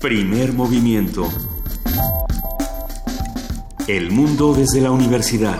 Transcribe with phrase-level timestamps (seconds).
[0.00, 1.28] Primer movimiento.
[3.88, 5.58] El mundo desde la universidad.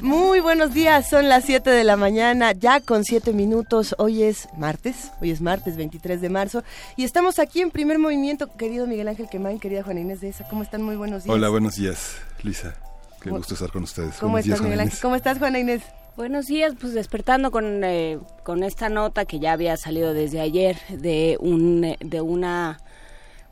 [0.00, 3.94] Muy buenos días, son las 7 de la mañana, ya con 7 minutos.
[3.98, 6.64] Hoy es martes, hoy es martes 23 de marzo
[6.96, 10.48] y estamos aquí en primer movimiento, querido Miguel Ángel Quemain, querida Juana Inés de esa.
[10.48, 10.82] ¿Cómo están?
[10.82, 11.32] Muy buenos días.
[11.32, 12.74] Hola, buenos días, Luisa.
[13.22, 14.16] Qué gusto estar con ustedes.
[14.16, 14.98] ¿Cómo estás, Miguel Ángel?
[15.00, 15.82] ¿Cómo estás, Juana Inés?
[16.16, 20.76] Buenos días, pues despertando con, eh, con esta nota que ya había salido desde ayer
[20.90, 22.80] de, un, de una,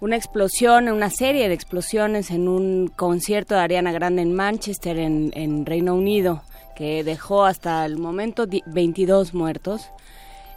[0.01, 5.30] una explosión, una serie de explosiones en un concierto de Ariana Grande en Manchester, en,
[5.34, 6.43] en Reino Unido,
[6.74, 9.88] que dejó hasta el momento 22 muertos.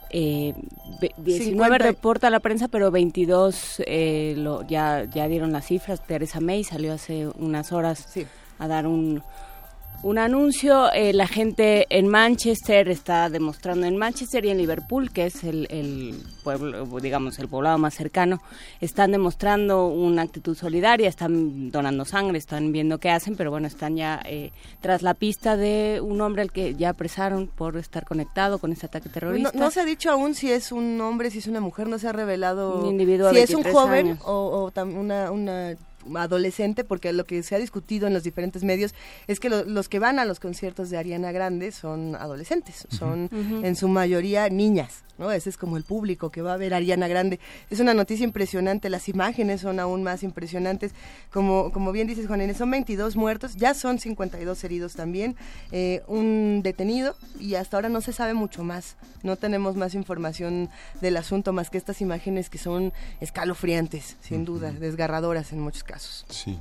[0.10, 0.54] Eh,
[1.18, 6.06] 19 reporta la prensa, pero 22 eh, lo, ya, ya dieron las cifras.
[6.06, 8.08] Teresa May salió hace unas horas
[8.60, 9.24] a dar un,
[10.04, 10.92] un anuncio.
[10.92, 16.22] Eh, la gente en Manchester está demostrando, en Manchester y en Liverpool, que es el,
[16.44, 18.42] pueblo, digamos, el poblado más cercano,
[18.82, 23.96] están demostrando una actitud solidaria, están donando sangre, están viendo qué hacen, pero bueno, están
[23.96, 28.60] ya eh, tras la pista de un hombre al que ya apresaron por estar conectado
[28.60, 29.52] con este ataque terrorista.
[29.54, 32.10] No, se ha dicho aún si es un hombre, si es una mujer, no se
[32.10, 35.76] ha revelado un individuo si es un joven o, o una, una
[36.16, 38.94] adolescente, porque lo que se ha discutido en los diferentes medios
[39.28, 43.30] es que los que van a los conciertos de Ariana Grande son adolescentes, son
[43.64, 45.04] en su mayoría niñas.
[45.18, 45.32] ¿no?
[45.32, 47.40] Ese es como el público que va a ver a Ariana Grande.
[47.70, 50.94] Es una noticia impresionante, las imágenes son aún más impresionantes.
[51.32, 55.36] Como, como bien dices, Juan Inés, son 22 muertos, ya son 52 heridos también,
[55.72, 58.96] eh, un detenido y hasta ahora no se sabe mucho más.
[59.22, 60.70] No tenemos más información
[61.02, 65.93] del asunto más que estas imágenes que son escalofriantes, sin duda, desgarradoras en muchos casos.
[66.00, 66.60] Sí.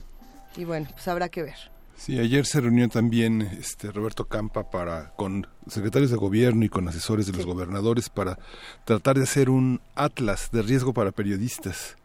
[0.56, 1.72] Y bueno, pues habrá que ver.
[1.96, 6.88] Sí, ayer se reunió también este Roberto Campa para con secretarios de gobierno y con
[6.88, 8.40] asesores de los gobernadores para
[8.84, 11.96] tratar de hacer un atlas de riesgo para periodistas.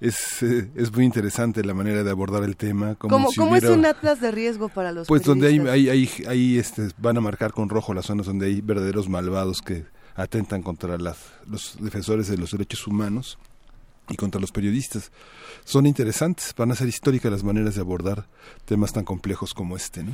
[0.00, 2.94] Es, eh, es muy interesante la manera de abordar el tema.
[2.94, 6.90] Como ¿Cómo, es un atlas de riesgo para los Pues donde hay, hay, hay, este,
[6.98, 9.84] van a marcar con rojo las zonas donde hay verdaderos malvados que
[10.14, 13.38] atentan contra las, los defensores de los derechos humanos
[14.08, 15.10] y contra los periodistas.
[15.64, 18.26] Son interesantes, van a ser históricas las maneras de abordar
[18.64, 20.12] temas tan complejos como este, ¿no?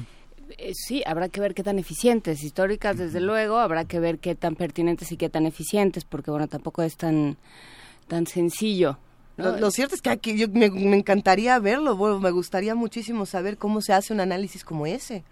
[0.58, 4.34] Eh, sí, habrá que ver qué tan eficientes, históricas desde luego, habrá que ver qué
[4.34, 7.36] tan pertinentes y qué tan eficientes, porque bueno, tampoco es tan,
[8.08, 8.98] tan sencillo.
[9.36, 13.80] Lo, cierto es que aquí yo, me, encantaría verlo, bueno, me gustaría muchísimo saber cómo
[13.80, 15.24] se hace un análisis como ese,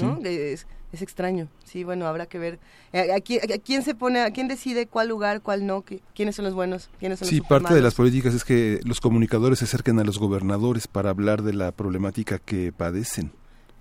[0.00, 0.20] ¿no?
[0.22, 0.68] Es
[1.02, 2.58] extraño, sí, bueno, habrá que ver.
[2.92, 5.84] Eh, ¿A, quién, se pone, a quién decide cuál lugar, cuál no?
[6.14, 6.90] ¿Quiénes son los buenos?
[6.98, 10.18] ¿Quiénes son sí, parte de las políticas es que los comunicadores se acerquen a los
[10.18, 13.32] gobernadores para hablar de la problemática que padecen.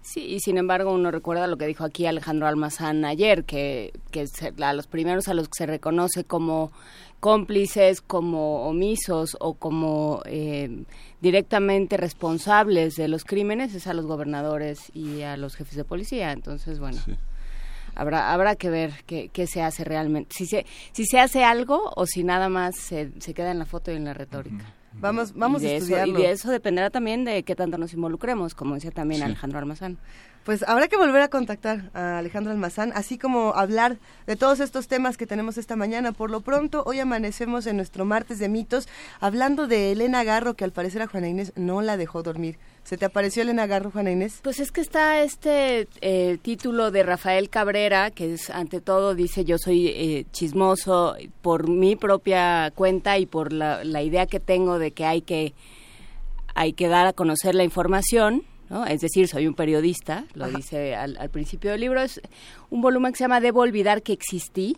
[0.02, 4.28] Sí, y sin embargo uno recuerda lo que dijo aquí Alejandro Almazán ayer, que, que
[4.62, 6.72] a los primeros a los que se reconoce como
[7.26, 10.84] cómplices, como omisos o como eh,
[11.22, 16.32] directamente responsables de los crímenes es a los gobernadores y a los jefes de policía.
[16.34, 17.02] Entonces, bueno.
[17.96, 21.94] Habrá, habrá que ver qué, qué, se hace realmente, si se, si se hace algo
[21.96, 24.66] o si nada más se, se queda en la foto y en la retórica.
[24.94, 26.14] Vamos, vamos a estudiarlo.
[26.14, 29.58] Eso, y de eso dependerá también de qué tanto nos involucremos, como decía también Alejandro
[29.58, 29.98] Armazán.
[30.46, 33.98] Pues habrá que volver a contactar a Alejandro Almazán, así como hablar
[34.28, 36.12] de todos estos temas que tenemos esta mañana.
[36.12, 38.88] Por lo pronto, hoy amanecemos en nuestro martes de mitos
[39.20, 42.60] hablando de Elena Garro, que al parecer a Juana Inés no la dejó dormir.
[42.84, 44.40] ¿Se te apareció Elena Garro, Juana Inés?
[44.44, 49.46] Pues es que está este eh, título de Rafael Cabrera, que es ante todo dice
[49.46, 54.78] yo soy eh, chismoso por mi propia cuenta y por la, la idea que tengo
[54.78, 55.56] de que hay que
[56.54, 58.44] hay que dar a conocer la información
[58.88, 62.02] es decir, soy un periodista, lo dice al, al, principio del libro.
[62.02, 62.22] Es
[62.70, 64.78] un volumen que se llama Debo olvidar que existí,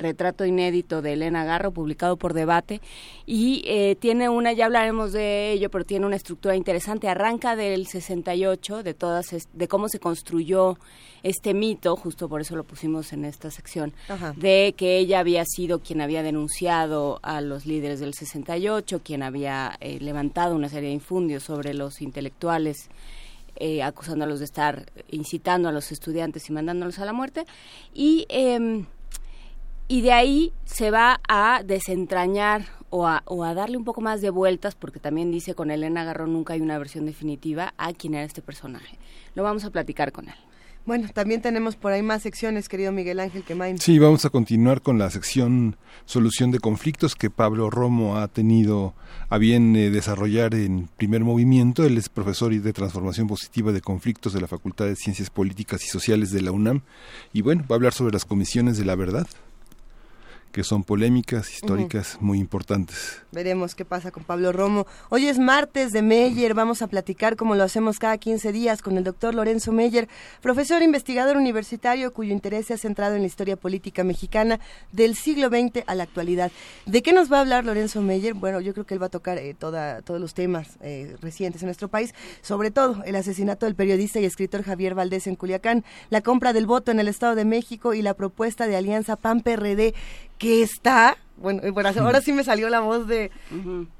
[0.00, 2.80] retrato inédito de Elena Garro, publicado por Debate,
[3.26, 7.08] y eh, tiene una, ya hablaremos de ello, pero tiene una estructura interesante.
[7.08, 10.78] Arranca del 68, de todas, de cómo se construyó
[11.22, 13.92] este mito, justo por eso lo pusimos en esta sección,
[14.36, 19.76] de que ella había sido quien había denunciado a los líderes del 68, quien había
[19.80, 22.88] eh, levantado una serie de infundios sobre los intelectuales.
[23.62, 27.44] Eh, acusándolos de estar incitando a los estudiantes y mandándolos a la muerte.
[27.92, 28.86] Y eh,
[29.90, 34.20] y de ahí se va a desentrañar o a, o a, darle un poco más
[34.20, 38.14] de vueltas, porque también dice con Elena Garro nunca hay una versión definitiva a quién
[38.14, 38.98] era este personaje.
[39.34, 40.36] Lo vamos a platicar con él.
[40.86, 43.78] Bueno, también tenemos por ahí más secciones, querido Miguel Ángel Quemain.
[43.78, 48.94] Sí, vamos a continuar con la sección Solución de Conflictos que Pablo Romo ha tenido
[49.28, 51.84] a bien eh, desarrollar en primer movimiento.
[51.84, 55.88] Él es profesor de Transformación Positiva de Conflictos de la Facultad de Ciencias Políticas y
[55.88, 56.82] Sociales de la UNAM.
[57.32, 59.26] Y bueno, va a hablar sobre las comisiones de la verdad
[60.52, 63.22] que son polémicas, históricas, muy importantes.
[63.32, 64.86] Veremos qué pasa con Pablo Romo.
[65.08, 68.98] Hoy es martes de Meyer, vamos a platicar como lo hacemos cada 15 días con
[68.98, 70.08] el doctor Lorenzo Meyer,
[70.42, 74.58] profesor investigador universitario cuyo interés se ha centrado en la historia política mexicana
[74.92, 76.50] del siglo XX a la actualidad.
[76.86, 78.34] ¿De qué nos va a hablar Lorenzo Meyer?
[78.34, 81.62] Bueno, yo creo que él va a tocar eh, toda, todos los temas eh, recientes
[81.62, 85.84] en nuestro país, sobre todo el asesinato del periodista y escritor Javier Valdés en Culiacán,
[86.10, 89.94] la compra del voto en el Estado de México y la propuesta de alianza PAN-PRD
[90.40, 93.30] que está, bueno, bueno, ahora sí me salió la voz de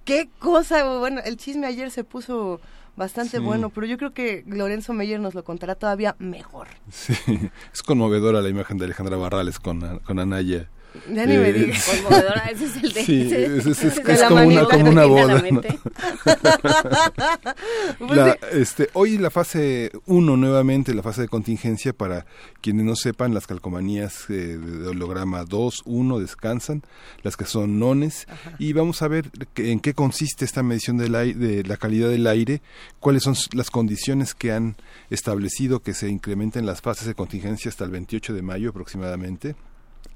[0.07, 2.63] qué cosa, bueno, el chisme ayer se puso
[2.97, 6.69] bastante bueno, pero yo creo que Lorenzo Meyer nos lo contará todavía mejor.
[6.91, 7.15] Sí,
[7.75, 10.71] es conmovedora la imagen de Alejandra Barrales con, con Anaya
[11.09, 11.85] ya ni me digas.
[11.85, 13.05] Conmovedora, ese es el de...
[13.05, 15.43] Sí, es, es, es, es como, una, como una boda.
[15.51, 15.61] ¿no?
[18.15, 22.27] la, este, hoy la fase 1 nuevamente, la fase de contingencia, para
[22.61, 26.83] quienes no sepan, las calcomanías eh, de holograma 2, 1 descansan,
[27.23, 28.57] las que son nones, Ajá.
[28.59, 32.09] y vamos a ver que, en qué consiste esta medición del aire, de la calidad
[32.09, 32.63] del aire,
[32.99, 34.77] cuáles son las condiciones que han
[35.11, 39.55] establecido que se incrementen las fases de contingencia hasta el 28 de mayo aproximadamente.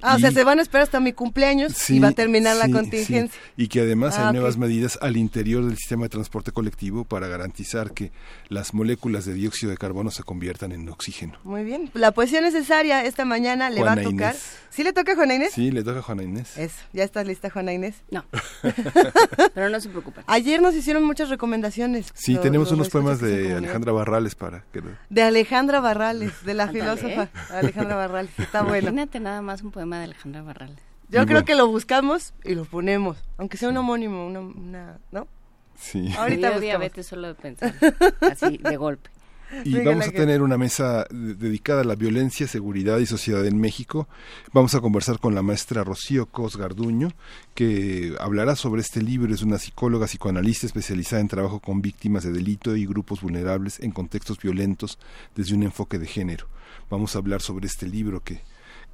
[0.06, 2.12] Ah, y, o sea, se van a esperar hasta mi cumpleaños sí, y va a
[2.12, 3.40] terminar sí, la contingencia.
[3.42, 3.52] Sí.
[3.56, 4.32] Y que además Ah, hay ok.
[4.34, 8.12] nuevas medidas al interior del sistema de transporte colectivo para garantizar que
[8.48, 11.38] las moléculas de dióxido de carbono se conviertan en oxígeno.
[11.44, 11.90] Muy bien.
[11.94, 14.34] La poesía necesaria esta mañana le va a tocar.
[14.34, 14.58] Inés.
[14.68, 15.52] ¿Sí le toca a Juana Inés?
[15.54, 16.58] Sí, le toca a Juana Inés.
[16.58, 16.74] Eso.
[16.92, 17.94] ¿Ya estás lista, Juana Inés?
[18.10, 18.24] No.
[19.54, 20.24] Pero no se preocupen.
[20.26, 22.08] Ayer nos hicieron muchas recomendaciones.
[22.14, 23.54] Sí, Lo- tenemos los unos poemas de.
[23.54, 24.82] Alejandra Barrales para que...
[25.10, 28.32] De Alejandra Barrales, de la filósofa Alejandra Barrales.
[28.38, 28.88] Está bueno.
[28.90, 30.78] Imagínate nada más un poema de Alejandra Barrales.
[31.10, 31.44] Yo Y creo bueno.
[31.44, 35.26] que lo buscamos y lo ponemos, aunque sea un homónimo, una, una- ¿no?
[35.78, 36.08] Sí.
[36.16, 37.74] Ahorita Me dio diabetes solo de pensar.
[38.20, 39.10] Así, de golpe.
[39.64, 43.60] Y vamos a tener una mesa de- dedicada a la violencia, seguridad y sociedad en
[43.60, 44.08] México.
[44.52, 47.10] Vamos a conversar con la maestra Rocío Cos Garduño,
[47.54, 49.34] que hablará sobre este libro.
[49.34, 53.90] Es una psicóloga psicoanalista especializada en trabajo con víctimas de delito y grupos vulnerables en
[53.92, 54.98] contextos violentos
[55.36, 56.46] desde un enfoque de género.
[56.90, 58.40] Vamos a hablar sobre este libro que,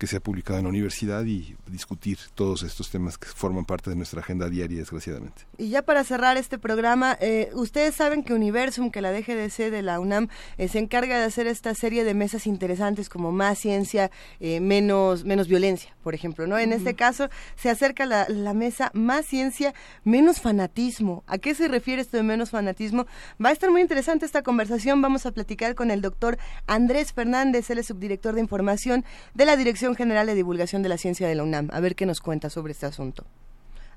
[0.01, 3.91] que se ha publicado en la universidad y discutir todos estos temas que forman parte
[3.91, 5.43] de nuestra agenda diaria, desgraciadamente.
[5.59, 9.83] Y ya para cerrar este programa, eh, ustedes saben que Universum, que la DGDC de
[9.83, 14.11] la UNAM, eh, se encarga de hacer esta serie de mesas interesantes como más ciencia,
[14.41, 16.59] eh, menos, menos violencia, por ejemplo, ¿no?
[16.59, 21.25] En este caso se acerca la, la mesa más ciencia, menos fanatismo.
[21.27, 23.07] ¿A qué se refiere esto de menos fanatismo?
[23.45, 25.03] Va a estar muy interesante esta conversación.
[25.03, 29.05] Vamos a platicar con el doctor Andrés Fernández, él es subdirector de información
[29.35, 31.69] de la Dirección General de Divulgación de la Ciencia de la UNAM.
[31.73, 33.25] A ver qué nos cuenta sobre este asunto.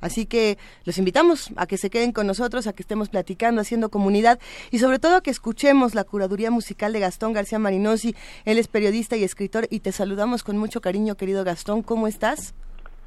[0.04, 3.88] Así que los invitamos a que se queden con nosotros, a que estemos platicando, haciendo
[3.90, 4.38] comunidad
[4.69, 8.13] y sobre todo a que escuchemos la curaduría musical de Gastón García Marinosi.
[8.44, 11.84] Él es periodista y escritor y te saludamos con mucho cariño, querido Gastón.
[11.84, 12.54] ¿Cómo estás?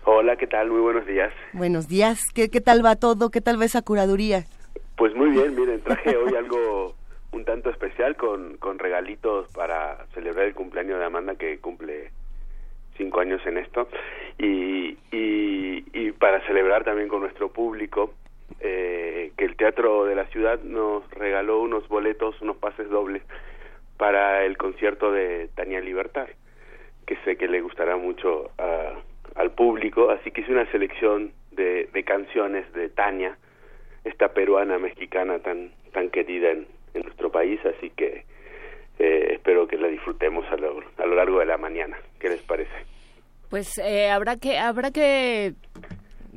[0.07, 0.71] Hola, ¿qué tal?
[0.71, 1.35] Muy buenos días.
[1.53, 2.19] Buenos días.
[2.33, 3.29] ¿Qué, qué tal va todo?
[3.31, 4.47] ¿Qué tal va esa curaduría?
[4.97, 6.95] Pues muy bien, miren, traje hoy algo
[7.33, 12.11] un tanto especial con, con regalitos para celebrar el cumpleaños de Amanda que cumple
[12.97, 13.89] cinco años en esto
[14.39, 18.15] y, y, para celebrar también con nuestro público
[18.61, 23.23] eh, que el Teatro de la Ciudad nos regaló unos boletos, unos pases dobles
[23.97, 26.29] para el concierto de Tania Libertad,
[27.07, 28.95] que sé que le gustará mucho a-
[29.35, 33.37] al público, así que hice una selección de, de canciones de Tania,
[34.05, 38.25] esta peruana mexicana tan tan querida en, en nuestro país, así que
[38.99, 41.97] eh, espero que la disfrutemos a lo, a lo largo de la mañana.
[42.19, 42.71] ¿Qué les parece?
[43.51, 45.55] Pues eh, habrá que habrá que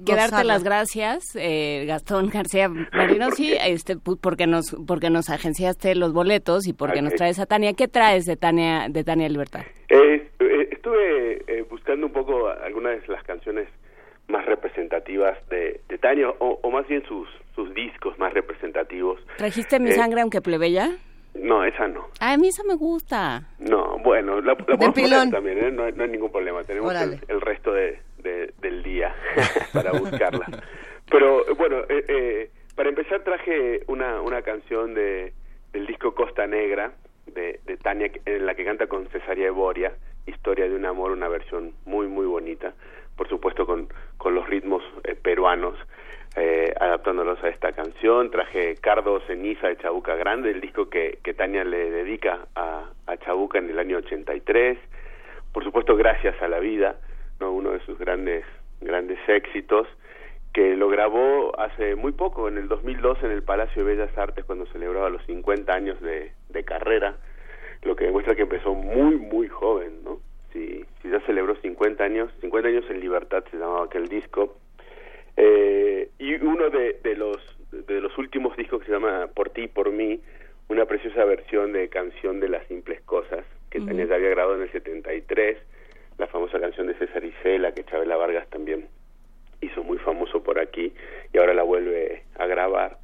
[0.05, 0.53] que darte Gozarla.
[0.53, 6.67] las gracias, eh, Gastón García Marinosi, este, pu- porque nos porque nos agenciaste los boletos
[6.67, 7.73] y porque nos traes a Tania.
[7.73, 9.61] ¿Qué traes de Tania de Tania Libertad?
[9.89, 13.67] Eh, eh, estuve eh, buscando un poco algunas de las canciones
[14.29, 19.19] más representativas de, de Tania, o, o más bien sus, sus discos más representativos.
[19.37, 20.91] ¿Trajiste mi Eh, sangre aunque plebeya?
[21.35, 22.07] No, esa no.
[22.19, 23.43] A mí esa me gusta.
[23.59, 25.71] No, bueno, la, la podemos poner también, ¿eh?
[25.71, 26.63] no, hay- no hay ningún problema.
[26.63, 29.15] Tenemos el, el resto de, de- del día
[29.73, 30.45] para buscarla.
[31.09, 35.33] Pero bueno, eh, eh, para empezar traje una, una canción de,
[35.71, 36.91] del disco Costa Negra
[37.27, 39.93] de, de Tania en la que canta con Cesaria Eboria,
[40.25, 42.73] Historia de un amor, una versión muy muy bonita,
[43.15, 45.75] por supuesto con, con los ritmos eh, peruanos.
[46.35, 51.33] Eh, adaptándolos a esta canción, traje Cardo Ceniza de Chabuca Grande, el disco que, que
[51.33, 54.77] Tania le dedica a, a Chabuca en el año 83,
[55.51, 56.97] por supuesto gracias a la vida,
[57.39, 58.45] no uno de sus grandes
[58.81, 59.87] grandes éxitos
[60.53, 64.45] que lo grabó hace muy poco, en el 2002 en el Palacio de Bellas Artes
[64.45, 67.17] cuando celebraba los 50 años de, de carrera,
[67.83, 70.19] lo que demuestra que empezó muy muy joven, ¿no?
[70.53, 74.57] Si, si ya celebró 50 años, 50 años en libertad se llamaba aquel disco,
[75.39, 77.37] eh, y uno de, de los
[77.71, 80.19] de los últimos discos que se llama Por ti y por mí,
[80.67, 84.63] una preciosa versión de Canción de las Simples Cosas, que Tania ya había grabado en
[84.63, 85.57] el 73,
[86.17, 88.87] la famosa canción de César Isela, que Chabela Vargas también
[89.61, 90.93] hizo muy famoso por aquí,
[91.33, 92.97] y ahora la vuelve a grabar.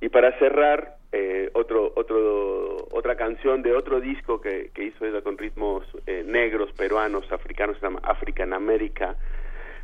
[0.00, 5.22] Y para cerrar, eh, otro, otro, otra canción de otro disco que, que hizo ella
[5.22, 9.16] con ritmos eh, negros, peruanos, africanos, se llama African America,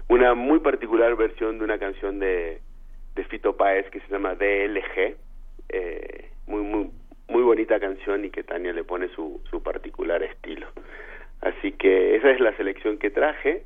[0.09, 2.61] una muy particular versión de una canción de,
[3.15, 5.17] de Fito Páez que se llama DLG,
[5.69, 6.91] eh, muy, muy,
[7.29, 10.69] muy bonita canción y que Tania le pone su, su particular estilo.
[11.41, 13.65] Así que esa es la selección que traje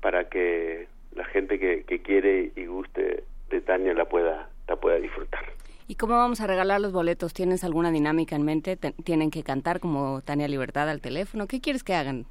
[0.00, 4.96] para que la gente que, que quiere y guste de Tania la pueda, la pueda
[4.96, 5.44] disfrutar.
[5.86, 7.34] ¿Y cómo vamos a regalar los boletos?
[7.34, 8.76] ¿Tienes alguna dinámica en mente?
[9.04, 11.46] ¿Tienen que cantar como Tania Libertad al teléfono?
[11.46, 12.24] ¿Qué quieres que hagan?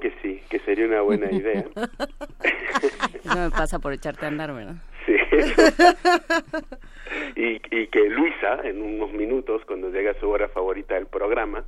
[0.00, 1.64] Que sí, que sería una buena idea.
[3.24, 4.74] Eso me pasa por echarte a andar, ¿verdad?
[5.06, 5.14] Sí.
[7.36, 11.64] y, y que Luisa, en unos minutos, cuando llega su hora favorita del programa,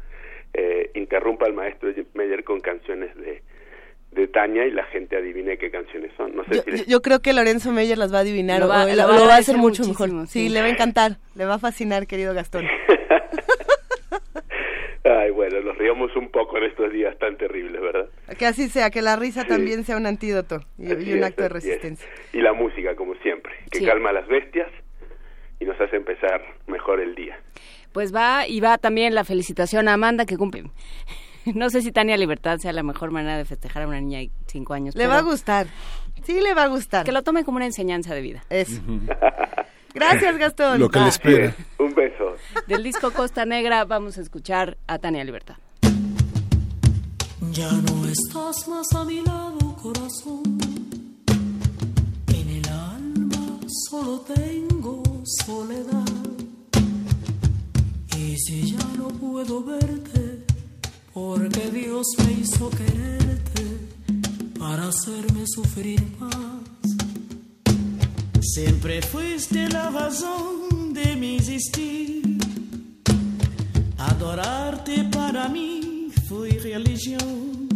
[0.55, 3.43] eh, interrumpa al maestro Meyer con canciones de,
[4.13, 6.35] de Tania y la gente adivine qué canciones son.
[6.37, 8.67] No sé Yo, si les- yo creo que Lorenzo Meyer las va a adivinar Lo
[8.67, 10.09] o- va- o lo lo, va a lo va a agradecer hacer mucho mejor.
[10.27, 10.49] Sí, sí.
[10.49, 12.67] le va a encantar, le va a fascinar, querido Gastón.
[15.09, 18.09] Ay, bueno, nos riamos un poco en estos días tan terribles, ¿verdad?
[18.39, 19.49] Que así sea, que la risa Sí.
[19.49, 22.09] también sea un antídoto y, un es, acto de resistencia.
[22.33, 23.87] Y la música, como siempre, que Sí.
[23.87, 24.69] calma a las bestias
[25.61, 27.39] y nos hace empezar mejor el día.
[27.93, 30.65] Pues va y va también la felicitación a Amanda que cumple.
[31.55, 34.31] No sé si Tania Libertad sea la mejor manera de festejar a una niña de
[34.49, 34.95] cinco años.
[34.95, 35.67] Le pero va a gustar.
[36.25, 37.07] Sí, le va a gustar.
[37.07, 38.45] Que lo tome como una enseñanza de vida.
[38.51, 38.83] Eso.
[39.95, 40.81] Gracias, Gastón.
[40.81, 41.55] Lo que le espera.
[41.79, 42.35] Un beso.
[42.67, 45.57] Del disco Costa Negra vamos a escuchar a Tania Libertad.
[47.53, 50.59] Ya no estás más a mi lado, corazón.
[52.29, 56.05] En el alma solo tengo soledad.
[58.17, 60.45] Y si ya no puedo verte,
[61.13, 63.65] porque Dios me hizo quererte
[64.59, 67.08] para hacerme sufrir más.
[68.41, 72.23] Siempre fuiste la razón de mi existir.
[73.99, 77.69] Adorarte para mí fue religión.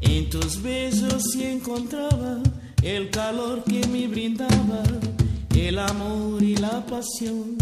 [0.00, 2.42] En tus besos sí encontraba
[2.82, 4.82] el calor que me brindaba,
[5.54, 7.58] el amor y la pasión.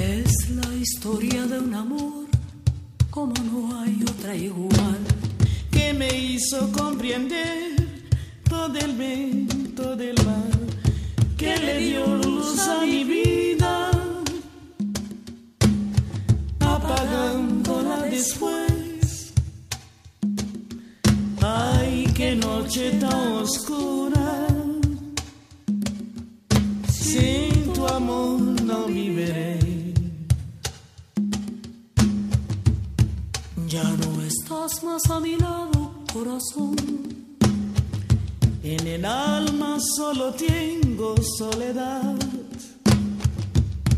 [0.00, 2.26] Es la historia de un amor
[3.10, 4.98] como no hay otra igual,
[5.70, 7.87] que me hizo comprender
[8.48, 10.50] todo el bien, todo el mal,
[11.36, 13.90] que le dio luz a mi vida,
[16.60, 19.32] apagándola después.
[21.40, 24.46] Ay, qué noche tan oscura.
[26.90, 29.58] Sin tu amor no viviré.
[33.68, 37.07] Ya no estás más a mi lado, corazón.
[38.70, 42.16] En el alma solo tengo soledad.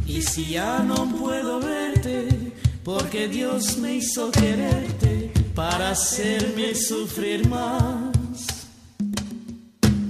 [0.06, 2.52] Y si ya no puedo verte,
[2.84, 8.12] porque Dios me hizo quererte para hacerme sufrir más.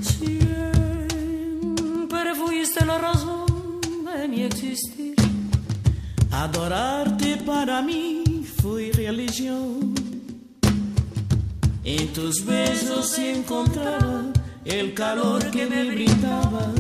[0.03, 0.75] Siempre
[2.35, 5.15] fuiste la razón de mi existir.
[6.33, 9.95] Adorarte para mí fue religión.
[11.83, 14.31] En tus besos encontraba
[14.65, 16.73] el calor que me brindaba,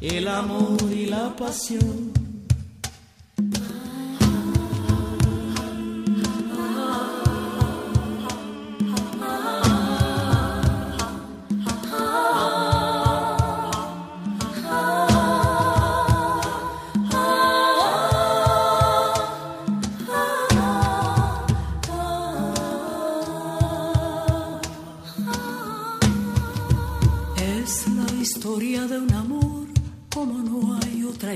[0.00, 2.15] el amor y la pasión.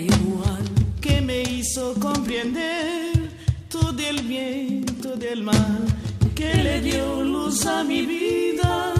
[0.00, 0.64] igual
[1.00, 3.30] que me hizo comprender
[3.68, 5.84] todo el bien, todo el mal
[6.34, 8.94] que le dio luz a mi vida,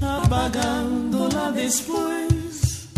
[0.00, 2.88] apagándola después.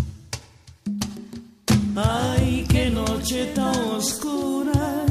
[1.97, 5.07] Ay, qué noche tan oscura.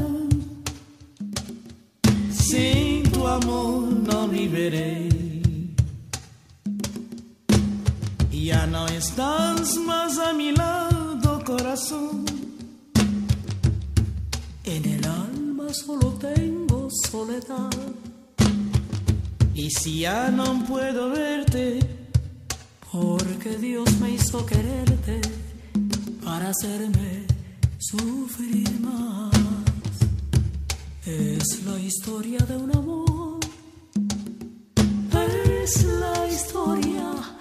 [2.30, 5.13] Sin tu amor no viviré
[8.64, 12.24] Ya no estás más a mi lado, corazón.
[14.64, 17.70] En el alma solo tengo soledad.
[19.54, 21.78] Y si ya no puedo verte,
[22.90, 25.20] porque Dios me hizo quererte
[26.24, 27.26] para hacerme
[27.78, 29.34] sufrir más.
[31.04, 33.40] Es la historia de un amor.
[35.52, 37.33] Es la historia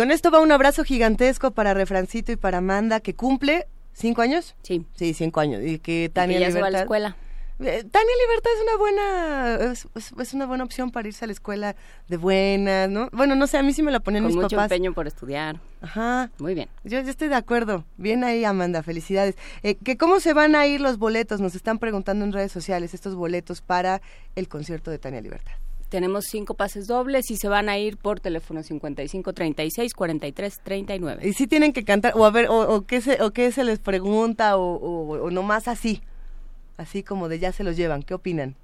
[0.00, 4.54] con esto va un abrazo gigantesco para Refrancito y para Amanda, que cumple cinco años.
[4.62, 4.84] Sí.
[4.94, 5.62] Sí, cinco años.
[5.64, 7.16] Y que Y Tania que ya se va a la escuela.
[7.62, 11.28] Eh, Tania Libertad es una buena es, es- es una buena opción para irse a
[11.28, 11.76] la escuela
[12.08, 13.10] de buenas, ¿no?
[13.12, 14.72] Bueno, no sé, a mí sí me la ponen Con mis mucho papás.
[14.72, 15.60] empeño por estudiar.
[15.82, 16.30] Ajá.
[16.38, 16.70] Muy bien.
[16.84, 17.84] Yo, yo estoy de acuerdo.
[17.98, 18.82] Bien ahí, Amanda.
[18.82, 19.34] Felicidades.
[19.62, 21.42] Eh, que ¿Cómo se van a ir los boletos?
[21.42, 24.00] Nos están preguntando en redes sociales estos boletos para
[24.36, 25.52] el concierto de Tania Libertad.
[25.90, 31.28] Tenemos cinco pases dobles y se van a ir por teléfono 55 36 43 39.
[31.28, 33.64] Y sí tienen que cantar, o a ver, o, o qué, se, o qué se
[33.64, 36.00] les pregunta, o, o, o nomás así.
[36.78, 38.02] Así como de ya se los llevan.
[38.02, 38.54] ¿Qué opinan?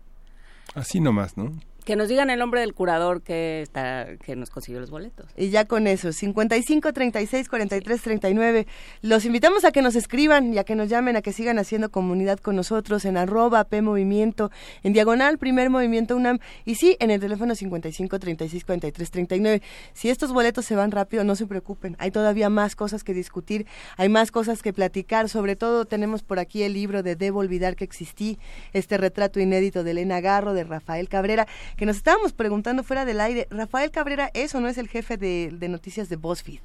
[0.74, 1.52] Así nomás, ¿no?
[1.86, 5.26] Que nos digan el nombre del curador que está que nos consiguió los boletos.
[5.36, 8.66] Y ya con eso, 55 36 43 39.
[9.02, 11.90] Los invitamos a que nos escriban y a que nos llamen, a que sigan haciendo
[11.90, 14.50] comunidad con nosotros en arroba P Movimiento,
[14.82, 19.62] en diagonal Primer Movimiento UNAM y sí, en el teléfono 55 36 43 39.
[19.92, 21.94] Si estos boletos se van rápido, no se preocupen.
[22.00, 23.64] Hay todavía más cosas que discutir,
[23.96, 25.28] hay más cosas que platicar.
[25.28, 28.40] Sobre todo tenemos por aquí el libro de Debo Olvidar que existí,
[28.72, 33.20] este retrato inédito de Elena Garro, de Rafael Cabrera, que nos estábamos preguntando fuera del
[33.20, 36.60] aire, ¿Rafael Cabrera es o no es el jefe de, de noticias de BuzzFeed?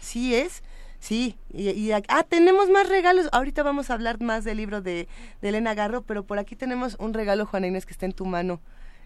[0.00, 0.62] Sí es,
[1.00, 1.36] sí.
[1.52, 3.28] Y, ah, tenemos más regalos.
[3.32, 5.08] Ahorita vamos a hablar más del libro de,
[5.40, 8.24] de Elena Garro, pero por aquí tenemos un regalo, Juana Inés, que está en tu
[8.24, 8.60] mano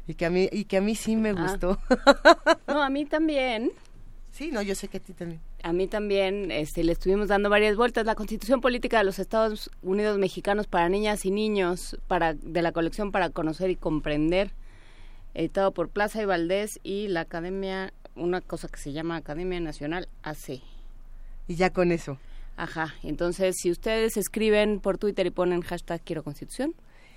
[0.06, 1.32] y que a mí, y que a mí sí me Ah.
[1.42, 1.78] gustó.
[2.68, 3.70] No, a mí también.
[4.32, 5.40] sí, no, yo sé que a ti también.
[5.62, 8.04] A mí también este, le estuvimos dando varias vueltas.
[8.06, 12.72] La Constitución Política de los Estados Unidos Mexicanos para Niñas y Niños para, de la
[12.72, 14.52] colección para conocer y comprender,
[15.36, 20.08] editado por Plaza y Valdés y la Academia, una cosa que se llama Academia Nacional
[20.22, 20.62] AC.
[21.46, 22.18] Y ya con eso.
[22.56, 26.74] Ajá, entonces si ustedes escriben por Twitter y ponen hashtag quiero constitución,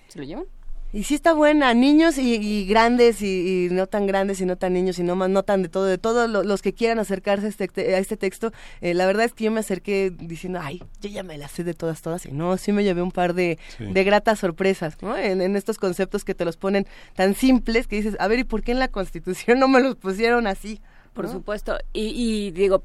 [0.10, 0.46] ¿se lo llevan?
[0.92, 4.56] Y sí está buena, niños y, y grandes y, y no tan grandes y no
[4.56, 6.98] tan niños y no más no tan de todo, de todos lo- los que quieran
[6.98, 8.52] acercarse a este, te- a este texto.
[8.82, 11.64] eh, la verdad es que yo me acerqué diciendo, ay, yo ya me las sé
[11.64, 12.26] de todas, todas.
[12.26, 13.86] Y no, sí me llevé un par de, Sí.
[13.86, 15.16] de gratas sorpresas, ¿no?
[15.16, 18.44] En, en estos conceptos que te los ponen tan simples que dices, a ver, ¿y
[18.44, 20.82] por qué en la Constitución no me los pusieron así?
[21.14, 21.32] Por ¿no?
[21.32, 21.78] supuesto.
[21.94, 22.84] Y, y digo,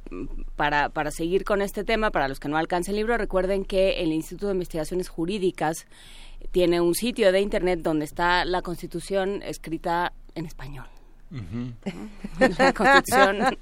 [0.57, 4.03] para, para seguir con este tema, para los que no alcancen el libro, recuerden que
[4.03, 5.87] el Instituto de Investigaciones Jurídicas
[6.51, 10.87] tiene un sitio de internet donde está la Constitución escrita en español.
[12.59, 13.59] La Constitución,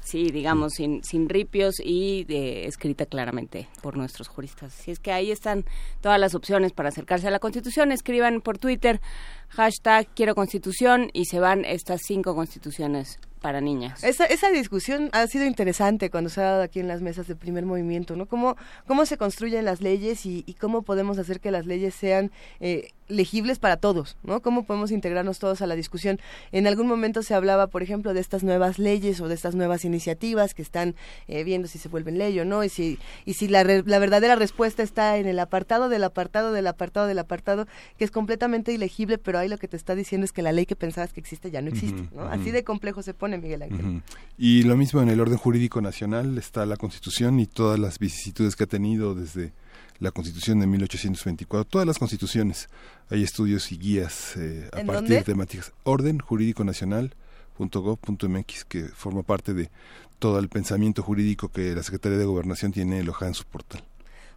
[0.00, 4.78] sí, digamos, sin, sin ripios y eh, escrita claramente por nuestros juristas.
[4.78, 5.64] Así es que ahí están
[6.02, 7.90] todas las opciones para acercarse a la Constitución.
[7.90, 9.00] Escriban por Twitter
[9.48, 14.02] hashtag quiero Constitución y se van estas cinco constituciones para niñas.
[14.02, 17.36] Esa, esa discusión ha sido interesante cuando se ha dado aquí en las mesas de
[17.36, 18.26] primer movimiento, ¿no?
[18.26, 18.56] Cómo,
[18.88, 22.88] cómo se construyen las leyes y, y cómo podemos hacer que las leyes sean eh,
[23.06, 24.42] legibles para todos, ¿no?
[24.42, 26.18] Cómo podemos integrarnos todos a la discusión.
[26.50, 29.84] En algún momento se hablaba, por ejemplo, de estas nuevas leyes o de estas nuevas
[29.84, 30.96] iniciativas que están
[31.28, 34.00] eh, viendo si se vuelven ley o no y si, y si la, re- la
[34.00, 38.72] verdadera respuesta está en el apartado del apartado del apartado del apartado, que es completamente
[38.72, 41.20] ilegible, pero ahí lo que te está diciendo es que la ley que pensabas que
[41.20, 42.24] existe ya no existe, ¿no?
[42.24, 43.86] Así de complejo se pone Miguel Ángel.
[43.86, 44.02] Ujú.
[44.38, 48.56] Y lo mismo en el orden jurídico nacional está la Constitución y todas las vicisitudes
[48.56, 49.52] que ha tenido desde
[49.98, 52.68] la Constitución de 1824, todas las constituciones.
[53.08, 55.14] Hay estudios y guías eh, a ¿En partir dónde?
[55.16, 55.72] de temáticas.
[55.84, 59.70] Orden jurídico nacional.gov.mx que forma parte de
[60.18, 63.82] todo el pensamiento jurídico que la Secretaría de Gobernación tiene alojada en su portal.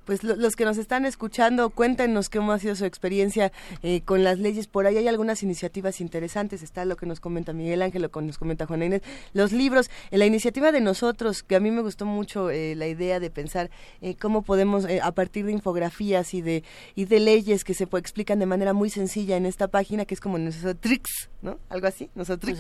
[0.10, 3.52] Pues lo- los que nos están escuchando, cuéntenos cómo ha sido su experiencia
[3.84, 4.66] eh, con las leyes.
[4.66, 6.64] Por ahí hay algunas iniciativas interesantes.
[6.64, 9.04] Está lo que nos comenta Miguel Ángel, lo que nos comenta Juana Inés.
[9.34, 12.88] Los libros, en la iniciativa de nosotros, que a mí me gustó mucho eh, la
[12.88, 13.70] idea de pensar
[14.02, 16.64] eh, cómo podemos, eh, a partir de infografías y de,
[16.96, 20.16] y de leyes que se pues, explican de manera muy sencilla en esta página, que
[20.16, 21.60] es como Nosotros, ¿no?
[21.70, 22.58] Algo así, Nosotros.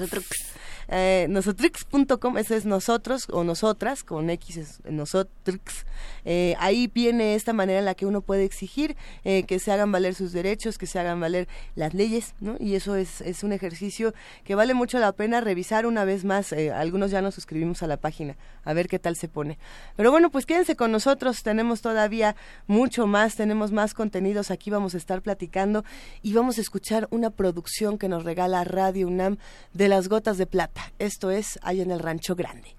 [0.92, 5.86] Eh, nosotrix.com, eso es nosotros o nosotras, con X es nosotrix.
[6.26, 9.92] Eh, ahí viene esta manera en la que uno puede exigir eh, que se hagan
[9.92, 12.56] valer sus derechos, que se hagan valer las leyes, ¿no?
[12.60, 16.52] Y eso es, es un ejercicio que vale mucho la pena revisar una vez más.
[16.54, 19.58] Eh, algunos ya nos suscribimos a la página, a ver qué tal se pone.
[19.96, 22.36] Pero bueno, pues quédense con nosotros, tenemos todavía
[22.68, 25.84] mucho más, tenemos más contenidos, aquí vamos a estar platicando
[26.22, 29.38] y vamos a escuchar una producción que nos regala Radio UNAM
[29.74, 30.79] de las gotas de plata.
[31.00, 32.76] Esto es ahí en el Rancho Grande.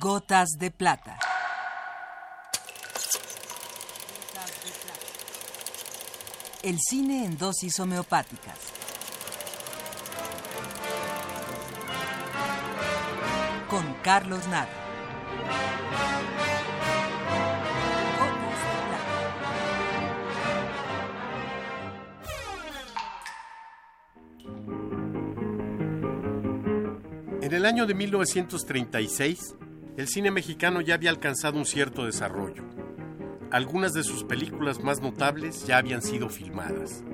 [0.00, 1.18] Gotas de plata.
[6.62, 8.58] El cine en dosis homeopáticas.
[13.68, 14.68] Con Carlos Nada.
[27.46, 29.54] En el año de 1936,
[29.96, 32.64] el cine mexicano ya había alcanzado un cierto desarrollo.
[33.52, 37.04] Algunas de sus películas más notables ya habían sido filmadas.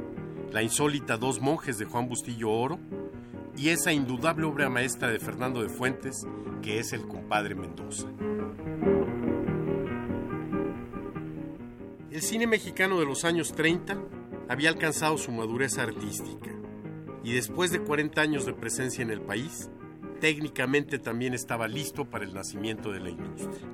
[0.51, 2.79] La insólita Dos monjes de Juan Bustillo Oro
[3.59, 6.27] y esa indudable obra maestra de Fernando de Fuentes,
[6.63, 8.07] que es El compadre Mendoza.
[12.11, 13.99] El cine mexicano de los años 30
[14.49, 16.53] había alcanzado su madurez artística
[17.23, 19.69] y después de 40 años de presencia en el país,
[20.23, 23.67] técnicamente también estaba listo para el nacimiento de la industria.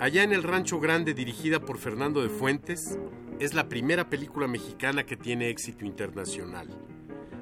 [0.00, 2.98] Allá en el Rancho Grande, dirigida por Fernando de Fuentes,
[3.38, 6.66] es la primera película mexicana que tiene éxito internacional,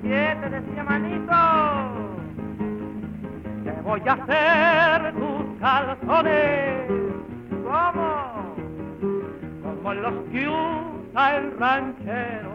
[0.00, 1.34] ¿Quién te decía, manito?
[3.64, 6.88] Te voy a hacer tus calzones.
[7.64, 8.54] ¿Cómo?
[9.62, 12.52] Como los que usa el ranchero.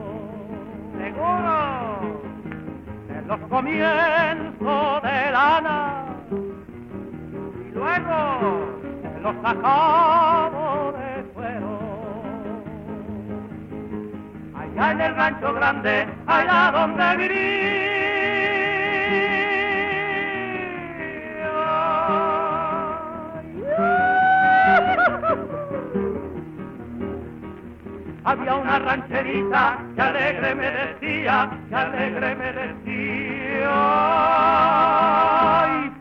[0.98, 2.22] Seguro.
[3.10, 6.06] En los comienzos de lana.
[7.68, 8.71] Y luego
[9.22, 11.12] te los acabo de.
[14.58, 17.04] Allá en el rancho grande, allá donde
[28.24, 33.72] Había una rancherita que alegre me decía, que alegre me decía.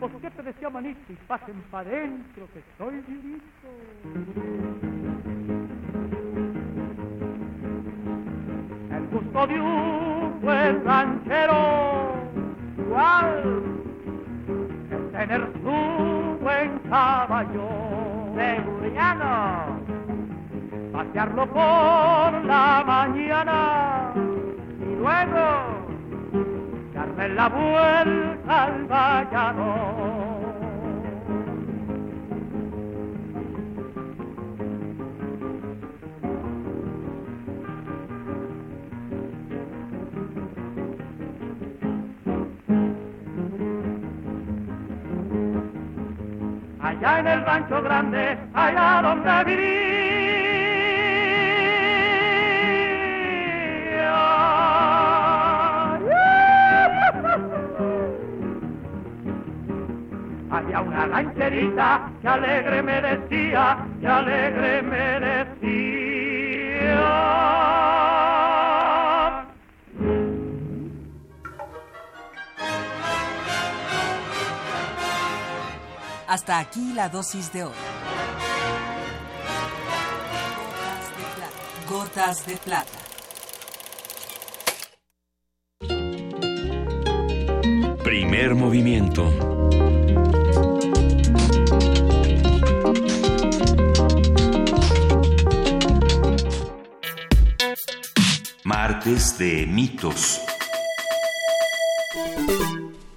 [0.01, 1.13] ¿Por qué te decía manito?
[1.13, 3.67] Y pasen para adentro que estoy vivito.
[8.89, 12.15] El gusto de un buen ranchero,
[12.79, 13.63] igual,
[14.89, 17.69] es tener su buen caballo.
[18.35, 19.81] Seguriano
[20.91, 24.13] pasearlo por la mañana
[24.81, 25.90] y luego
[27.01, 29.69] darle la vuelta al vallado.
[46.79, 50.50] Allá en el rancho grande, allá donde vivía.
[60.51, 66.51] Había una rancherita que alegre me decía, que alegre me decía.
[76.27, 77.73] Hasta aquí la dosis de hoy.
[81.89, 82.99] Gotas de plata.
[88.03, 89.50] Primer movimiento.
[99.03, 100.39] Martes de mitos.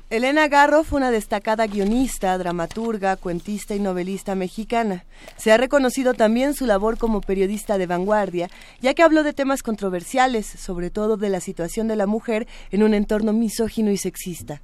[0.08, 5.04] Elena Garro fue una destacada guionista, dramaturga, cuentista y novelista mexicana.
[5.36, 8.48] Se ha reconocido también su labor como periodista de vanguardia,
[8.80, 12.82] ya que habló de temas controversiales, sobre todo de la situación de la mujer en
[12.82, 14.62] un entorno misógino y sexista.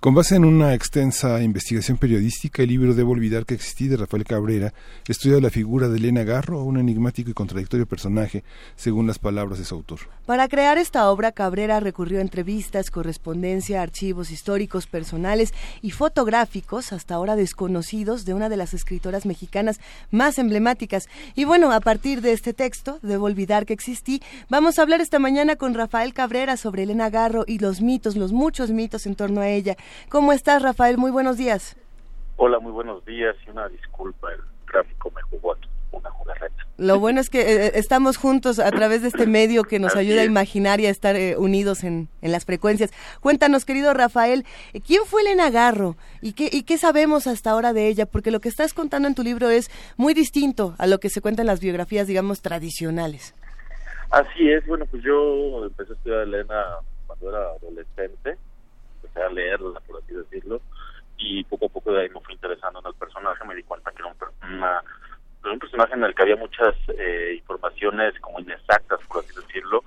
[0.00, 4.22] Con base en una extensa investigación periodística, el libro Debo olvidar que existí de Rafael
[4.22, 4.72] Cabrera
[5.08, 8.44] estudia la figura de Elena Garro, un enigmático y contradictorio personaje,
[8.76, 9.98] según las palabras de su autor.
[10.24, 17.16] Para crear esta obra, Cabrera recurrió a entrevistas, correspondencia, archivos históricos, personales y fotográficos, hasta
[17.16, 19.80] ahora desconocidos, de una de las escritoras mexicanas
[20.12, 21.08] más emblemáticas.
[21.34, 25.18] Y bueno, a partir de este texto, Debo olvidar que existí, vamos a hablar esta
[25.18, 29.40] mañana con Rafael Cabrera sobre Elena Garro y los mitos, los muchos mitos en torno
[29.40, 29.76] a ella.
[30.08, 30.98] ¿Cómo estás, Rafael?
[30.98, 31.76] Muy buenos días.
[32.36, 36.66] Hola, muy buenos días y una disculpa, el tráfico me jugó aquí una jugarreta.
[36.76, 40.00] Lo bueno es que eh, estamos juntos a través de este medio que nos Así
[40.00, 42.92] ayuda a imaginar y a estar eh, unidos en, en las frecuencias.
[43.20, 47.72] Cuéntanos, querido Rafael, eh, ¿quién fue Elena Garro y qué, y qué sabemos hasta ahora
[47.72, 48.06] de ella?
[48.06, 51.20] Porque lo que estás contando en tu libro es muy distinto a lo que se
[51.20, 53.34] cuenta en las biografías, digamos, tradicionales.
[54.10, 56.64] Así es, bueno, pues yo empecé a estudiar a Elena
[57.06, 58.36] cuando era adolescente,
[59.22, 60.60] a leerla, por así decirlo,
[61.16, 63.90] y poco a poco de ahí me fui interesando en el personaje, me di cuenta
[63.92, 64.82] que era un, una-
[65.44, 69.82] un personaje en el que había muchas eh, informaciones como inexactas, por así decirlo,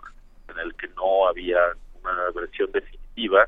[0.47, 1.59] en el que no había
[2.03, 3.47] una versión definitiva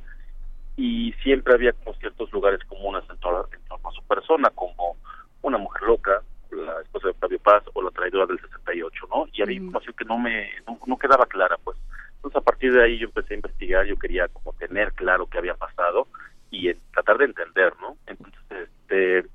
[0.76, 4.98] y siempre había como ciertos lugares comunes en torno, en torno a su persona, como
[5.42, 9.28] una mujer loca, la esposa de Octavio Paz o la traidora del 68, ¿no?
[9.34, 11.78] Y había información que no me no, no quedaba clara, pues.
[12.24, 15.40] Entonces a partir de ahí yo empecé a investigar, yo quería como tener claro qué
[15.40, 16.08] había pasado
[16.50, 17.98] y eh, tratar de entender, ¿no?
[18.08, 19.26] Entonces, este,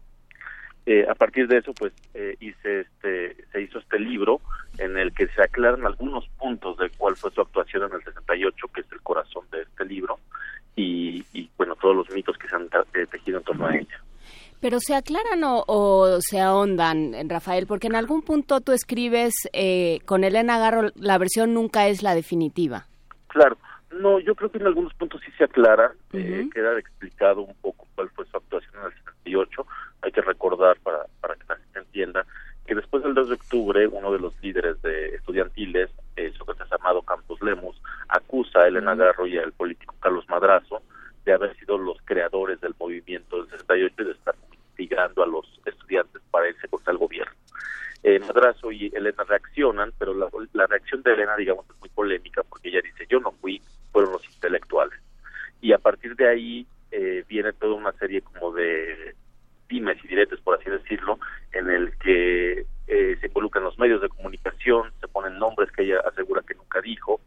[0.86, 4.40] eh, a partir de eso, pues eh, hice este, se hizo este libro
[4.78, 8.68] en el que se aclaran algunos puntos de cuál fue su actuación en el 68,
[8.72, 10.18] que es el corazón de este libro,
[10.74, 12.70] y, y bueno, todos los mitos que se han
[13.10, 14.02] tejido en torno a ella.
[14.60, 20.00] Pero se aclaran o, o se ahondan, Rafael, porque en algún punto tú escribes eh,
[20.04, 22.86] con Elena Garro, la versión nunca es la definitiva.
[23.28, 23.56] Claro,
[23.90, 27.86] no, yo creo que en algunos puntos sí se aclara, eh, queda explicado un poco
[27.94, 29.66] cuál fue su actuación en el 78.
[30.02, 32.26] Hay que recordar para, para que la gente entienda
[32.66, 37.00] que después del 2 de octubre, uno de los líderes de estudiantiles, eh, Sócrates Amado
[37.00, 40.82] Campos Lemus, acusa a Elena Garro y al político Carlos Madrazo
[41.24, 44.34] de haber sido los creadores del movimiento del 68 y de estar
[44.78, 47.32] instigando a los estudiantes para irse contra el gobierno.
[48.04, 52.68] Eh, Madrazo y Elena reaccionan, pero la, reacción de Elena, digamos, es muy polémica porque
[52.68, 53.60] ella dice, yo no fui,
[53.90, 54.98] fueron los intelectuales.
[55.60, 59.16] Y a partir de ahí eh, viene toda una serie como de
[59.68, 61.18] dimes y diretes, por así decirlo,
[61.52, 66.00] en el que eh, se involucran los medios de comunicación, se ponen nombres que ella
[66.08, 67.20] asegura que nunca dijo,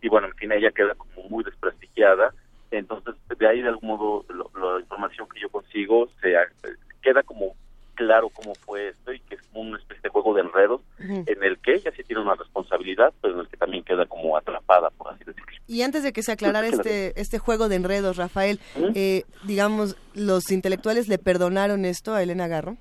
[0.00, 2.32] y bueno, en fin, ella queda como muy desprestigiada.
[2.70, 6.48] Entonces, de ahí, de algún modo, lo- la información que yo consigo se ha-
[7.04, 7.54] queda como
[7.94, 11.44] claro cómo fue esto y que es como una especie de juego de enredos en
[11.44, 14.90] el que ella sí tiene una responsabilidad, pero en el que también queda como atrapada,
[14.90, 15.46] por así decirlo.
[15.68, 18.58] Y antes de que se aclarara este, este juego de enredos, Rafael,
[18.94, 22.76] eh, digamos, ¿los intelectuales le perdonaron esto a Elena Garro?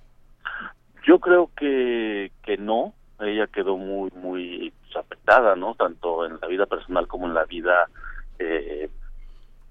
[1.06, 5.76] Yo creo que, que no, ella quedó muy, muy pues, afectada, ¿no?
[5.76, 7.88] Tanto en la vida personal como en la vida,
[8.40, 8.90] eh,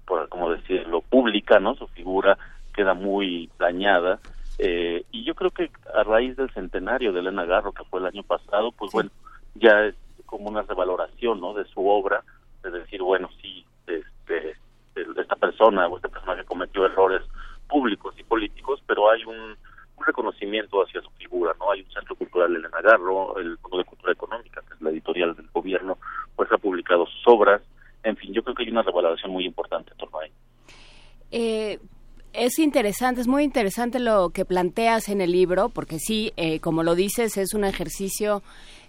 [0.05, 1.75] por como decirlo, pública, ¿no?
[1.75, 2.37] Su figura
[2.73, 4.19] queda muy dañada.
[4.59, 8.05] Eh, y yo creo que a raíz del centenario de Elena Garro, que fue el
[8.05, 9.09] año pasado, pues bueno,
[9.55, 11.53] ya es como una revaloración, ¿no?
[11.53, 12.23] De su obra,
[12.63, 14.55] de decir, bueno, sí, este,
[14.95, 17.21] esta persona o este personaje cometió errores
[17.67, 19.57] públicos y políticos, pero hay un,
[19.97, 21.71] un reconocimiento hacia su figura, ¿no?
[21.71, 25.35] Hay un centro cultural Elena Garro, el Fondo de Cultura Económica, que es la editorial
[25.35, 25.97] del gobierno,
[26.35, 27.61] pues ha publicado sus obras.
[28.03, 30.35] En fin, yo creo que hay una revaloración muy importante en torno a ello.
[31.31, 31.79] Eh,
[32.33, 36.83] es interesante, es muy interesante lo que planteas en el libro, porque sí, eh, como
[36.83, 38.41] lo dices, es un ejercicio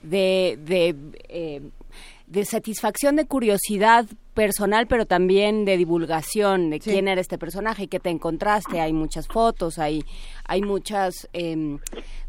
[0.02, 0.96] de, de,
[1.28, 1.60] eh,
[2.26, 7.86] de satisfacción, de curiosidad personal, pero también de divulgación de quién era este personaje y
[7.86, 8.80] qué te encontraste.
[8.80, 10.04] Hay muchas fotos, hay,
[10.44, 11.78] hay muchas, em,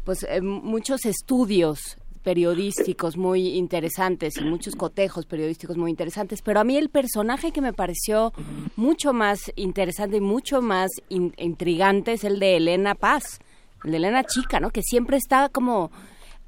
[0.04, 6.64] pues, em, muchos estudios periodísticos muy interesantes y muchos cotejos periodísticos muy interesantes, pero a
[6.64, 8.32] mí el personaje que me pareció
[8.74, 13.38] mucho más interesante y mucho más in- intrigante es el de Elena Paz,
[13.84, 14.70] el de Elena Chica, ¿no?
[14.70, 15.92] Que siempre está como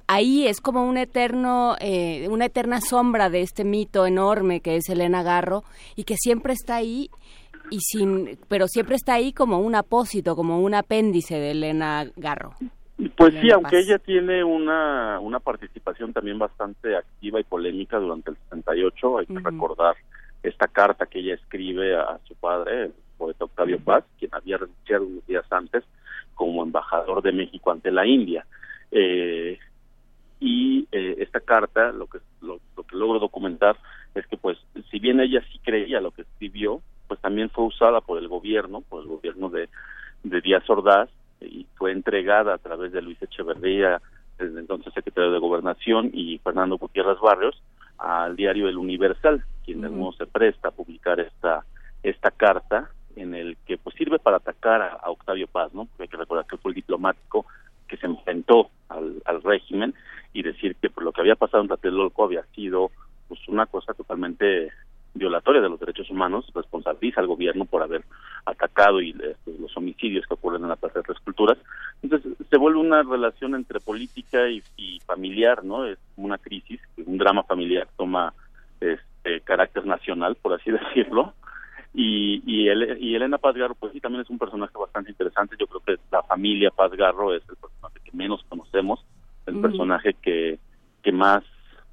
[0.09, 4.89] ahí, es como un eterno, eh, una eterna sombra de este mito enorme que es
[4.89, 5.63] Elena Garro
[5.95, 7.09] y que siempre está ahí
[7.71, 12.55] y sin, pero siempre está ahí como un apósito, como un apéndice de Elena Garro.
[13.17, 18.37] Pues sí, aunque ella tiene una, una participación también bastante activa y polémica durante el
[18.51, 19.97] 68, hay que recordar
[20.43, 25.07] esta carta que ella escribe a su padre, el poeta Octavio Paz, quien había renunciado
[25.07, 25.85] unos días antes
[26.35, 28.45] como embajador de México ante la India.
[28.91, 29.59] Eh,
[30.41, 33.77] y eh, esta carta, lo que, lo, que logro documentar
[34.15, 34.59] es que, pues,
[34.91, 38.83] si bien ella sí creía lo que escribió, pues también fue usada por el gobierno,
[38.83, 39.69] por el gobierno de,
[40.25, 41.09] de Díaz Ordaz,
[41.41, 44.01] y fue entregada a través de Luis Echeverría,
[44.39, 47.61] desde entonces secretario de Gobernación, y Fernando Gutiérrez Barrios,
[47.99, 51.65] al diario El Universal, quien uh se presta a publicar esta
[52.03, 55.87] esta carta en el que pues sirve para atacar a, Octavio Paz, ¿no?
[55.87, 57.47] Porque hay que recordar que fue el diplomático
[57.89, 59.95] que se enfrentó al, al régimen
[60.33, 62.91] y decir que por lo que había pasado en Tlatelolco había sido
[63.27, 64.71] pues una cosa totalmente
[65.19, 68.05] violatoria de los derechos humanos, responsabiliza al gobierno por haber
[68.47, 71.59] atacado y este, los homicidios que ocurren en la Plaza de las Culturas.
[72.03, 74.63] Entonces se vuelve una relación entre política y,
[75.07, 75.87] familiar, ¿no?
[75.87, 78.35] Es una crisis, un drama familiar toma
[78.81, 81.35] este carácter nacional, por así decirlo.
[81.95, 85.57] Y, y, y Elena Paz Garro, pues sí, también es un personaje bastante interesante.
[85.59, 89.05] Yo creo que la familia Paz Garro es el personaje que menos conocemos,
[89.47, 90.59] el personaje que,
[91.03, 91.43] que más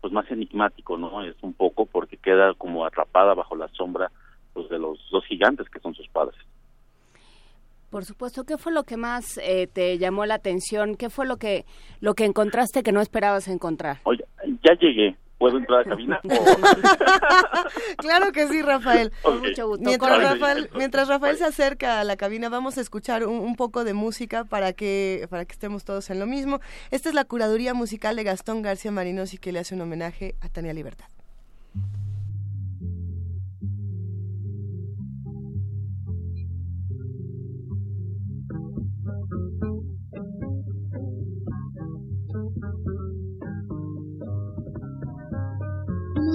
[0.06, 1.24] pues más enigmático, ¿no?
[1.24, 4.12] Es un poco porque queda como atrapada bajo la sombra
[4.54, 6.40] pues de los dos gigantes que son sus padres.
[7.90, 10.96] Por supuesto, ¿qué fue lo que más eh, te llamó la atención?
[10.96, 11.66] ¿Qué fue lo que
[12.02, 13.98] lo que encontraste que no esperabas encontrar?
[14.04, 14.24] Oye,
[14.64, 15.16] ya llegué.
[15.38, 16.22] ¿Puedo entrar a la cabina?
[17.98, 19.12] claro que sí, Rafael.
[19.42, 19.84] mucho gusto.
[20.76, 24.74] Mientras Rafael, se acerca a la cabina, vamos a escuchar un, poco de música para
[24.74, 26.60] que, para que estemos todos en lo mismo.
[26.92, 30.36] Esta es la curaduría musical de Gastón García Marinos y que le hace un homenaje
[30.42, 31.15] a Tania Libertad.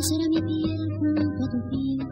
[0.02, 2.08] Será mi piel junto a tu piel?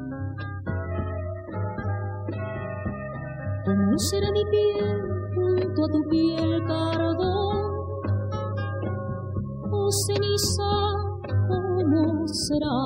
[3.65, 5.01] ¿Cómo será mi piel
[5.35, 7.57] junto a tu piel, cardón?
[9.73, 10.71] ¿O ceniza,
[11.49, 12.77] cómo será?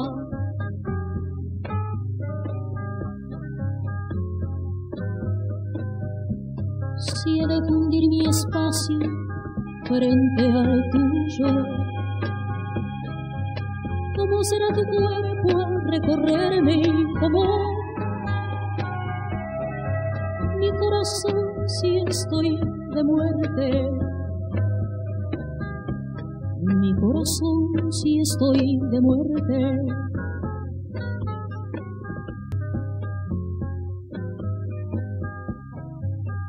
[6.98, 9.00] Si he de fundir mi espacio
[9.84, 11.81] frente al tuyo
[14.32, 16.82] ¿Cómo será tu cuerpo al recorrerme
[17.20, 17.42] como
[20.56, 22.58] mi corazón si estoy
[22.94, 23.90] de muerte?
[26.64, 29.78] Mi corazón si estoy de muerte.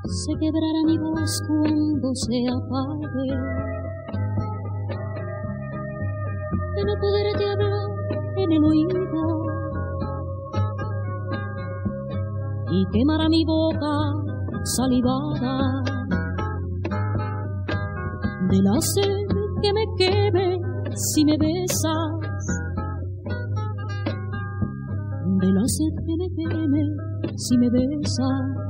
[0.05, 3.82] Se quebrará mi voz cuando se apague
[6.83, 7.87] de no poderte hablar
[8.37, 8.99] en el oído.
[12.71, 13.95] Y quemará mi boca
[14.63, 15.83] salivada
[18.49, 19.27] de la sed
[19.61, 20.59] que me queme
[20.95, 22.43] si me besas.
[25.39, 26.81] De la sed que me queme
[27.37, 28.63] si me besas.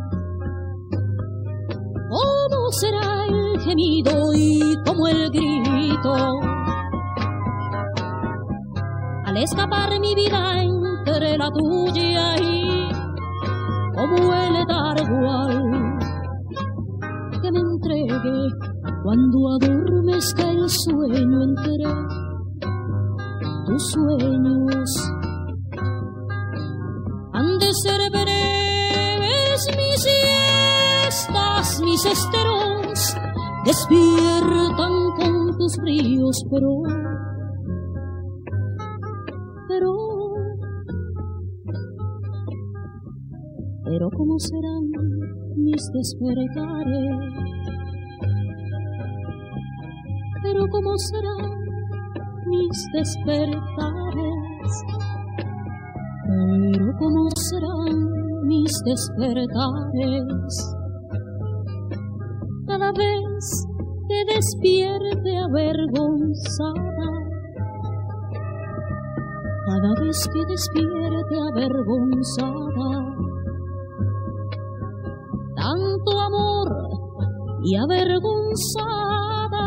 [2.09, 6.52] Cómo será el gemido y como el grito
[9.33, 12.87] al escapar mi vida entre la tuya y
[13.95, 15.49] como el letargo
[17.41, 18.47] que me entregue
[19.03, 21.83] cuando adormezca el sueño entre
[23.65, 25.11] tus sueños.
[27.33, 33.15] Han de ser breves mis siestas mis esteros
[33.65, 37.02] despiertan con tus pero pero
[45.93, 47.17] mis despertares,
[50.41, 51.51] pero cómo serán
[52.47, 54.73] mis despertares,
[56.27, 60.75] pero cómo serán mis despertares.
[62.67, 63.67] Cada vez
[64.07, 67.09] que despierte avergonzada,
[69.67, 73.02] cada vez que despierte avergonzada,
[77.63, 79.63] y avergonzada.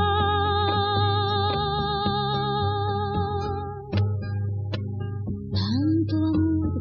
[5.52, 6.72] Tanto amor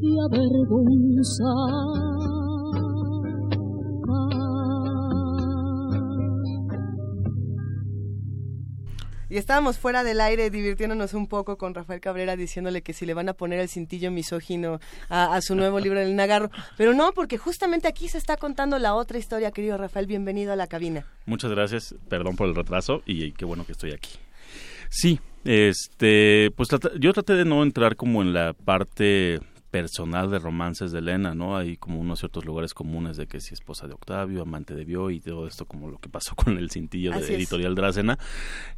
[0.00, 1.91] y avergonzada.
[9.32, 13.14] Y estábamos fuera del aire divirtiéndonos un poco con Rafael Cabrera diciéndole que si le
[13.14, 14.78] van a poner el cintillo misógino
[15.08, 16.50] a, su nuevo libro El Nagarro.
[16.76, 20.06] Pero no, porque justamente aquí se está contando la otra historia, querido Rafael.
[20.06, 21.06] Bienvenido a la cabina.
[21.24, 24.10] Muchas gracias, perdón por el retraso y qué bueno que estoy aquí.
[24.90, 26.68] Sí, este, pues
[27.00, 29.40] yo traté de no entrar como en la parte
[29.72, 31.56] personal de romances de Elena, ¿no?
[31.56, 35.10] Hay como unos ciertos lugares comunes de que si esposa de Octavio, amante de Bio
[35.10, 38.18] y todo esto como lo que pasó con el cintillo Así de editorial Dracena.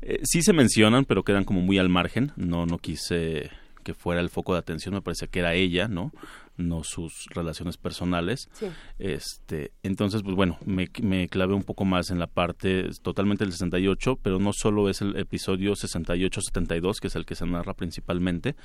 [0.00, 2.30] Eh, sí se mencionan, pero quedan como muy al margen.
[2.36, 3.50] No, no quise
[3.84, 6.12] que fuera el foco de atención, me parece que era ella, ¿no?
[6.56, 8.48] No sus relaciones personales.
[8.52, 8.66] Sí.
[8.98, 13.52] Este, entonces, pues bueno, me, me clavé un poco más en la parte totalmente del
[13.52, 18.56] 68, pero no solo es el episodio 68-72, que es el que se narra principalmente,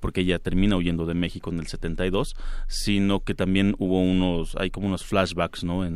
[0.00, 2.34] porque ella termina huyendo de México en el 72,
[2.66, 5.84] sino que también hubo unos, hay como unos flashbacks, ¿no?
[5.84, 5.94] En,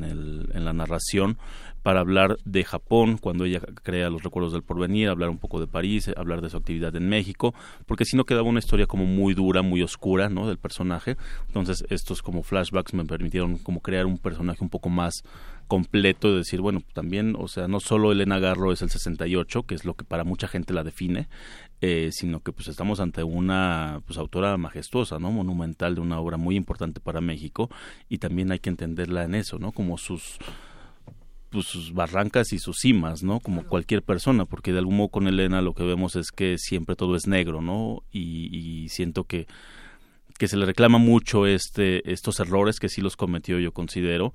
[0.58, 1.38] la narración
[1.82, 5.66] para hablar de Japón, cuando ella crea los recuerdos del porvenir, hablar un poco de
[5.66, 7.54] París, hablar de su actividad en México,
[7.86, 10.48] porque si no quedaba una historia como muy dura, muy oscura, ¿no?
[10.48, 11.16] Del personaje.
[11.46, 15.22] Entonces, estos como flashbacks me permitieron como crear un personaje un poco más
[15.68, 19.74] completo, de decir, bueno, también, o sea, no solo Elena Garro es el 68, que
[19.74, 21.28] es lo que para mucha gente la define,
[21.80, 25.30] eh, sino que pues estamos ante una pues autora majestuosa, ¿no?
[25.30, 27.70] Monumental de una obra muy importante para México
[28.08, 29.72] y también hay que entenderla en eso, ¿no?
[29.72, 30.38] Como sus
[31.50, 33.40] pues, sus barrancas y sus cimas, ¿no?
[33.40, 36.96] Como cualquier persona, porque de algún modo con Elena lo que vemos es que siempre
[36.96, 38.02] todo es negro, ¿no?
[38.10, 39.46] Y, y siento que
[40.38, 44.32] que se le reclama mucho este estos errores que sí los cometió yo considero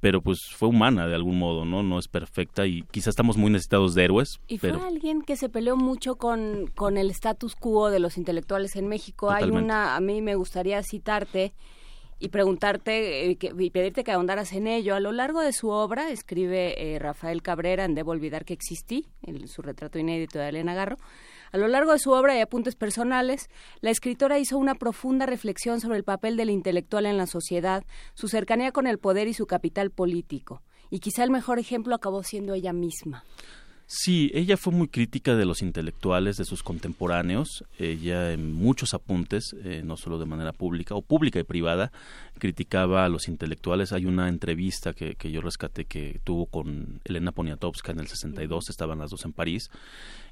[0.00, 3.50] pero pues fue humana de algún modo no no es perfecta y quizás estamos muy
[3.50, 7.90] necesitados de héroes Y fue alguien que se peleó mucho con, con el status quo
[7.90, 9.30] de los intelectuales en México.
[9.30, 11.52] Hay una, a mí me gustaría citarte
[12.18, 14.94] y preguntarte eh, que- y pedirte que ahondaras en ello.
[14.94, 19.06] A lo largo de su obra, escribe eh, Rafael Cabrera en Debo olvidar que existí,
[19.22, 20.96] en su retrato inédito de Elena Garro.
[21.52, 23.48] A lo largo de su obra y apuntes personales,
[23.80, 27.84] la escritora hizo una profunda reflexión sobre el papel del intelectual en la sociedad,
[28.14, 30.62] su cercanía con el poder y su capital político.
[30.90, 33.24] Y quizá el mejor ejemplo acabó siendo ella misma.
[33.92, 37.64] Sí, ella fue muy crítica de los intelectuales, de sus contemporáneos.
[37.76, 41.90] Ella en muchos apuntes, eh, no solo de manera pública o pública y privada,
[42.38, 43.92] criticaba a los intelectuales.
[43.92, 48.70] Hay una entrevista que, que yo rescaté que tuvo con Elena Poniatowska en el 62,
[48.70, 49.72] estaban las dos en París,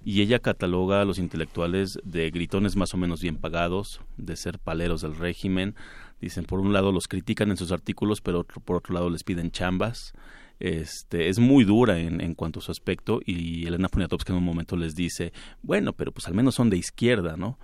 [0.05, 4.61] y ella cataloga a los intelectuales de gritones más o menos bien pagados, de ser
[4.61, 5.75] paleros del régimen.
[6.21, 9.51] Dicen, por un lado los critican en sus artículos, pero por otro lado les piden
[9.51, 10.13] chambas
[10.61, 14.45] este, es muy dura en, en cuanto a su aspecto y Elena Poniatowska en un
[14.45, 15.33] momento les dice,
[15.63, 17.59] bueno, pero pues al menos son de izquierda, ¿no?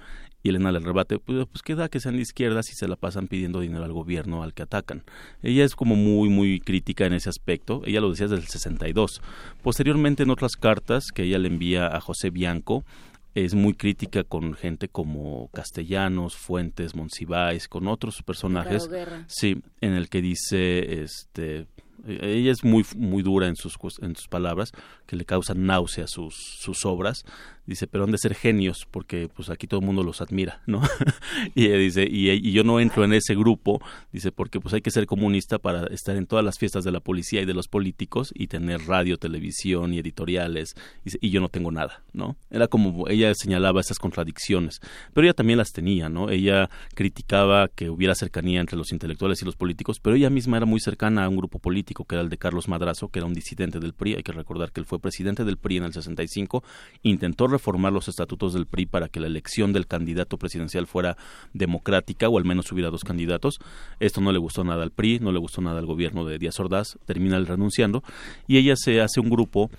[0.45, 2.97] Y Elena le rebate, pues, pues qué da que sean de izquierda si se la
[2.97, 5.03] pasan pidiendo dinero al gobierno al que atacan.
[5.42, 7.80] Ella es como muy, muy crítica en ese aspecto.
[7.86, 9.22] Ella lo decía desde el 62.
[9.62, 12.84] Posteriormente, en otras cartas que ella le envía a José Bianco,
[13.34, 18.88] es muy crítica con gente como Castellanos, Fuentes, Monsiváis, con otros personajes.
[19.28, 21.66] Sí, en el que dice, este,
[22.07, 24.73] ella es muy muy dura en sus en sus palabras,
[25.07, 27.25] que le causan náusea sus sus obras.
[27.67, 30.83] Dice, pero han de ser genios, porque pues aquí todo el mundo los admira, ¿no?
[31.55, 33.81] y ella dice, y, yo no entro en ese grupo,
[34.13, 37.01] dice, porque pues hay que ser comunista para estar en todas las fiestas de la
[37.01, 40.75] policía y de los políticos y tener radio, televisión y editoriales,
[41.05, 42.37] y yo no tengo nada, ¿no?
[42.51, 44.81] Era como, ella señalaba esas contradicciones,
[45.15, 46.29] pero ella también las tenía, ¿no?
[46.29, 50.67] Ella criticaba que hubiera cercanía entre los intelectuales y los políticos, pero ella misma era
[50.67, 53.34] muy cercana a un grupo político que era el de Carlos Madrazo, que era un
[53.34, 56.64] disidente del PRI, hay que recordar que él fue presidente del PRI en el 65,
[57.05, 61.16] intentó reformar los estatutos del PRI para que la elección del candidato presidencial fuera
[61.53, 63.61] democrática o al menos hubiera dos candidatos.
[64.01, 66.59] Esto no le gustó nada al PRI, no le gustó nada al gobierno de Díaz
[66.59, 68.03] Ordaz, termina él renunciando
[68.49, 69.70] y ella se hace un grupo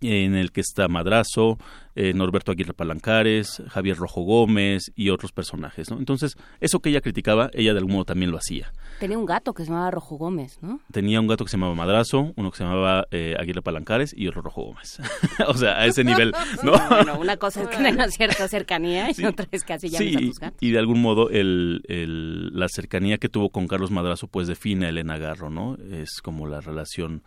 [0.00, 1.58] en el que está Madrazo,
[1.94, 5.98] eh, Norberto Aguirre Palancares, Javier Rojo Gómez y otros personajes, ¿no?
[5.98, 8.72] Entonces, eso que ella criticaba, ella de algún modo también lo hacía.
[8.98, 10.80] Tenía un gato que se llamaba Rojo Gómez, ¿no?
[10.90, 14.26] Tenía un gato que se llamaba Madrazo, uno que se llamaba eh, Aguirre Palancares y
[14.26, 14.98] otro Rojo Gómez.
[15.46, 16.32] o sea, a ese nivel,
[16.64, 16.72] ¿no?
[16.88, 20.18] Bueno, una cosa es que tenga cierta cercanía y otra es que así llames a
[20.18, 20.58] Sí, tus gatos.
[20.60, 24.86] y de algún modo el, el- la cercanía que tuvo con Carlos Madrazo pues define
[24.86, 25.76] a Elena Garro, ¿no?
[25.92, 27.22] Es como la relación,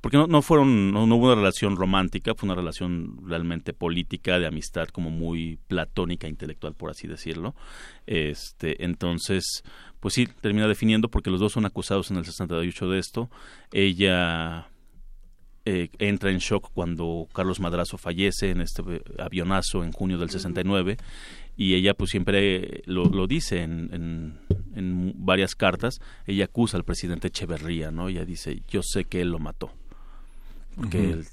[0.00, 4.38] porque no, no fueron, no, no hubo una relación romántica, fue una relación realmente política,
[4.38, 7.54] de amistad, como muy platónica, intelectual, por así decirlo.
[8.06, 9.62] Este, entonces,
[10.00, 13.30] pues sí, termina definiendo porque los dos son acusados en el 68 de esto.
[13.72, 14.68] Ella
[15.70, 20.30] eh, entra en shock cuando Carlos Madrazo fallece en este eh, avionazo en junio del
[20.30, 20.96] 69
[21.58, 24.38] y ella pues siempre lo, lo dice en, en,
[24.74, 28.08] en varias cartas, ella acusa al presidente Echeverría, ¿no?
[28.08, 29.72] Ella dice, yo sé que él lo mató,
[30.78, 31.26] porque él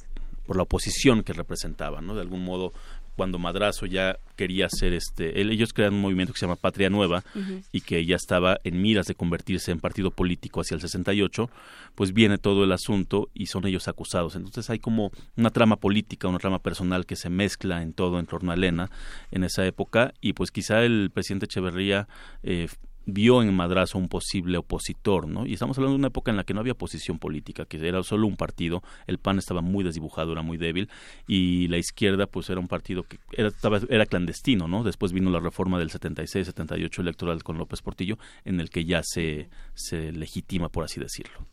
[0.46, 2.14] por la oposición que representaban, ¿no?
[2.14, 2.72] De algún modo
[3.16, 6.90] cuando Madrazo ya quería hacer este, él- ellos crean un movimiento que se llama Patria
[6.90, 7.24] Nueva
[7.72, 11.50] y que ya estaba en miras de convertirse en partido político hacia el 68,
[11.96, 14.36] pues viene todo el asunto y son ellos acusados.
[14.36, 18.26] Entonces hay como una trama política, una trama personal que se mezcla en todo en
[18.28, 18.92] torno a Elena
[19.32, 22.08] en esa época y pues quizá el presidente Echeverría
[22.44, 22.68] eh,
[23.06, 25.46] vio en Madrazo un posible opositor, ¿no?
[25.46, 28.02] Y estamos hablando de una época en la que no había posición política, que era
[28.04, 30.90] solo un partido, el PAN estaba muy desdibujado, era muy débil,
[31.28, 34.84] y la izquierda pues era un partido que era, estaba- era clandestino, ¿no?
[34.84, 39.50] Después vino la reforma del 76-78 electoral con López Portillo, en el que ya se,
[39.74, 41.46] se legitima, por así decirlo.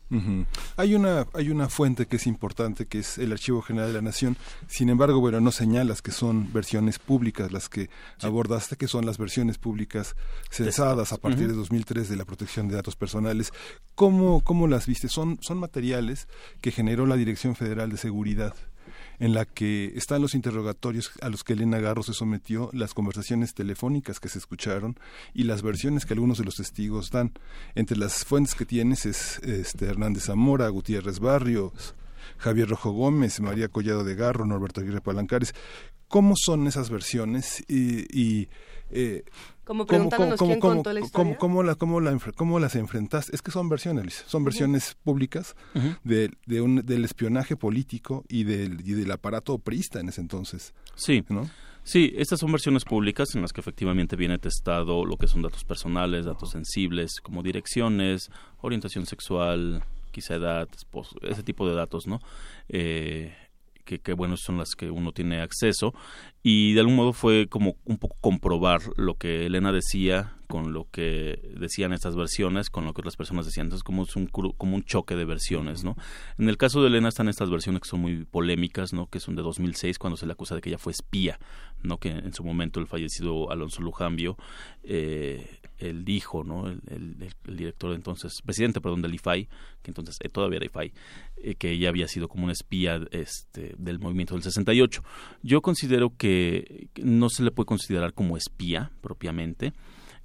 [0.77, 4.01] Hay una hay una fuente que es importante que es el Archivo General de la
[4.03, 4.37] Nación.
[4.67, 7.89] Sin embargo, bueno, no señalas que son versiones públicas las que
[8.21, 10.15] abordaste, que son las versiones públicas
[10.51, 11.57] censadas a partir Ujú.
[11.57, 13.51] 2003 de la protección de datos personales.
[13.95, 15.07] ¿Cómo cómo las viste?
[15.07, 16.27] Son son materiales
[16.61, 18.55] que generó la Dirección Federal de Seguridad
[19.19, 23.53] en la que están los interrogatorios a los que Elena Garro se sometió, las conversaciones
[23.53, 24.99] telefónicas que se escucharon
[25.33, 27.31] y las versiones que algunos de los testigos dan.
[27.75, 31.95] Entre las fuentes que tienes es este, Hernández Zamora, Gutiérrez Barrios,
[32.37, 35.53] Javier Rojo Gómez, María Collado de Garro, Norberto Aguirre Palancares.
[36.07, 37.63] ¿Cómo son esas versiones?
[37.67, 38.49] Y,
[38.91, 39.23] eh,
[39.63, 41.37] Como ¿cómo- preguntándonos cómo- quién cómo- contó la cómo- historia.
[41.37, 43.35] cómo la- cómo la cómo las enfrentaste?
[43.35, 45.55] Es que son versiones, Luis, son versiones públicas
[46.03, 50.73] de, de un- del espionaje político y del, y del aparato priista en ese entonces.
[50.95, 51.23] Sí.
[51.29, 51.49] ¿no?
[51.85, 55.65] Sí, estas son versiones públicas en las que efectivamente viene testado lo que son datos
[55.65, 58.29] personales, datos sensibles, como direcciones,
[58.61, 62.21] orientación sexual, quizá edad, esposo, ese tipo de datos, ¿no?
[62.69, 63.35] Eh,
[63.83, 65.93] que, que, bueno, son las que uno tiene acceso.
[66.45, 70.87] Y de algún modo fue como un poco comprobar lo que Elena decía con lo
[70.91, 73.67] que decían estas versiones, con lo que otras personas decían.
[73.67, 75.95] Entonces, como es un, como un choque de versiones, ¿no?
[76.37, 79.07] En el caso de Elena están estas versiones que son muy polémicas, ¿no?
[79.07, 81.39] Que son de 2006, cuando se le acusa de que ella fue espía,
[81.81, 81.97] ¿no?
[81.97, 84.37] Que en su momento el fallecido Alonso Lujambio,
[84.83, 85.59] eh,
[85.89, 86.67] él dijo, ¿no?
[86.67, 89.47] El, director entonces, presidente, perdón, del IFAI,
[89.81, 90.93] que entonces eh, todavía era IFAI,
[91.37, 95.03] eh, que ella había sido como una espía este, del movimiento del 68.
[95.41, 99.73] Yo considero que no se le puede considerar como espía propiamente.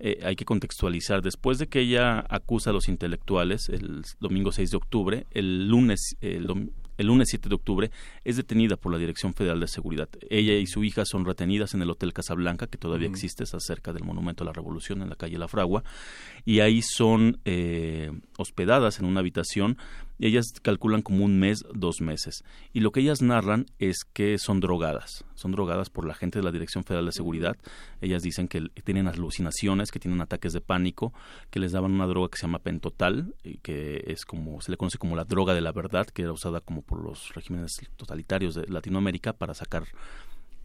[0.01, 1.23] Eh, hay que contextualizar.
[1.23, 6.17] Después de que ella acusa a los intelectuales el domingo 6 de octubre, el lunes,
[6.21, 6.47] el,
[6.99, 7.91] el lunes 7 de octubre
[8.25, 10.09] es detenida por la Dirección Federal de Seguridad.
[10.29, 13.93] Ella y su hija son retenidas en el Hotel Casablanca, que todavía existe, está cerca
[13.93, 15.85] del Monumento a la Revolución, en la calle La Fragua,
[16.45, 19.79] y ahí son eh, hospedadas en una habitación.
[20.19, 22.45] Y Ellas calculan como un mes, dos meses.
[22.73, 25.25] Y lo que ellas narran es que son drogadas.
[25.35, 27.57] Son drogadas por la gente de la Dirección Federal de Seguridad.
[28.01, 31.13] Ellas dicen que tienen alucinaciones, que tienen ataques de pánico,
[31.51, 34.99] que les daban una droga que se llama pentotal, que es como se le conoce
[34.99, 38.67] como la droga de la verdad, que era usada como por los regímenes totalitarios de
[38.67, 39.85] Latinoamérica para sacar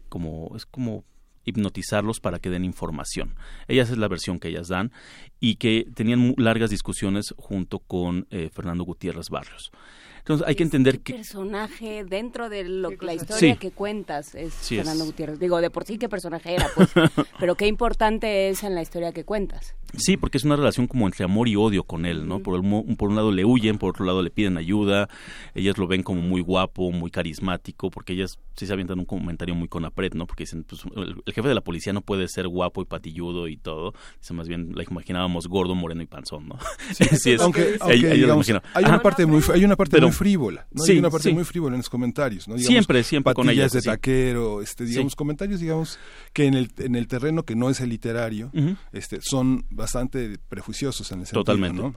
[0.08, 1.04] como es como
[1.44, 3.34] hipnotizarlos para que den información.
[3.68, 4.92] Ellas es la versión que ellas dan
[5.40, 9.70] y que tenían largas discusiones junto con eh, Fernando Gutiérrez Barrios.
[10.18, 13.56] Entonces hay que entender que personaje dentro de lo, la historia Sí.
[13.58, 15.10] que cuentas es Sí, Fernando es.
[15.10, 15.38] Gutiérrez.
[15.38, 16.88] Digo, de por sí qué personaje era, pues,
[17.38, 19.74] pero qué importante es en la historia que cuentas.
[19.96, 22.40] Sí, porque es una relación como entre amor y odio con él, ¿no?
[22.40, 25.08] Por, el por un lado le huyen, por otro lado le piden ayuda,
[25.54, 29.54] ellas lo ven como muy guapo, muy carismático, porque ellas sí se avientan un comentario
[29.54, 30.26] muy conapred, ¿no?
[30.26, 33.48] Porque dicen, pues el, el jefe de la policía no puede ser guapo y patilludo
[33.48, 36.58] y todo, dice más bien, la imaginábamos gordo, moreno y panzón, ¿no?
[36.92, 37.78] Sí, es- aunque,
[38.14, 40.82] digamos, hay una parte muy hay una parte Pero- muy frívola ¿no?
[40.82, 41.34] Sí, hay una parte sí.
[41.34, 42.58] muy frívola en los comentarios ¿no?
[42.58, 43.86] Siempre, siempre con patillas ella, de sí.
[43.88, 45.16] taquero este digamos Sí.
[45.16, 45.98] comentarios digamos
[46.32, 48.76] que en el en el terreno que no es el literario Ujú.
[48.92, 51.82] este son bastante prejuiciosos en ese sentido, Totalmente.
[51.82, 51.94] ¿no?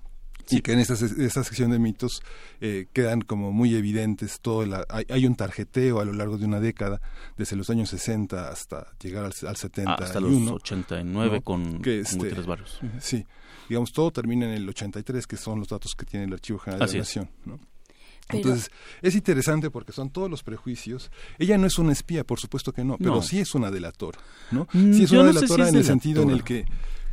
[0.49, 2.21] y que en esta, se- esta sección de mitos
[2.61, 6.45] eh, quedan como muy evidentes todo la- hay, hay un tarjeteo a lo largo de
[6.45, 7.01] una década
[7.35, 12.45] desde los años 60 hasta llegar al, al 70 Hasta los 89 con- con Gutiérrez
[12.45, 12.79] Barrios.
[13.01, 13.25] Sí
[13.67, 16.83] digamos todo termina en el 83 que son los datos que tiene el Archivo General
[16.83, 17.03] Así de la.
[17.03, 17.59] Nación ¿no?
[18.29, 18.71] Pero- Entonces,
[19.01, 21.11] es interesante porque son todos los prejuicios.
[21.39, 23.21] Ella no es una espía, por supuesto que no, pero No.
[23.21, 24.19] sí es una delatora,
[24.51, 24.67] ¿no?
[24.73, 26.43] Mm, Sí es yo una no sé si delatora es en el sentido en el
[26.43, 26.65] que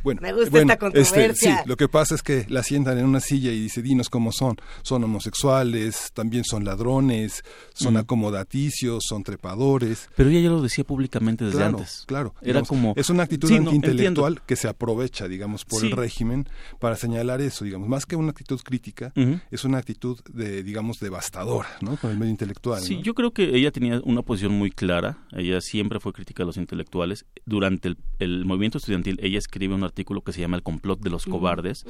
[0.05, 1.57] bueno, Me gusta bueno, esta este, controversia.
[1.63, 4.31] sí, lo que pasa es que la sientan en una silla y dice, dinos cómo
[4.31, 4.55] son.
[4.83, 7.43] Son homosexuales, también son ladrones,
[7.73, 7.97] son Mm.
[7.97, 10.07] acomodaticios, son trepadores.
[10.15, 12.03] Pero ella ya lo decía públicamente desde Claro, antes.
[12.05, 12.33] claro.
[12.41, 12.93] Era digamos, como...
[12.95, 15.95] Es una actitud Sí, no, antiintelectual que se aprovecha, digamos, por el Sí.
[15.95, 16.47] régimen
[16.79, 17.89] para señalar eso, digamos.
[17.89, 19.39] Más que una actitud crítica, Ujú.
[19.49, 21.97] es una actitud, de digamos, devastadora, ¿no?
[21.97, 23.01] Con el medio intelectual, Sí, ¿no?
[23.01, 25.17] yo creo que ella tenía una posición muy clara.
[25.31, 27.25] Ella siempre fue crítica de los intelectuales.
[27.45, 30.99] Durante el, el movimiento estudiantil, ella escribe un artículo artículo que se llama El complot
[30.99, 31.85] de los cobardes,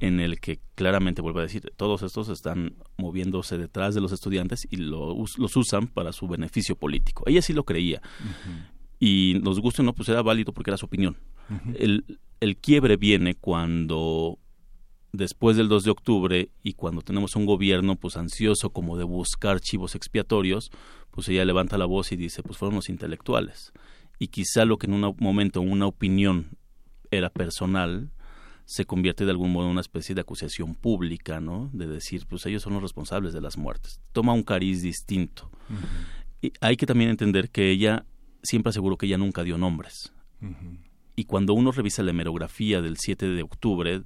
[0.00, 4.66] en el que claramente vuelve a decir, todos estos están moviéndose detrás de los estudiantes
[4.70, 7.22] y lo us- los usan para su beneficio político.
[7.26, 8.00] Ella sí lo creía.
[8.98, 11.18] Y nos guste o no, pues era válido porque era su opinión.
[11.74, 14.38] El, el quiebre viene cuando
[15.12, 19.60] después del 2 de octubre y cuando tenemos un gobierno pues ansioso como de buscar
[19.60, 20.70] chivos expiatorios,
[21.10, 23.72] pues ella levanta la voz y dice, pues fueron los intelectuales.
[24.18, 26.56] Y quizá lo que en un momento una opinión
[27.10, 28.10] era personal,
[28.64, 31.70] se convierte de algún modo en una especie de acusación pública, ¿no?
[31.72, 34.00] De decir, pues ellos son los responsables de las muertes.
[34.12, 35.50] Toma un cariz distinto.
[36.40, 38.04] Y hay que también entender que ella
[38.42, 40.12] siempre aseguró que ella nunca dio nombres.
[41.16, 44.02] Y cuando uno revisa la hemerografía del 7 de octubre,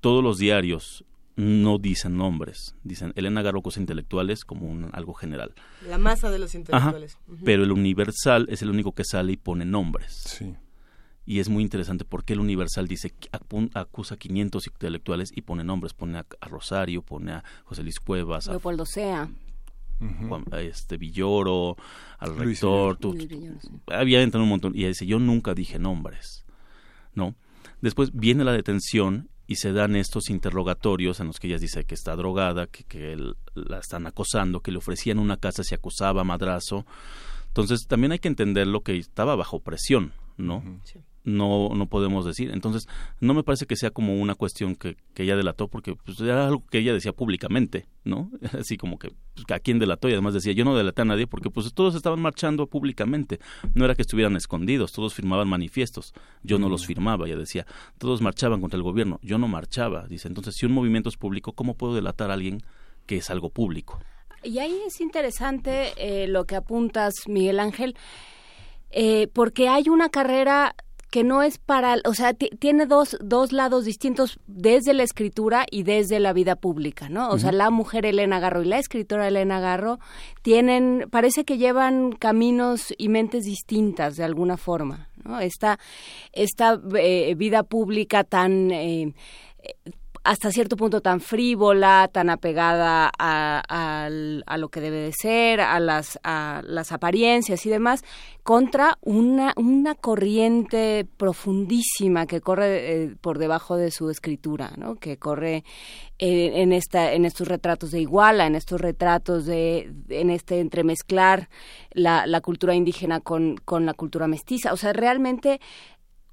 [0.00, 1.04] todos los diarios
[1.34, 2.74] no dicen nombres.
[2.84, 5.52] Dicen Elena Garro cosas intelectuales como un, algo general.
[5.88, 6.58] La masa de los Ajá.
[6.58, 7.18] intelectuales.
[7.44, 10.12] Pero el Universal es el único que sale y pone nombres.
[10.24, 10.54] Sí.
[11.26, 13.12] Y es muy interesante porque el Universal dice
[13.74, 15.92] acusa a 500 intelectuales y pone nombres.
[15.92, 19.28] Pone a, a Rosario, pone a José Luis Cuevas, a Leopoldo Sea.
[20.28, 21.76] Juan- a este Villoro,
[22.18, 23.68] al Luis rector, tú- Luis Villoro, sí.
[23.86, 26.44] había entrado un montón y ella dice yo nunca dije nombres,
[27.14, 27.34] ¿no?
[27.80, 31.94] Después viene la detención y se dan estos interrogatorios en los que ella dice que
[31.94, 36.24] está drogada, que, que él- la están acosando, que le ofrecían una casa, se acusaba,
[36.24, 36.84] madrazo.
[37.48, 40.62] Entonces también hay que entender lo que estaba bajo presión, ¿no?
[41.26, 42.52] No, no podemos decir.
[42.52, 42.88] Entonces,
[43.20, 46.46] no me parece que sea como una cuestión que, que ella delató, porque pues, era
[46.46, 48.30] algo que ella decía públicamente, ¿no?
[48.58, 51.26] Así como que pues, a quién delató y además decía, yo no delaté a nadie
[51.26, 53.40] porque pues todos estaban marchando públicamente.
[53.74, 56.14] No era que estuvieran escondidos, todos firmaban manifiestos.
[56.44, 57.66] Yo no los firmaba, ella decía,
[57.98, 60.06] todos marchaban contra el gobierno, yo no marchaba.
[60.06, 62.62] Dice, entonces, si un movimiento es público, ¿cómo puedo delatar a alguien
[63.04, 63.98] que es algo público?
[64.42, 67.96] Y ahí es interesante eh, lo que apuntas, Miguel Ángel,
[68.90, 70.76] eh, porque hay una carrera
[71.10, 75.64] que no es para, o sea, ti- tiene dos, dos lados distintos desde la escritura
[75.70, 77.30] y desde la vida pública, ¿no?
[77.30, 79.98] O sea, la mujer Elena Garro y la escritora Elena Garro
[80.42, 85.40] tienen, parece que llevan caminos y mentes distintas de alguna forma, ¿no?
[85.40, 85.78] Esta,
[86.32, 88.70] esta eh, vida pública tan...
[88.72, 89.14] eh,
[90.26, 96.18] hasta cierto punto tan frívola, tan apegada a, lo que debe de ser, a las,
[96.24, 98.02] a las apariencias y demás,
[98.42, 104.96] contra una, una corriente profundísima que corre eh, por debajo de su escritura, ¿no?
[104.96, 105.62] que corre
[106.18, 111.48] eh, en, esta, en estos retratos de Iguala, en estos retratos de, en este entremezclar
[111.92, 114.72] la, la cultura indígena con, con la cultura mestiza.
[114.72, 115.60] O sea, realmente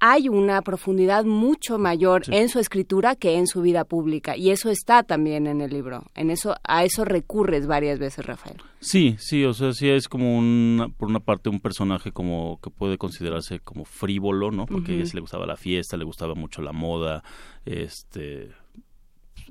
[0.06, 4.68] hay una profundidad mucho mayor en su escritura que en su vida pública y eso
[4.68, 6.02] está también en el libro.
[6.14, 8.58] En eso a eso recurres varias veces, Rafael.
[8.80, 12.68] Sí, sí, o sea, sí es como un, por una parte un personaje como que
[12.68, 14.66] puede considerarse como frívolo, ¿no?
[14.66, 15.10] Porque a ella Ujú.
[15.10, 17.24] sí le gustaba la fiesta, le gustaba mucho la moda,
[17.64, 18.50] este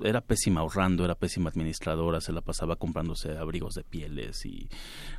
[0.02, 4.68] era pésima ahorrando, era pésima administradora, se la pasaba comprándose abrigos de pieles y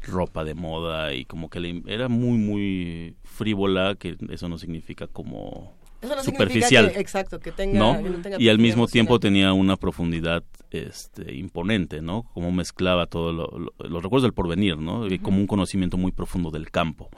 [0.07, 5.07] ropa de moda y como que le, era muy muy frívola, que eso no significa
[5.07, 8.03] como Eso no significa superficial, que- exacto, que tenga- ¿no?
[8.03, 8.91] que no tenga y al mismo emocional.
[8.91, 12.23] tiempo tenía una profundidad este, imponente, ¿no?
[12.33, 15.07] Como mezclaba todos los recuerdos del porvenir, ¿no?
[15.07, 17.09] Y como un conocimiento muy profundo del campo.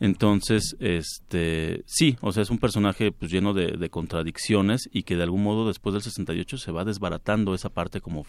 [0.00, 5.16] Entonces, este, sí, o sea, es un personaje pues lleno de, de contradicciones y que
[5.16, 8.24] de algún modo después del 68 se va desbaratando esa parte como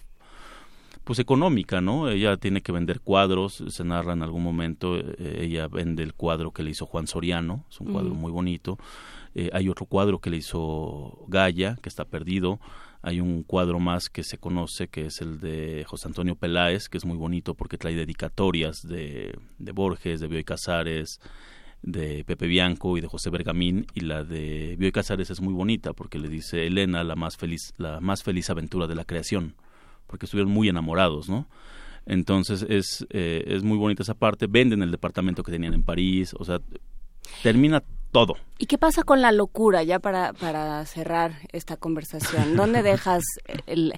[1.03, 2.07] pues económica, ¿no?
[2.07, 6.51] Ella tiene que vender cuadros, se narra en algún momento, eh, ella vende el cuadro
[6.51, 8.77] que le hizo Juan Soriano, es un cuadro muy bonito.
[9.33, 12.59] Eh, hay otro cuadro que le hizo Gaya, que está perdido.
[13.01, 16.97] Hay un cuadro más que se conoce, que es el de José Antonio Peláez, que
[16.97, 21.19] es muy bonito porque trae dedicatorias de, de Borges, de Bioy Casares,
[21.81, 23.87] de Pepe Bianco y de José Bergamín.
[23.93, 27.73] Y la de Bioy Casares es muy bonita porque le dice Elena la más feliz,
[27.77, 29.55] la más feliz aventura de la creación,
[30.07, 31.47] porque estuvieron muy enamorados, ¿no?
[32.05, 34.47] Entonces es, eh, es muy bonita esa parte.
[34.47, 36.59] Venden el departamento que tenían en París, o sea,
[37.43, 38.35] termina todo.
[38.57, 42.55] ¿Y qué pasa con la locura ya para, para cerrar esta conversación?
[42.55, 43.23] ¿Dónde dejas
[43.67, 43.93] el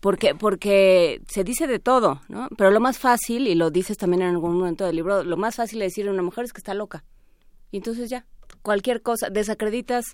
[0.00, 2.48] porque porque se dice de todo, ¿no?
[2.56, 5.56] Pero lo más fácil y lo dices también en algún momento del libro, lo más
[5.56, 7.04] fácil de decir a una mujer es que está loca.
[7.70, 8.26] Y entonces ya,
[8.62, 10.04] cualquier cosa, desacreditas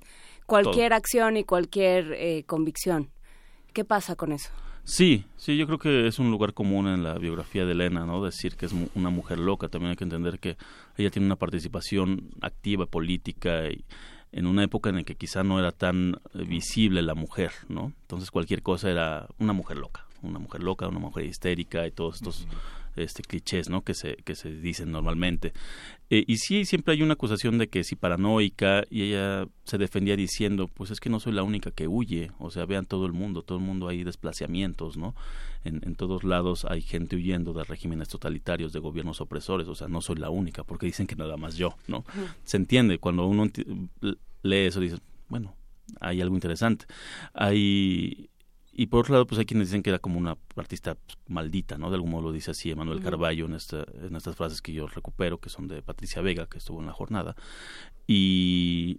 [0.46, 0.96] cualquier Todo.
[0.96, 3.10] acción y cualquier eh, convicción.
[3.72, 4.50] ¿Qué pasa con eso?
[4.84, 8.22] Sí, sí, yo creo que es un lugar común en la biografía de Elena, ¿no?
[8.24, 9.68] Decir que es mu- una mujer loca.
[9.68, 10.56] También hay que entender que
[10.96, 13.84] ella tiene una participación activa política y
[14.32, 17.92] en una época en la que quizá no era tan eh, visible la mujer, ¿no?
[18.02, 22.16] Entonces cualquier cosa era una mujer loca, una mujer loca, una mujer histérica y todos
[22.16, 22.48] estos
[22.96, 25.52] este clichés no que se que se dicen normalmente.
[26.10, 30.16] Eh, y sí siempre hay una acusación de que si paranoica y ella se defendía
[30.16, 32.30] diciendo pues es que no soy la única que huye.
[32.38, 35.14] O sea vean todo el mundo todo el mundo hay desplazamientos no
[35.64, 39.68] en, en todos lados hay gente huyendo de regímenes totalitarios de gobiernos opresores.
[39.68, 42.04] O sea no soy la única porque dicen que nada más yo no
[42.44, 43.48] se entiende cuando uno
[44.42, 45.54] lee eso dices bueno
[46.00, 46.86] hay algo interesante.
[47.34, 48.30] Hay
[48.74, 51.76] y por otro lado, pues hay quienes dicen que era como una artista pues, maldita,
[51.76, 51.90] ¿no?
[51.90, 54.86] De algún modo lo dice así Emanuel Carballo en, esta, en estas frases que yo
[54.86, 57.36] recupero, que son de Patricia Vega, que estuvo en la jornada.
[58.06, 58.98] Y,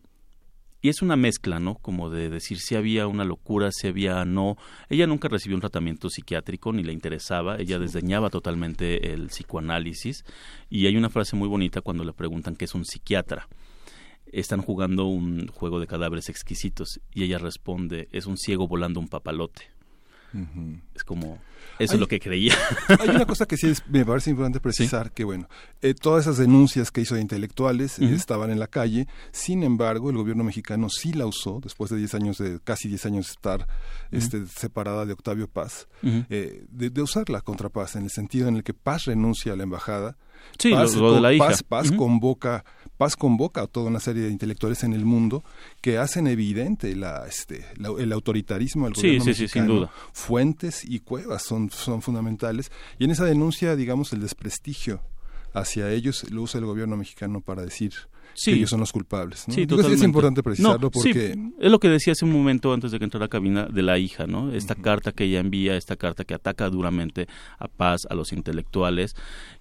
[0.80, 1.76] y es una mezcla, ¿no?
[1.76, 4.58] Como de decir si había una locura, si había no.
[4.90, 7.58] Ella nunca recibió un tratamiento psiquiátrico, ni le interesaba.
[7.58, 10.24] Ella desdeñaba totalmente el psicoanálisis.
[10.70, 13.48] Y hay una frase muy bonita cuando le preguntan qué es un psiquiatra
[14.34, 19.08] están jugando un juego de cadáveres exquisitos y ella responde, es un ciego volando un
[19.08, 19.74] papalote.
[20.96, 21.40] Es como,
[21.78, 22.56] eso es lo que creía.
[23.00, 25.48] Hay una cosa que sí me parece importante precisar, que bueno,
[25.82, 30.10] eh, todas esas denuncias que hizo de intelectuales eh, estaban en la calle, sin embargo,
[30.10, 33.32] el gobierno mexicano sí la usó, después de 10 años, de casi 10 años de
[33.32, 33.68] estar
[34.10, 38.56] este, separada de Octavio Paz, eh, de, de, usarla contra Paz, en el sentido en
[38.56, 40.18] el que Paz renuncia a la embajada,
[40.58, 41.48] Sí, Paz, lo, de la hija.
[41.48, 42.64] Paz, Paz convoca,
[42.98, 45.44] Paz convoca a toda una serie de intelectuales en el mundo
[45.82, 49.92] que hacen evidente la, este, el autoritarismo del gobierno sí, sí, sin duda.
[50.12, 52.72] Fuentes y cuevas son, son fundamentales.
[53.00, 55.02] Y en esa denuncia, digamos, el desprestigio
[55.54, 57.94] hacia ellos lo usa el gobierno mexicano para decir
[58.34, 58.52] sí.
[58.52, 59.48] que ellos son los culpables.
[59.48, 59.54] ¿no?
[59.54, 61.38] Sí, es importante precisarlo porque...
[61.60, 63.82] es lo que decía hace un momento antes de que entrara a la cabina de
[63.82, 64.52] la hija, ¿no?
[64.52, 67.28] Esta carta que ella envía, esta carta que ataca duramente
[67.60, 69.16] a Paz, a los intelectuales,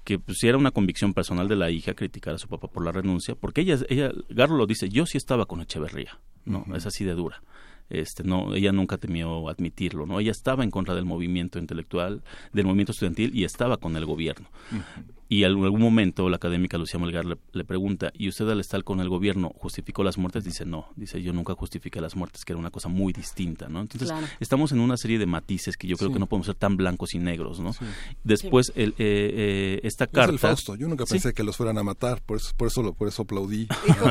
[0.04, 2.84] que pues, si era una convicción personal de la hija criticar a su papá por
[2.84, 6.64] la renuncia, porque ella, ella Garro lo dice, yo sí estaba con Echeverría, ¿no?
[6.74, 7.42] Es así de dura.
[7.90, 10.18] Este, no, ella nunca temió admitirlo, ¿no?
[10.18, 12.22] Ella estaba en contra del movimiento intelectual,
[12.52, 14.48] del movimiento estudiantil y estaba con el gobierno.
[15.32, 19.00] Y en algún momento la académica Lucía Melgar le, pregunta, ¿y usted al estar con
[19.00, 20.44] el gobierno justificó las muertes?
[20.44, 23.80] Dice, no, dice, yo nunca justifiqué las muertes, que era una cosa muy distinta, ¿no?
[23.80, 26.76] Entonces, estamos en una serie de matices que yo creo que no podemos ser tan
[26.76, 27.74] blancos y negros, ¿no?
[28.22, 30.32] Después, el, eh, eh, esta carta...
[30.32, 33.08] el Fausto, yo nunca pensé que los fueran a matar, por eso, por eso, por
[33.08, 33.68] eso aplaudí.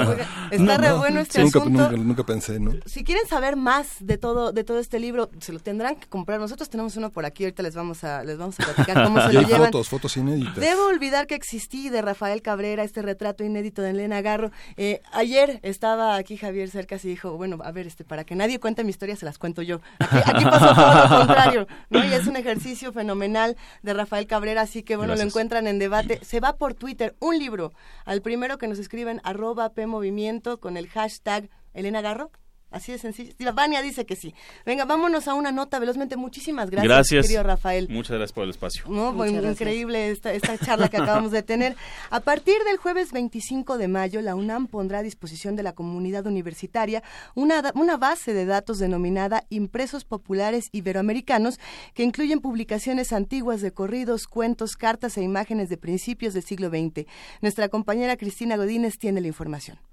[0.52, 1.84] está re bueno este nunca, asunto.
[1.84, 2.72] Nunca, nunca, pensé, ¿no?
[2.88, 6.40] Si quieren saber más de todo, de todo este libro, se lo tendrán que comprar.
[6.40, 9.34] Nosotros tenemos uno por aquí, ahorita les vamos a, les vamos a platicar cómo se
[9.34, 9.66] lo llevan.
[9.66, 10.56] fotos, fotos inéditas.
[10.56, 14.52] Debo olvidar que existí de Rafael Cabrera, este retrato inédito de Elena Garro.
[14.78, 18.60] Eh, ayer estaba aquí Javier Cercas y dijo, bueno, a ver, este, para que nadie
[18.60, 19.82] cuente mi historia, se las cuento yo.
[20.00, 22.04] Aquí, aquí pasó todo lo contrario, ¿no?
[22.06, 25.26] Y es un ejercicio fenomenal de Rafael Cabrera, así que bueno, Gracias.
[25.26, 26.20] lo encuentran en debate.
[26.24, 27.74] Se va por Twitter, un libro,
[28.06, 32.32] al primero que nos escriben, arroba PMovimiento, con el hashtag Elena Garro.
[32.72, 33.34] Así de sencillo.
[33.54, 34.34] Vania dice que sí.
[34.66, 36.16] Venga, vámonos a una nota velozmente.
[36.16, 37.26] Muchísimas gracias, gracias.
[37.26, 37.88] querido Rafael.
[37.90, 38.86] Muchas gracias por el espacio.
[38.88, 41.76] No, muy increíble esta, esta charla que acabamos de tener.
[42.10, 46.26] A partir del jueves 25 de mayo, la UNAM pondrá a disposición de la comunidad
[46.26, 47.04] universitaria
[47.36, 51.60] una, una base de datos denominada Impresos Populares Iberoamericanos,
[51.94, 57.06] que incluyen publicaciones antiguas de corridos, cuentos, cartas e imágenes de principios del siglo XX.
[57.42, 59.91] Nuestra compañera Cristina Godínez tiene la información.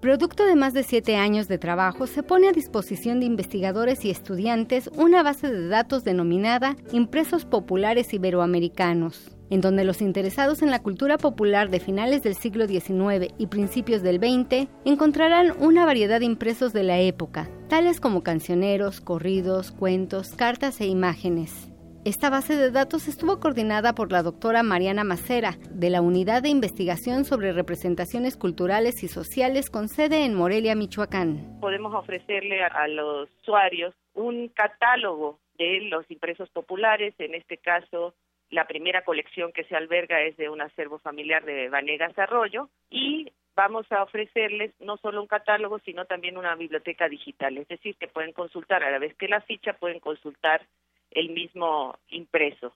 [0.00, 4.10] Producto de más de siete años de trabajo, se pone a disposición de investigadores y
[4.10, 10.82] estudiantes una base de datos denominada Impresos Populares Iberoamericanos, en donde los interesados en la
[10.82, 16.24] cultura popular de finales del siglo XIX y principios del XX encontrarán una variedad de
[16.24, 21.69] impresos de la época, tales como cancioneros, corridos, cuentos, cartas e imágenes.
[22.06, 26.48] Esta base de datos estuvo coordinada por la doctora Mariana Macera, de la Unidad de
[26.48, 31.60] Investigación sobre Representaciones Culturales y Sociales con sede en Morelia, Michoacán.
[31.60, 38.14] Podemos ofrecerle a los usuarios un catálogo de los impresos populares, en este caso
[38.48, 43.30] la primera colección que se alberga es de un acervo familiar de Vanegas Arroyo y
[43.54, 48.08] vamos a ofrecerles no solo un catálogo, sino también una biblioteca digital, es decir, que
[48.08, 50.62] pueden consultar a la vez que la ficha, pueden consultar
[51.10, 52.74] el mismo impreso.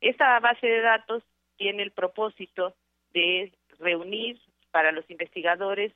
[0.00, 1.22] Esta base de datos
[1.56, 2.74] tiene el propósito
[3.12, 4.38] de reunir
[4.70, 5.92] para los investigadores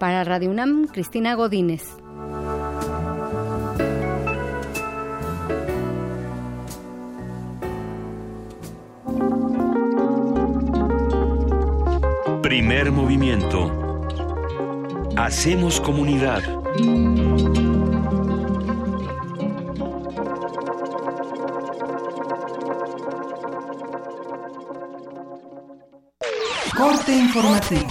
[0.00, 1.84] Para Radio UNAM, Cristina Godínez.
[12.42, 13.70] Primer movimiento.
[15.16, 16.42] Hacemos comunidad.
[26.80, 27.86] Corte informativo.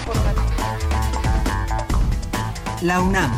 [2.82, 3.32] La UNAM.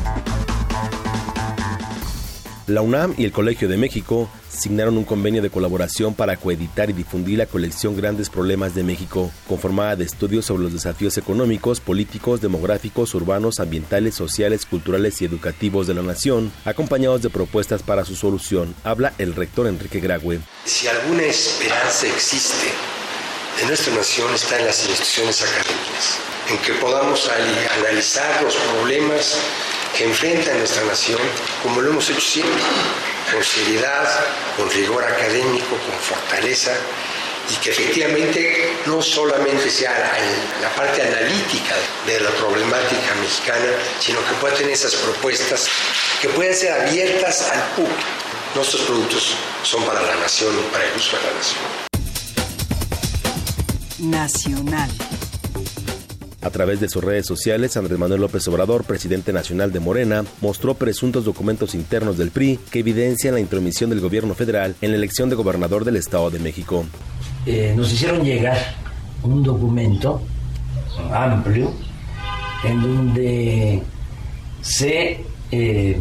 [2.68, 6.94] La UNAM y el Colegio de México signaron un convenio de colaboración para coeditar y
[6.94, 12.40] difundir la colección Grandes Problemas de México, conformada de estudios sobre los desafíos económicos, políticos,
[12.40, 18.16] demográficos, urbanos, ambientales, sociales, culturales y educativos de la nación, acompañados de propuestas para su
[18.16, 18.74] solución.
[18.86, 20.40] Habla el rector Enrique Graue.
[20.64, 22.68] Si alguna esperanza existe
[23.60, 26.18] en nuestra nación está en las instituciones académicas,
[26.50, 27.30] en que podamos
[27.78, 29.38] analizar los problemas
[29.98, 31.20] que enfrenta nuestra nación
[31.62, 32.62] como lo hemos hecho siempre,
[33.32, 34.26] con seriedad,
[34.58, 36.72] con rigor académico, con fortaleza,
[37.50, 41.76] y que efectivamente no solamente sea la, la, parte analítica
[42.06, 45.68] de la problemática mexicana, sino que pueda tener esas propuestas
[46.22, 48.00] que puedan ser abiertas al público.
[48.56, 51.91] Nuestros productos son para la nación y para el uso de la nación.
[54.02, 54.90] Nacional.
[56.42, 60.74] A través de sus redes sociales, Andrés Manuel López Obrador, presidente nacional de Morena, mostró
[60.74, 65.30] presuntos documentos internos del PRI que evidencian la intromisión del gobierno federal en la elección
[65.30, 66.84] de gobernador del Estado de México.
[67.46, 68.58] Eh, nos hicieron llegar
[69.22, 70.22] un documento
[71.14, 71.72] amplio
[72.64, 73.82] en donde
[74.62, 76.00] se eh,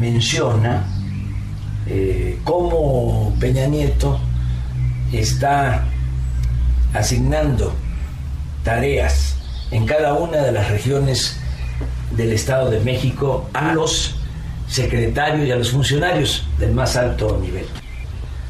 [0.00, 0.86] menciona
[1.86, 4.18] eh, cómo Peña Nieto
[5.12, 5.86] está
[6.94, 7.74] asignando
[8.62, 9.36] tareas
[9.70, 11.36] en cada una de las regiones
[12.12, 14.16] del Estado de México a los
[14.68, 17.66] secretarios y a los funcionarios del más alto nivel.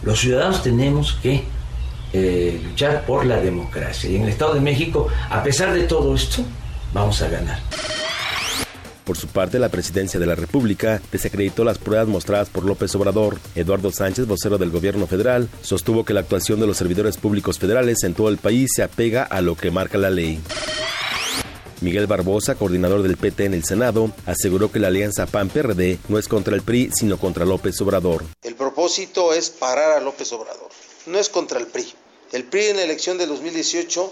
[0.03, 1.45] Los ciudadanos tenemos que
[2.13, 6.15] eh, luchar por la democracia y en el Estado de México, a pesar de todo
[6.15, 6.45] esto,
[6.93, 7.59] vamos a ganar.
[9.05, 13.39] Por su parte, la presidencia de la República desacreditó las pruebas mostradas por López Obrador.
[13.55, 18.03] Eduardo Sánchez, vocero del gobierno federal, sostuvo que la actuación de los servidores públicos federales
[18.03, 20.41] en todo el país se apega a lo que marca la ley.
[21.83, 26.27] Miguel Barbosa, coordinador del PT en el Senado, aseguró que la alianza PAN-PRD no es
[26.27, 28.25] contra el PRI, sino contra López Obrador.
[28.43, 30.71] El propósito es parar a López Obrador,
[31.05, 31.93] no es contra el PRI.
[32.33, 34.11] El PRI en la elección de 2018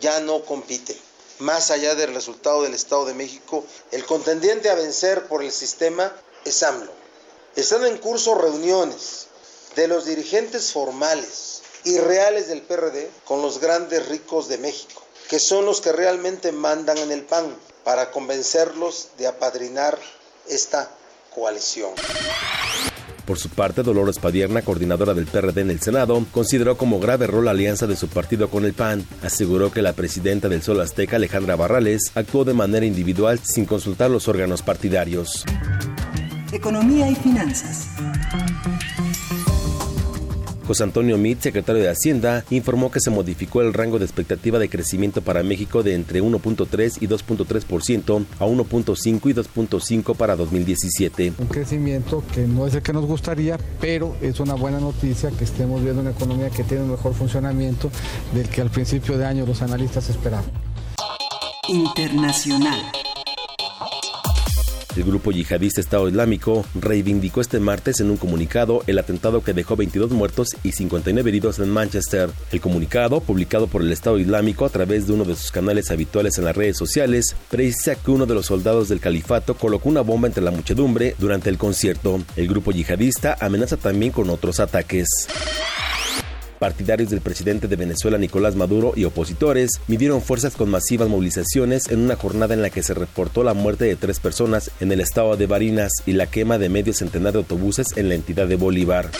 [0.00, 0.96] ya no compite
[1.40, 6.12] más allá del resultado del Estado de México, el contendiente a vencer por el sistema
[6.44, 6.92] es AMLO.
[7.56, 9.26] Están en curso reuniones
[9.74, 15.38] de los dirigentes formales y reales del PRD con los grandes ricos de México, que
[15.38, 19.98] son los que realmente mandan en el PAN, para convencerlos de apadrinar
[20.46, 20.90] esta
[21.34, 21.90] coalición.
[23.24, 27.44] Por su parte, Dolores Padierna, coordinadora del PRD en el Senado, consideró como grave error
[27.44, 29.06] la alianza de su partido con el PAN.
[29.22, 34.10] Aseguró que la presidenta del Sol Azteca, Alejandra Barrales, actuó de manera individual sin consultar
[34.10, 35.44] los órganos partidarios.
[36.50, 37.86] Economía y finanzas.
[40.70, 44.68] José Antonio Mit, secretario de Hacienda, informó que se modificó el rango de expectativa de
[44.68, 51.32] crecimiento para México de entre 1.3 y 2.3% a 1.5 y 2.5 para 2017.
[51.38, 55.42] Un crecimiento que no es el que nos gustaría, pero es una buena noticia que
[55.42, 57.90] estemos viendo una economía que tiene un mejor funcionamiento
[58.32, 60.52] del que al principio de año los analistas esperaban.
[61.66, 63.09] Internacional.
[64.96, 69.76] El grupo yihadista Estado Islámico reivindicó este martes en un comunicado el atentado que dejó
[69.76, 72.30] 22 muertos y 59 heridos en Manchester.
[72.50, 76.38] El comunicado, publicado por el Estado Islámico a través de uno de sus canales habituales
[76.38, 80.26] en las redes sociales, precisa que uno de los soldados del califato colocó una bomba
[80.26, 82.20] entre la muchedumbre durante el concierto.
[82.36, 85.28] El grupo yihadista amenaza también con otros ataques.
[86.60, 92.00] Partidarios del presidente de Venezuela Nicolás Maduro y opositores midieron fuerzas con masivas movilizaciones en
[92.00, 95.38] una jornada en la que se reportó la muerte de tres personas en el estado
[95.38, 99.10] de Barinas y la quema de medio centenar de autobuses en la entidad de Bolívar.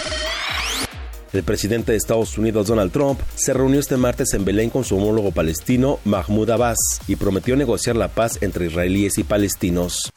[1.33, 4.99] El presidente de Estados Unidos, Donald Trump, se reunió este martes en Belén con su
[4.99, 6.77] homólogo palestino, Mahmoud Abbas,
[7.09, 10.13] y prometió negociar la paz entre israelíes y palestinos.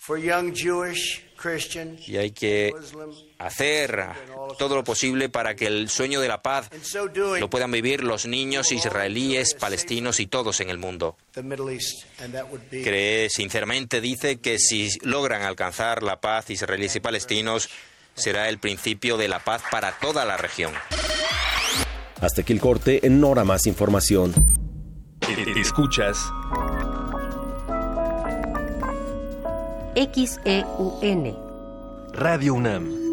[2.06, 2.74] Y hay que
[3.46, 4.08] hacer
[4.58, 6.70] todo lo posible para que el sueño de la paz
[7.39, 11.18] lo puedan vivir los niños israelíes, palestinos y todos en el mundo.
[12.70, 17.70] Cree, sinceramente, dice que si logran alcanzar la paz israelíes y palestinos,
[18.16, 20.74] será el principio de la paz para toda la región.
[22.22, 24.34] Hasta aquí el corte, en Hora Más Información.
[25.58, 26.18] Escuchas
[29.96, 31.38] XEUN
[32.14, 33.12] Radio UNAM.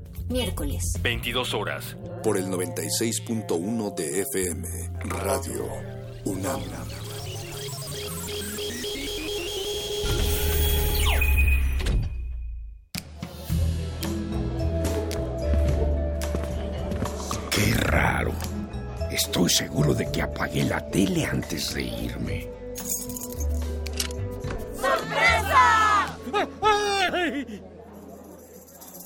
[0.31, 0.93] Miércoles.
[1.01, 1.97] 22 horas.
[2.23, 4.67] Por el 96.1 de FM.
[5.01, 5.65] Radio
[6.23, 6.61] UNAM.
[17.49, 18.31] Qué raro.
[19.11, 22.47] Estoy seguro de que apagué la tele antes de irme.
[24.79, 26.17] ¡Sorpresa!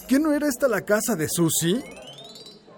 [0.08, 1.84] ¿Qué no era esta la casa de Susie?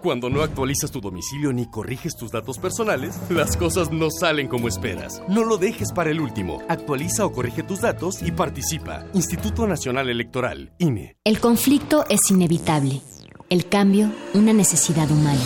[0.02, 4.66] Cuando no actualizas tu domicilio ni corriges tus datos personales, las cosas no salen como
[4.66, 5.20] esperas.
[5.28, 6.62] No lo dejes para el último.
[6.68, 9.04] Actualiza o corrige tus datos y participa.
[9.12, 11.18] Instituto Nacional Electoral, INE.
[11.22, 13.02] El conflicto es inevitable.
[13.50, 15.42] El cambio, una necesidad humana.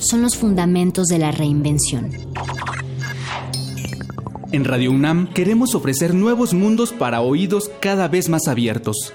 [0.00, 2.10] Son los fundamentos de la reinvención.
[4.52, 9.12] En Radio UNAM queremos ofrecer nuevos mundos para oídos cada vez más abiertos.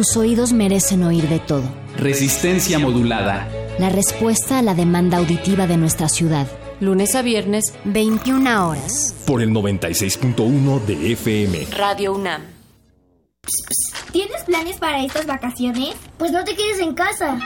[0.00, 1.64] Tus oídos merecen oír de todo.
[1.98, 3.46] Resistencia modulada.
[3.78, 6.46] La respuesta a la demanda auditiva de nuestra ciudad.
[6.80, 9.14] Lunes a viernes, 21 horas.
[9.26, 11.66] Por el 96.1 de FM.
[11.76, 12.40] Radio UNAM.
[14.10, 15.94] ¿Tienes planes para estas vacaciones?
[16.16, 17.38] Pues no te quedes en casa.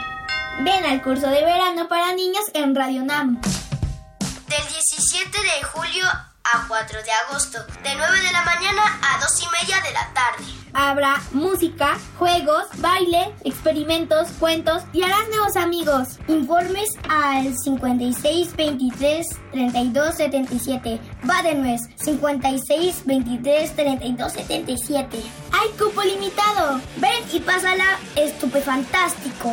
[0.58, 3.40] Ven al curso de verano para niños en Radio UNAM.
[3.40, 6.06] Del 17 de julio
[6.44, 10.12] a 4 de agosto, de 9 de la mañana a 2 y media de la
[10.12, 10.44] tarde.
[10.74, 16.18] Habrá música, juegos, baile, experimentos, cuentos y harás nuevos amigos.
[16.26, 21.00] Informes al 56 23 32 77.
[21.28, 25.22] Va de nuez 56 23 32 77.
[25.52, 26.80] ¡Hay cupo limitado!
[26.96, 29.52] Ven y pásala estupefantástico.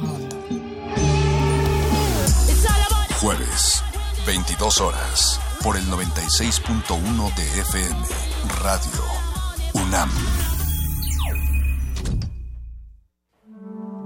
[3.21, 3.83] Jueves,
[4.25, 7.99] 22 horas, por el 96.1 de FM,
[8.63, 9.03] Radio
[9.75, 10.09] UNAM.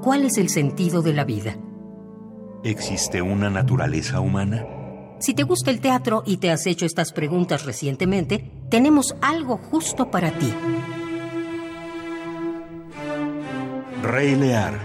[0.03, 1.55] ¿Cuál es el sentido de la vida?
[2.65, 4.65] ¿Existe una naturaleza humana?
[5.19, 10.11] Si te gusta el teatro y te has hecho estas preguntas recientemente, tenemos algo justo
[10.11, 10.53] para ti.
[14.03, 14.77] Rey Lear.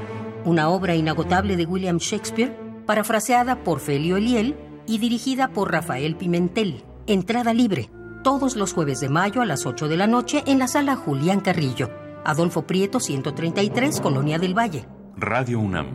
[0.44, 6.82] Una obra inagotable de William Shakespeare, parafraseada por Felio Eliel y dirigida por Rafael Pimentel.
[7.06, 7.88] Entrada libre.
[8.24, 11.38] todos los jueves de mayo a las 8 de la noche en la sala Julián
[11.38, 11.88] Carrillo.
[12.24, 14.88] Adolfo Prieto 133, Colonia del Valle.
[15.16, 15.86] Radio UNAM.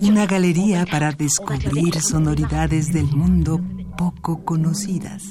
[0.00, 3.60] Una galería para descubrir sonoridades del mundo
[3.96, 5.22] poco conocidas.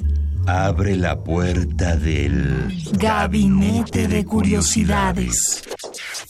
[0.48, 5.64] Abre la puerta del Gabinete de Curiosidades.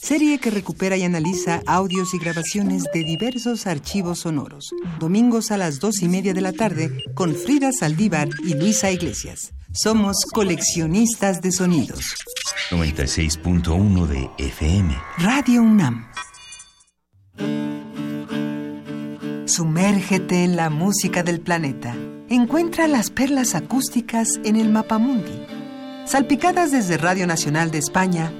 [0.00, 4.70] Serie que recupera y analiza audios y grabaciones de diversos archivos sonoros.
[4.98, 9.52] Domingos a las dos y media de la tarde con Frida Saldívar y Luisa Iglesias.
[9.72, 12.14] Somos coleccionistas de sonidos.
[12.70, 14.94] 96.1 de FM.
[15.18, 16.06] Radio UNAM.
[19.46, 21.94] Sumérgete en la música del planeta.
[22.28, 25.46] Encuentra las perlas acústicas en el Mapamundi.
[26.06, 28.32] Salpicadas desde Radio Nacional de España,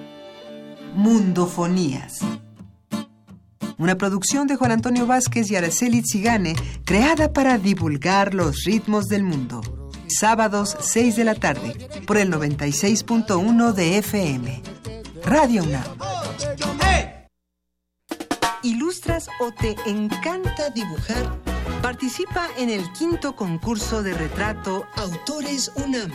[0.94, 2.20] Mundofonías.
[3.78, 9.24] Una producción de Juan Antonio Vázquez y Araceli Zigane, creada para divulgar los ritmos del
[9.24, 9.60] mundo.
[10.06, 14.62] Sábados 6 de la tarde, por el 96.1 de FM.
[15.24, 15.84] Radio UNAM.
[18.62, 21.36] ¿Ilustras o te encanta dibujar?
[21.82, 26.12] Participa en el quinto concurso de retrato Autores UNAM.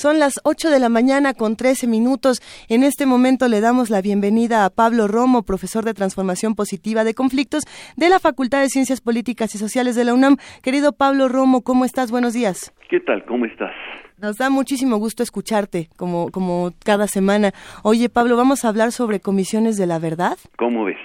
[0.00, 2.40] Son las 8 de la mañana con 13 minutos.
[2.70, 7.12] En este momento le damos la bienvenida a Pablo Romo, profesor de Transformación Positiva de
[7.12, 7.64] Conflictos
[7.98, 10.38] de la Facultad de Ciencias Políticas y Sociales de la UNAM.
[10.62, 12.10] Querido Pablo Romo, ¿cómo estás?
[12.10, 12.72] Buenos días.
[12.88, 13.26] ¿Qué tal?
[13.26, 13.72] ¿Cómo estás?
[14.16, 17.52] Nos da muchísimo gusto escucharte, como, como cada semana.
[17.82, 20.38] Oye, Pablo, vamos a hablar sobre comisiones de la verdad.
[20.56, 20.96] ¿Cómo ves?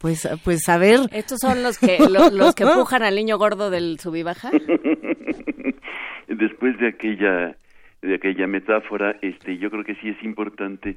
[0.00, 0.98] Pues, pues a ver.
[1.12, 4.50] ¿Estos son los que, los, los que empujan al niño gordo del subibaja?
[6.26, 7.54] Después de aquella
[8.02, 10.96] de aquella metáfora, este, yo creo que sí es importante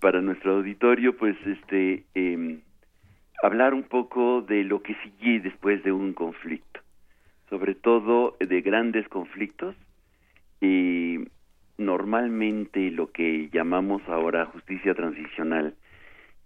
[0.00, 2.58] para nuestro auditorio, pues, este, eh,
[3.42, 6.80] hablar un poco de lo que sigue después de un conflicto,
[7.50, 9.76] sobre todo de grandes conflictos
[10.60, 11.18] y
[11.76, 15.74] normalmente lo que llamamos ahora justicia transicional,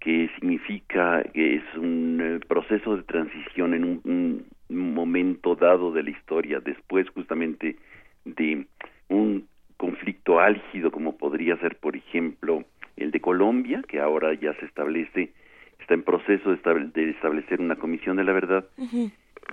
[0.00, 6.04] que significa que es un eh, proceso de transición en un, un momento dado de
[6.04, 7.76] la historia, después justamente
[8.24, 8.66] de
[9.08, 9.46] un
[9.78, 12.64] conflicto álgido como podría ser, por ejemplo,
[12.98, 15.32] el de Colombia, que ahora ya se establece,
[15.78, 18.66] está en proceso de, establecer una comisión de la verdad,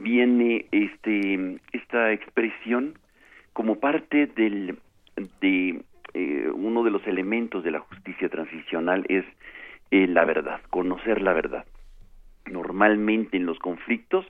[0.02, 2.98] viene este esta expresión
[3.54, 4.78] como parte del
[5.40, 5.82] de
[6.14, 9.26] eh, uno de los elementos de la justicia transicional es
[9.92, 11.66] eh, la verdad, conocer la verdad.
[12.52, 14.26] Normalmente en los conflictos,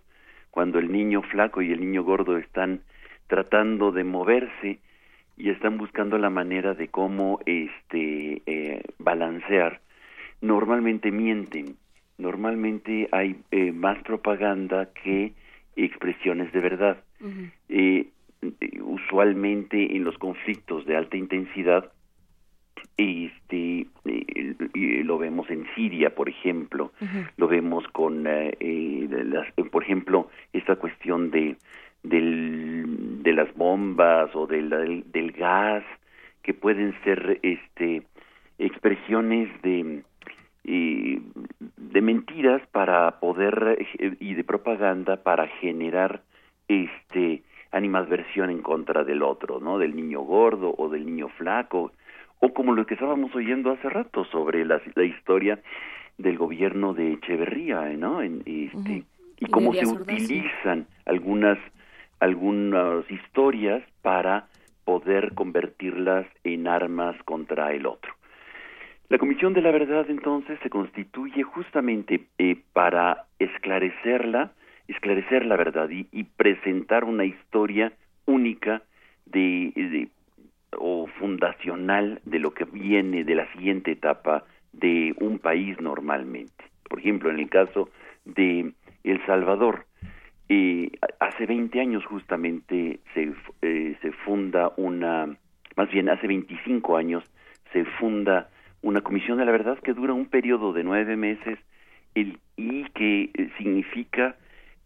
[0.51, 2.81] cuando el niño flaco y el niño gordo están
[3.27, 4.79] tratando de moverse
[5.37, 9.81] y están buscando la manera de cómo este eh, balancear.
[10.41, 11.75] Normalmente mienten.
[12.17, 15.33] Normalmente hay eh, más propaganda que
[15.75, 17.03] expresiones de verdad.
[17.69, 18.07] Eh,
[18.81, 21.91] usualmente en los conflictos de alta intensidad
[22.97, 23.87] este
[25.03, 26.93] lo vemos en Siria por ejemplo.
[27.35, 31.57] Lo vemos con las, por ejemplo esta cuestión de
[32.09, 34.69] del, de las bombas o del,
[35.11, 35.83] del, gas
[36.41, 38.03] que pueden ser este
[38.57, 40.03] expresiones de
[40.65, 43.87] de mentiras para poder
[44.19, 46.23] y de propaganda para generar
[46.67, 49.77] este animadversión en contra del otro, ¿no?
[49.77, 51.91] Del niño gordo o del niño flaco
[52.39, 55.59] o como lo que estábamos oyendo hace rato sobre la, la historia
[56.17, 58.21] del gobierno de Echeverría, ¿no?
[58.21, 59.03] En, este,
[59.39, 61.57] y cómo se utilizan algunas
[62.19, 64.47] algunas historias para
[64.83, 68.13] poder convertirlas en armas contra el otro.
[69.09, 74.53] La Comisión de la Verdad entonces se constituye justamente eh, para esclarecerla,
[74.87, 77.93] esclarecer la verdad y, presentar una historia
[78.25, 78.81] única
[79.27, 80.09] de,
[80.77, 84.43] o fundacional de lo que viene de la siguiente etapa
[84.73, 86.63] de un país normalmente.
[86.89, 87.89] Por ejemplo, en el caso
[88.25, 88.73] de
[89.03, 89.85] El Salvador.
[90.47, 95.35] Eh, hace 20 años justamente se, eh, se funda una,
[95.75, 97.23] más bien hace 25 años
[97.73, 98.49] se funda
[98.81, 101.57] una comisión de la verdad que dura un periodo de nueve meses
[102.13, 104.35] el, y que eh, significa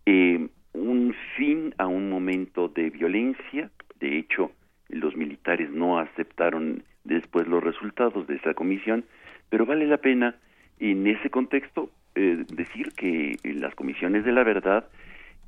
[0.06, 3.70] eh, un fin a un momento de violencia.
[4.00, 4.52] De hecho,
[4.88, 9.06] los militares no aceptaron después los resultados de esa comisión,
[9.50, 10.36] pero vale la pena
[10.80, 14.88] en ese contexto eh, decir que las comisiones de la verdad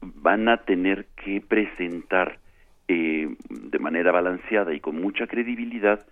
[0.02, 2.40] van a tener que presentar
[2.88, 6.06] eh, de manera balanceada y con mucha credibilidad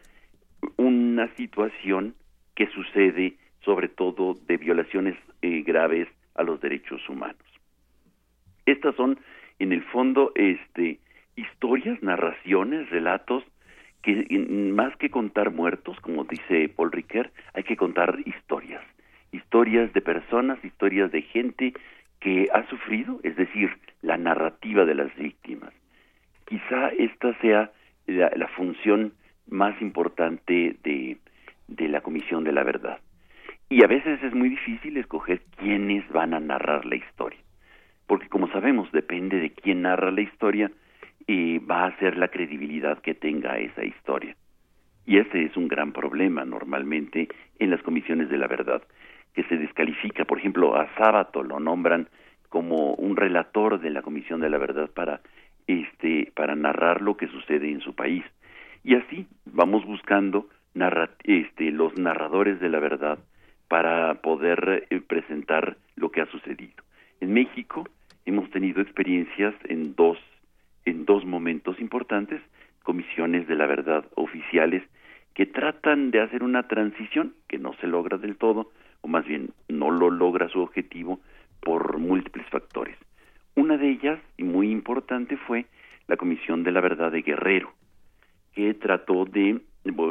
[0.77, 2.15] una situación
[2.55, 7.43] que sucede sobre todo de violaciones eh, graves a los derechos humanos.
[8.65, 9.19] Estas son,
[9.59, 10.99] en el fondo, este,
[11.35, 13.43] historias, narraciones, relatos
[14.01, 14.25] que
[14.73, 18.83] más que contar muertos, como dice Paul Ricoeur, hay que contar historias,
[19.31, 21.73] historias de personas, historias de gente
[22.19, 23.69] que ha sufrido, es decir,
[24.01, 25.73] la narrativa de las víctimas.
[26.45, 27.71] Quizá esta sea
[28.07, 29.13] la, función
[29.47, 31.17] más importante de,
[31.67, 32.99] de la Comisión de la Verdad.
[33.69, 37.39] Y a veces es muy difícil escoger quiénes van a narrar la historia,
[38.07, 40.71] porque como sabemos, depende de quién narra la historia,
[41.27, 44.35] y va a ser la credibilidad que tenga esa historia.
[45.05, 47.29] Y ese es un gran problema normalmente
[47.59, 48.81] en las comisiones de la verdad,
[49.39, 50.25] que se descalifica.
[50.25, 52.09] Por ejemplo, a Sábato lo nombran
[52.49, 55.21] como un relator de la Comisión de la Verdad para
[55.65, 58.25] este para narrar lo que sucede en su país.
[58.83, 60.49] Y así vamos buscando
[61.23, 63.19] este, los narradores de la verdad
[63.69, 66.83] para poder eh, presentar lo que ha sucedido.
[67.21, 67.87] En México
[68.25, 70.17] hemos tenido experiencias en dos
[70.83, 72.41] en dos momentos importantes,
[72.83, 74.83] comisiones de la verdad oficiales
[75.33, 78.71] que tratan de hacer una transición que no se logra del todo,
[79.01, 81.19] o más bien no lo logra su objetivo
[81.61, 82.97] por múltiples factores.
[83.55, 85.65] Una de ellas, y muy importante, fue
[86.07, 87.73] la Comisión de la Verdad de Guerrero,
[88.53, 89.61] que trató de,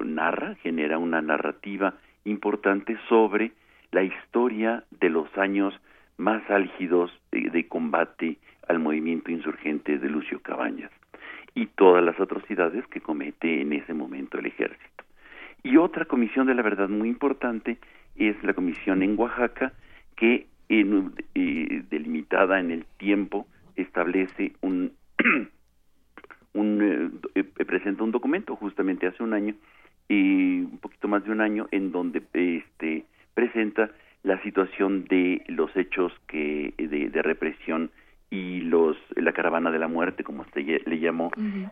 [0.04, 1.94] narra, genera una narrativa
[2.24, 3.52] importante sobre
[3.90, 5.74] la historia de los años
[6.18, 8.38] más álgidos de combate
[8.68, 10.90] al movimiento insurgente de Lucio Cabañas
[11.54, 15.04] y todas las atrocidades que comete en ese momento el ejército.
[15.62, 17.78] Y otra comisión de la verdad muy importante
[18.18, 19.72] es la comisión en Oaxaca
[20.16, 23.46] que en, eh, delimitada en el tiempo
[23.76, 24.92] establece un,
[26.54, 29.54] un eh, presenta un documento justamente hace un año
[30.08, 33.04] y un poquito más de un año en donde este
[33.34, 33.90] presenta
[34.22, 37.90] la situación de los hechos que de, de represión
[38.30, 41.30] y los la caravana de la muerte como se le llamó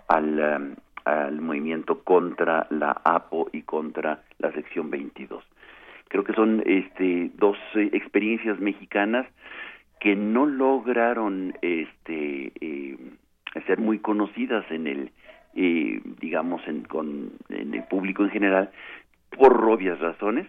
[0.08, 0.74] al, um,
[1.04, 5.44] al movimiento contra la APO y contra la sección 22
[6.08, 9.26] creo que son este dos eh, experiencias mexicanas
[10.00, 12.96] que no lograron este eh,
[13.66, 15.10] ser muy conocidas en el
[15.54, 18.70] eh, digamos en, con, en el público en general
[19.30, 20.46] por obvias razones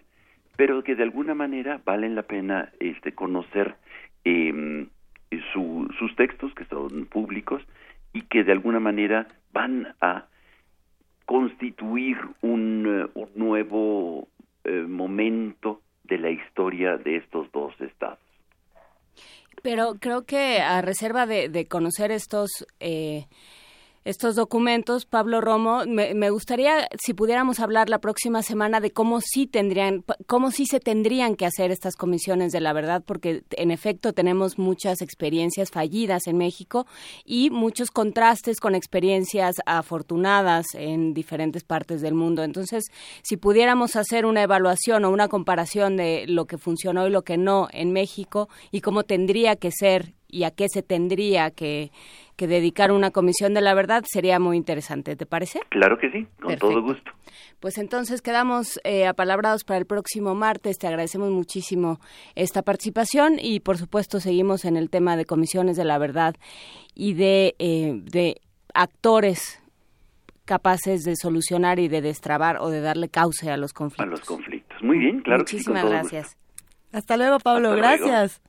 [0.57, 3.75] pero que de alguna manera valen la pena este conocer
[4.25, 4.88] eh,
[5.53, 7.61] su, sus textos, que son públicos,
[8.13, 10.25] y que de alguna manera van a
[11.25, 14.27] constituir un, eh, un nuevo
[14.72, 18.19] momento de la historia de estos dos estados.
[19.64, 22.49] Pero creo que a reserva de, de conocer estos
[22.80, 23.26] eh,
[24.07, 29.47] estos documentos, Pablo Romo, me, gustaría si pudiéramos hablar la próxima semana de cómo sí
[29.47, 34.13] tendrían, cómo sí se tendrían que hacer estas comisiones de la verdad, porque en efecto
[34.13, 36.88] tenemos muchas experiencias fallidas en México
[37.25, 42.45] y muchos contrastes con experiencias afortunadas en diferentes partes del mundo.
[42.45, 42.85] Entonces,
[43.23, 47.35] si pudiéramos hacer una evaluación o una comparación de lo que funcionó y lo que
[47.35, 51.91] no en México y cómo tendría que ser y a qué se tendría que
[52.37, 55.59] que dedicar una comisión de la verdad sería muy interesante, ¿te parece?
[55.69, 57.11] Claro que sí, con todo gusto.
[57.59, 60.77] Pues entonces quedamos eh, apalabrados para el próximo martes.
[60.77, 61.99] Te agradecemos muchísimo
[62.35, 66.35] esta participación y por supuesto seguimos en el tema de comisiones de la verdad
[66.93, 68.39] y de, eh, de
[68.75, 69.59] actores
[70.45, 74.05] capaces de solucionar y de destrabar o de darle cauce a los conflictos.
[74.05, 74.77] A los conflictos.
[74.83, 75.39] Muy bien, claro.
[75.39, 76.37] Muchísimas gracias.
[76.93, 77.75] Hasta luego, Pablo.
[77.75, 78.41] gracias.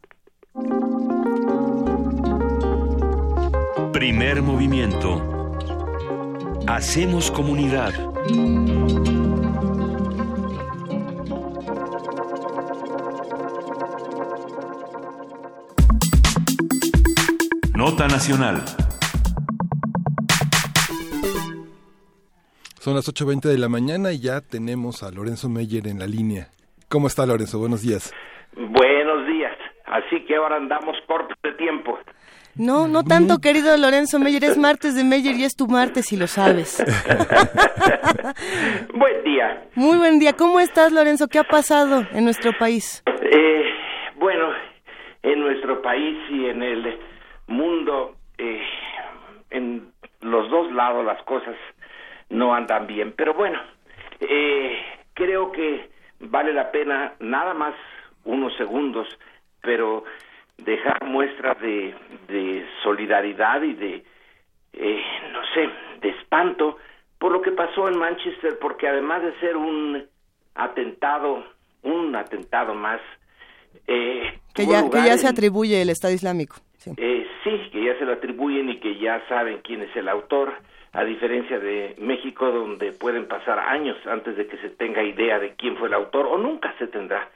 [3.98, 5.20] Primer movimiento.
[6.68, 7.92] Hacemos comunidad.
[17.74, 18.62] Nota Nacional.
[22.78, 26.50] Son las 8.20 de la mañana y ya tenemos a Lorenzo Meyer en la línea.
[26.88, 27.58] ¿Cómo está Lorenzo?
[27.58, 28.14] Buenos días.
[28.54, 29.56] Buenos días.
[29.86, 31.98] así que ahora andamos cortos de tiempo.
[32.58, 36.16] No, no tanto, querido Lorenzo Meyer, es martes de Meyer y es tu martes y
[36.16, 36.84] lo sabes.
[38.94, 39.62] buen día.
[39.76, 40.32] Muy buen día.
[40.32, 41.28] ¿Cómo estás, Lorenzo?
[41.28, 43.04] ¿Qué ha pasado en nuestro país?
[43.06, 43.62] Eh,
[44.16, 44.52] bueno,
[45.22, 46.98] en nuestro país y en el
[47.46, 48.60] mundo, eh,
[49.50, 51.54] en los dos lados las cosas
[52.28, 53.14] no andan bien.
[53.16, 53.60] Pero bueno,
[54.18, 54.78] eh,
[55.14, 57.74] creo que vale la pena nada más
[58.24, 59.06] unos segundos,
[59.62, 60.02] pero
[60.58, 61.94] dejar muestra de,
[62.28, 64.04] de solidaridad y de,
[64.72, 65.02] eh,
[65.32, 65.68] no sé,
[66.00, 66.76] de espanto
[67.18, 70.04] por lo que pasó en Manchester, porque además de ser un
[70.54, 71.44] atentado,
[71.82, 73.00] un atentado más,
[73.86, 76.56] eh, que, ya, que ya se atribuye el Estado Islámico.
[76.76, 76.92] Sí.
[76.96, 80.54] Eh, sí, que ya se lo atribuyen y que ya saben quién es el autor,
[80.92, 85.54] a diferencia de México, donde pueden pasar años antes de que se tenga idea de
[85.54, 87.28] quién fue el autor, o nunca se tendrá.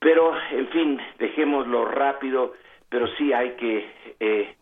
[0.00, 2.54] Pero, en fin, dejémoslo rápido,
[2.88, 4.54] pero sí hay que eh,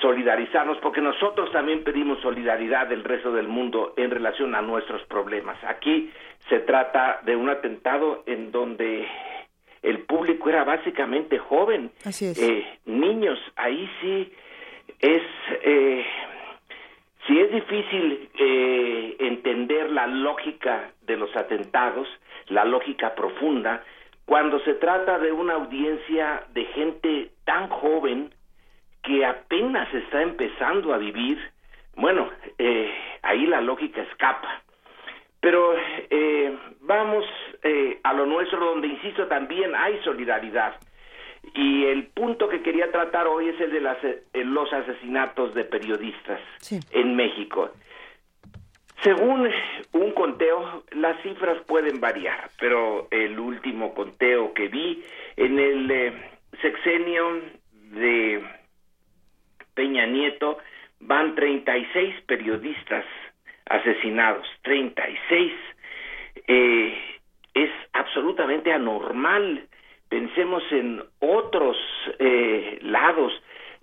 [0.00, 5.56] solidarizarnos, porque nosotros también pedimos solidaridad del resto del mundo en relación a nuestros problemas.
[5.64, 6.10] Aquí
[6.48, 9.08] se trata de un atentado en donde
[9.82, 11.90] el público era básicamente joven,
[12.20, 13.38] eh, niños.
[13.56, 14.32] Ahí sí
[15.00, 15.22] es,
[15.62, 16.04] eh,
[17.26, 22.08] sí es difícil eh, entender la lógica de los atentados,
[22.48, 23.84] la lógica profunda,
[24.26, 28.34] cuando se trata de una audiencia de gente tan joven
[29.02, 31.38] que apenas está empezando a vivir,
[31.94, 32.28] bueno,
[32.58, 32.92] eh,
[33.22, 34.62] ahí la lógica escapa.
[35.40, 35.76] Pero
[36.10, 37.24] eh, vamos
[37.62, 40.74] eh, a lo nuestro, donde, insisto, también hay solidaridad.
[41.54, 43.98] Y el punto que quería tratar hoy es el de las,
[44.34, 46.40] los asesinatos de periodistas
[46.90, 47.70] en México.
[49.06, 49.48] Según
[49.92, 55.00] un conteo, las cifras pueden variar, pero el último conteo que vi
[55.36, 56.12] en el eh,
[56.60, 57.40] sexenio
[57.92, 58.42] de
[59.74, 60.58] Peña Nieto
[60.98, 63.04] van 36 periodistas
[63.66, 65.52] asesinados, 36.
[66.48, 66.98] Eh,
[67.54, 69.68] es absolutamente anormal.
[70.08, 71.76] Pensemos en otros
[72.18, 73.32] eh, lados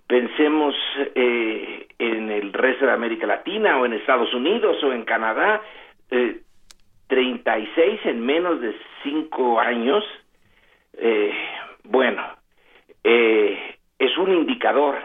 [0.06, 0.74] pensemos
[1.14, 5.62] eh, en el resto de América Latina o en Estados Unidos o en Canadá,
[6.10, 6.40] eh,
[7.08, 10.04] 36 en menos de 5 años,
[10.96, 11.32] eh,
[11.84, 12.22] bueno,
[13.02, 14.96] eh, es un indicador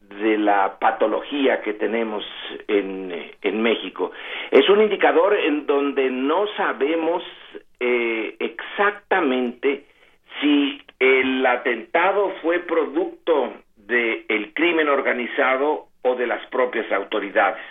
[0.00, 2.24] de la patología que tenemos
[2.66, 4.10] en, en México.
[4.50, 7.22] Es un indicador en donde no sabemos
[7.78, 9.84] eh, exactamente
[10.40, 13.52] si el atentado fue producto
[13.88, 17.64] del crimen organizado o de las propias autoridades,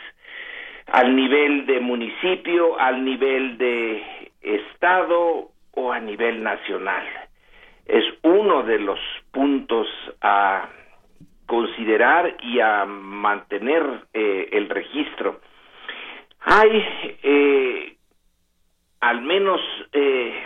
[0.88, 7.06] al nivel de municipio, al nivel de estado o a nivel nacional.
[7.86, 9.00] Es uno de los
[9.32, 9.88] puntos
[10.22, 10.70] a
[11.46, 13.84] considerar y a mantener
[14.14, 15.40] eh, el registro.
[16.42, 16.86] Hay
[17.24, 17.98] eh,
[19.00, 19.62] al menos
[19.94, 20.44] eh,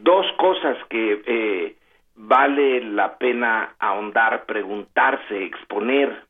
[0.00, 1.76] dos cosas que eh,
[2.16, 6.24] vale la pena ahondar, preguntarse, exponer.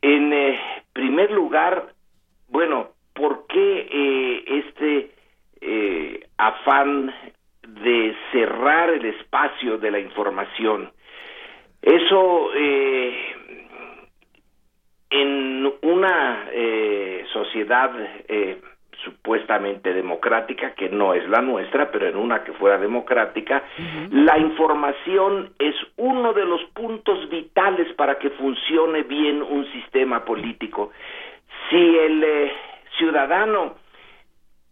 [0.00, 0.58] En eh,
[0.92, 1.92] primer lugar,
[2.48, 5.10] bueno, ¿por qué eh, este
[5.60, 7.12] eh, afán
[7.66, 10.92] de cerrar el espacio de la información?
[11.82, 12.52] Eso
[15.10, 16.46] en una
[17.32, 17.92] sociedad
[19.04, 23.62] supuestamente democrática, que no es la nuestra, pero en una que fuera democrática,
[24.10, 30.90] la información es uno de los puntos vitales para que funcione bien un sistema político.
[31.70, 32.52] Si el eh,
[32.98, 33.74] ciudadano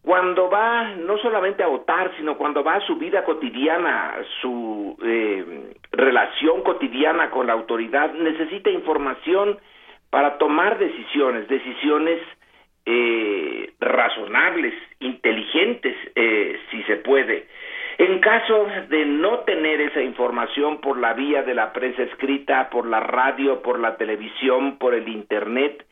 [0.05, 5.75] cuando va no solamente a votar, sino cuando va a su vida cotidiana, su eh,
[5.93, 9.59] relación cotidiana con la autoridad, necesita información
[10.11, 12.21] para tomar decisiones, decisiones
[12.87, 17.47] eh, razonables, inteligentes, eh, si se puede.
[17.97, 22.87] En caso de no tener esa información por la vía de la prensa escrita, por
[22.87, 25.87] la radio, por la televisión, por el Internet,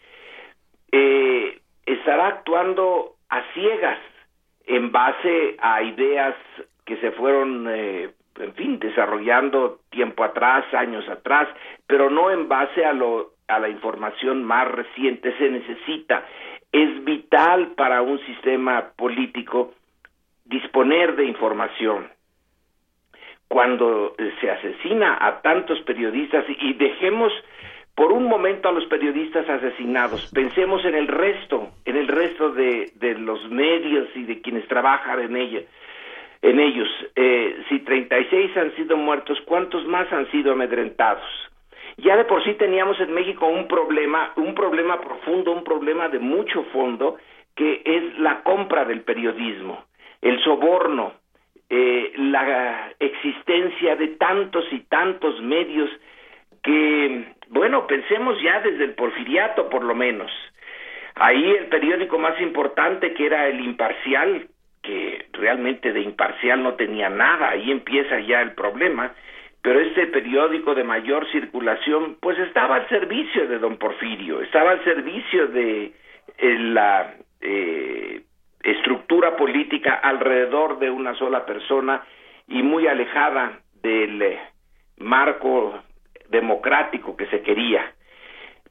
[0.90, 3.98] eh, estará actuando a ciegas
[4.66, 6.34] en base a ideas
[6.84, 11.48] que se fueron, eh, en fin, desarrollando tiempo atrás, años atrás,
[11.86, 15.36] pero no en base a, lo, a la información más reciente.
[15.38, 16.24] Se necesita
[16.72, 19.74] es vital para un sistema político
[20.46, 22.08] disponer de información.
[23.46, 27.30] Cuando se asesina a tantos periodistas y dejemos
[27.94, 32.92] por un momento a los periodistas asesinados, pensemos en el resto, en el resto de,
[32.94, 35.60] de los medios y de quienes trabajan en ella.
[36.40, 36.88] en ellos.
[37.14, 41.51] Eh, si 36 han sido muertos, ¿cuántos más han sido amedrentados?
[41.98, 46.18] Ya de por sí teníamos en México un problema, un problema profundo, un problema de
[46.18, 47.18] mucho fondo,
[47.54, 49.84] que es la compra del periodismo,
[50.20, 51.12] el soborno,
[51.68, 55.90] eh, la existencia de tantos y tantos medios
[56.62, 60.30] que, bueno, pensemos ya desde el porfiriato por lo menos.
[61.14, 64.48] Ahí el periódico más importante que era el imparcial,
[64.82, 69.14] que realmente de imparcial no tenía nada, ahí empieza ya el problema,
[69.62, 74.84] pero este periódico de mayor circulación pues estaba al servicio de don Porfirio, estaba al
[74.84, 75.92] servicio de
[76.38, 78.22] eh, la eh,
[78.62, 82.02] estructura política alrededor de una sola persona
[82.48, 84.40] y muy alejada del eh,
[84.98, 85.80] marco
[86.28, 87.92] democrático que se quería.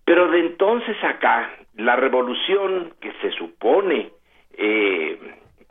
[0.03, 4.09] Pero de entonces acá, la revolución que se supone
[4.57, 5.17] eh,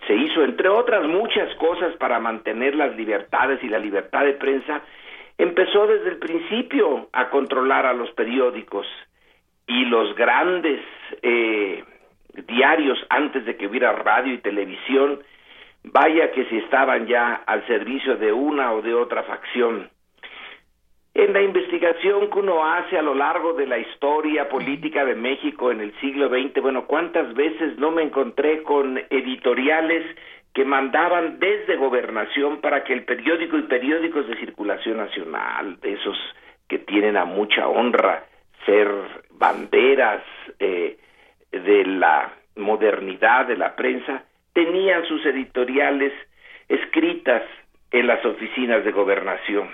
[0.07, 4.83] se hizo, entre otras muchas cosas, para mantener las libertades y la libertad de prensa,
[5.43, 8.87] empezó desde el principio a controlar a los periódicos
[9.67, 10.81] y los grandes
[11.23, 11.83] eh,
[12.47, 15.21] diarios antes de que hubiera radio y televisión,
[15.85, 19.89] vaya que si estaban ya al servicio de una o de otra facción.
[21.15, 25.71] En la investigación que uno hace a lo largo de la historia política de México
[25.71, 30.05] en el siglo XX, bueno, ¿cuántas veces no me encontré con editoriales
[30.53, 36.19] que mandaban desde gobernación para que el periódico y periódicos de circulación nacional, esos
[36.69, 38.25] que tienen a mucha honra
[38.67, 38.89] ser
[39.31, 40.23] banderas
[40.59, 40.99] eh,
[41.53, 46.13] de la modernidad de la prensa, tenían sus editoriales
[46.69, 47.43] escritas
[47.91, 49.71] en las oficinas de gobernación.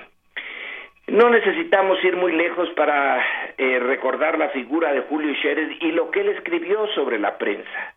[1.08, 3.24] No necesitamos ir muy lejos para
[3.56, 7.94] eh, recordar la figura de Julio Scherer y lo que él escribió sobre la prensa.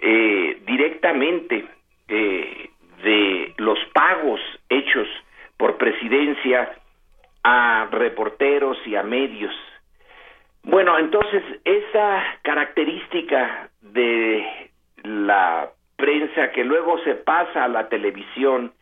[0.00, 1.64] Eh, directamente
[2.08, 2.70] eh,
[3.02, 5.08] de los pagos hechos
[5.56, 6.72] por presidencia
[7.42, 9.54] a reporteros y a medios.
[10.62, 14.70] Bueno, entonces esa característica de
[15.04, 18.72] la prensa que luego se pasa a la televisión,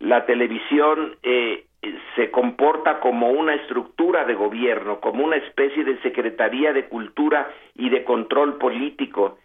[0.00, 1.66] la televisión eh,
[2.16, 7.88] se comporta como una estructura de gobierno, como una especie de Secretaría de Cultura y
[7.88, 9.38] de Control Político,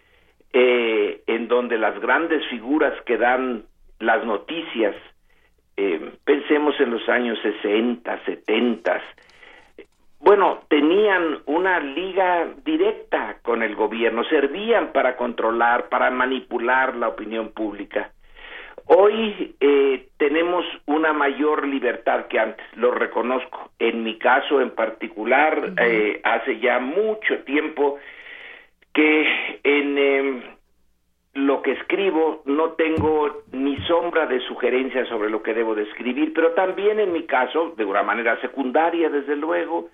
[0.59, 3.65] eh, en donde las grandes figuras que dan
[3.99, 4.95] las noticias,
[5.75, 8.99] eh, pensemos en los años 60, 70,
[10.19, 17.49] bueno, tenían una liga directa con el gobierno, servían para controlar, para manipular la opinión
[17.49, 18.11] pública.
[18.87, 23.69] Hoy eh, tenemos una mayor libertad que antes, lo reconozco.
[23.77, 27.99] En mi caso en particular, eh, hace ya mucho tiempo
[28.97, 30.41] que en em,
[31.35, 36.33] lo que escribo no tengo ni sombra de sugerencia sobre lo que debo de escribir,
[36.33, 39.91] pero también en mi caso, de una manera secundaria, desde luego,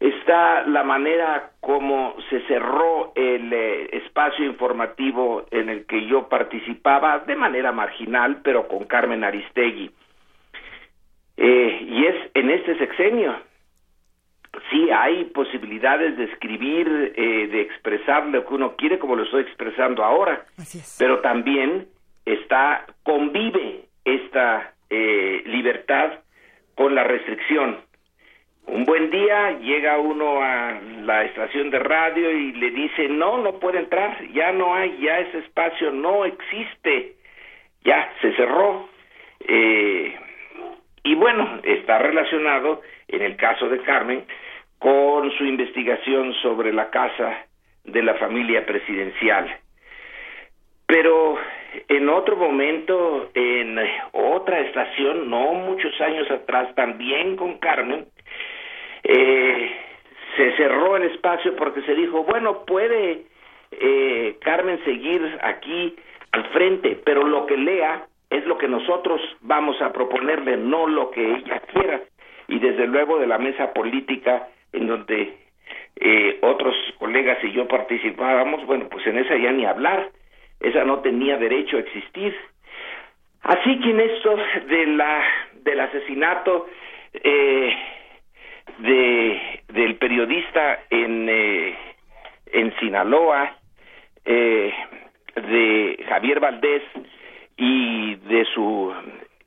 [0.00, 7.18] está la manera como se cerró el eh, espacio informativo en el que yo participaba
[7.18, 9.90] de manera marginal, pero con Carmen Aristegui.
[11.36, 13.51] Eh, y es en este sexenio.
[14.70, 19.42] Sí, hay posibilidades de escribir, eh, de expresar lo que uno quiere, como lo estoy
[19.42, 20.46] expresando ahora.
[20.98, 21.88] Pero también
[22.24, 24.74] está, convive esta
[25.46, 26.20] libertad
[26.74, 27.78] con la restricción
[28.66, 33.58] un buen día llega uno a la estación de radio y le dice, no, no
[33.58, 37.16] puede entrar, ya no hay, ya ese espacio no existe,
[37.84, 38.88] ya se cerró.
[39.40, 40.16] Eh,
[41.02, 44.24] y bueno, está relacionado, en el caso de Carmen,
[44.82, 47.46] con su investigación sobre la casa
[47.84, 49.48] de la familia presidencial.
[50.86, 51.38] Pero
[51.88, 53.78] en otro momento, en
[54.10, 58.06] otra estación, no muchos años atrás, también con Carmen,
[59.04, 59.70] eh,
[60.36, 63.22] se cerró el espacio porque se dijo, bueno, puede
[63.70, 65.94] eh, Carmen seguir aquí
[66.32, 71.10] al frente, pero lo que lea es lo que nosotros vamos a proponerle, no lo
[71.12, 72.00] que ella quiera.
[72.48, 75.36] Y desde luego de la mesa política en donde
[75.96, 80.10] eh, otros colegas y yo participábamos, bueno, pues en esa ya ni hablar,
[80.60, 82.34] esa no tenía derecho a existir.
[83.42, 84.36] Así que en esto
[84.68, 85.24] de la,
[85.64, 86.66] del asesinato,
[87.14, 87.74] eh,
[88.78, 91.74] de del periodista en eh,
[92.52, 93.56] en Sinaloa
[94.24, 94.72] eh,
[95.34, 96.82] de Javier Valdés
[97.56, 98.92] y de su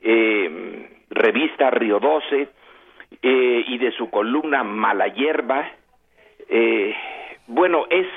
[0.01, 2.49] eh, revista Río 12
[3.21, 5.71] y de su columna Mala Hierba
[7.47, 8.07] bueno es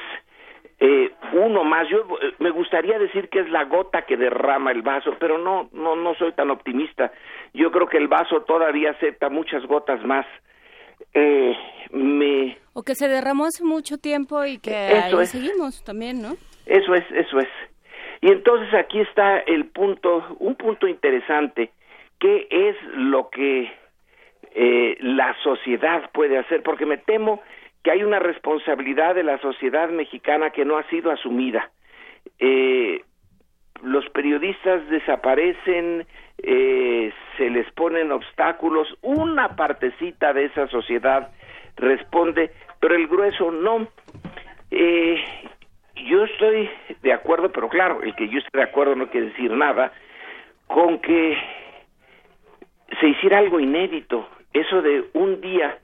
[0.81, 1.89] eh, uno más.
[1.89, 5.69] Yo eh, me gustaría decir que es la gota que derrama el vaso, pero no,
[5.73, 7.12] no, no soy tan optimista.
[7.52, 10.27] Yo creo que el vaso todavía acepta muchas gotas más.
[11.15, 11.56] Eh,
[11.90, 12.59] me...
[12.74, 15.31] O que se derramó hace mucho tiempo y que Eso ahí es.
[15.31, 16.35] seguimos también, ¿no?
[16.66, 17.48] Eso es, eso es.
[18.20, 21.70] Y entonces aquí está el punto, un punto interesante,
[22.19, 23.70] ¿qué es lo que
[24.54, 26.62] eh, la sociedad puede hacer?
[26.62, 27.42] Porque me temo
[27.82, 31.70] que hay una responsabilidad de la sociedad mexicana que no ha sido asumida.
[32.38, 33.02] Eh,
[33.82, 36.06] los periodistas desaparecen,
[36.38, 41.30] eh, se les ponen obstáculos, una partecita de esa sociedad
[41.76, 42.50] responde,
[42.80, 43.88] pero el grueso no.
[44.70, 45.22] Eh,
[46.08, 46.70] yo estoy
[47.02, 49.92] de acuerdo, pero claro, el que yo esté de acuerdo no quiere decir nada,
[50.66, 51.36] con que
[53.00, 54.28] se hiciera algo inédito,
[54.60, 55.78] eso de un día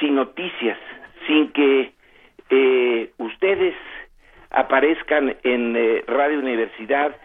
[0.00, 0.78] sin noticias,
[1.26, 1.92] sin que
[2.50, 3.74] eh, ustedes
[4.50, 7.16] aparezcan en eh, Radio Universidad,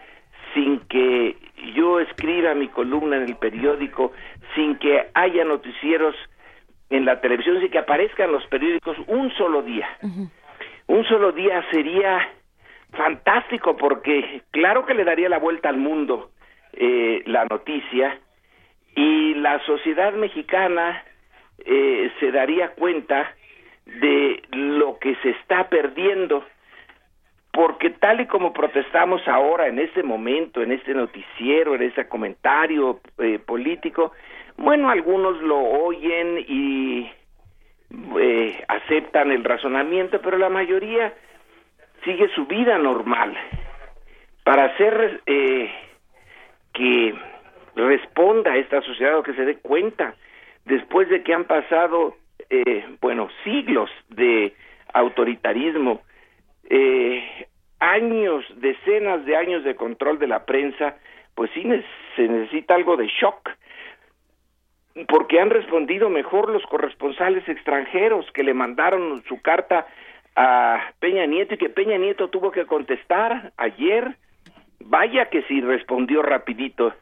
[0.54, 1.36] sin que
[1.74, 4.12] yo escriba mi columna en el periódico,
[4.54, 6.14] sin que haya noticieros
[6.90, 9.88] en la televisión, sin que aparezcan los periódicos un solo día.
[10.88, 12.28] Un solo día sería
[12.92, 16.30] fantástico porque claro que le daría la vuelta al mundo
[16.74, 18.18] eh, la noticia
[18.94, 21.02] y la sociedad mexicana
[21.64, 23.34] eh, se daría cuenta
[23.86, 26.44] de lo que se está perdiendo
[27.52, 33.00] porque tal y como protestamos ahora en este momento, en este noticiero, en este comentario
[33.18, 34.12] eh, político,
[34.56, 37.10] bueno, algunos lo oyen y
[38.18, 41.12] eh, aceptan el razonamiento, pero la mayoría
[42.04, 43.36] sigue su vida normal.
[44.44, 45.70] Para hacer eh,
[46.72, 47.14] que
[47.76, 50.14] responda a esta sociedad o que se dé cuenta,
[50.64, 52.16] después de que han pasado,
[52.50, 54.54] eh, bueno, siglos de
[54.92, 56.02] autoritarismo,
[56.68, 57.46] eh,
[57.80, 60.96] años, decenas de años de control de la prensa,
[61.34, 61.62] pues sí
[62.16, 63.50] se necesita algo de shock,
[65.08, 69.86] porque han respondido mejor los corresponsales extranjeros que le mandaron su carta
[70.36, 74.16] a Peña Nieto y que Peña Nieto tuvo que contestar ayer.
[74.80, 76.92] Vaya que sí respondió rapidito,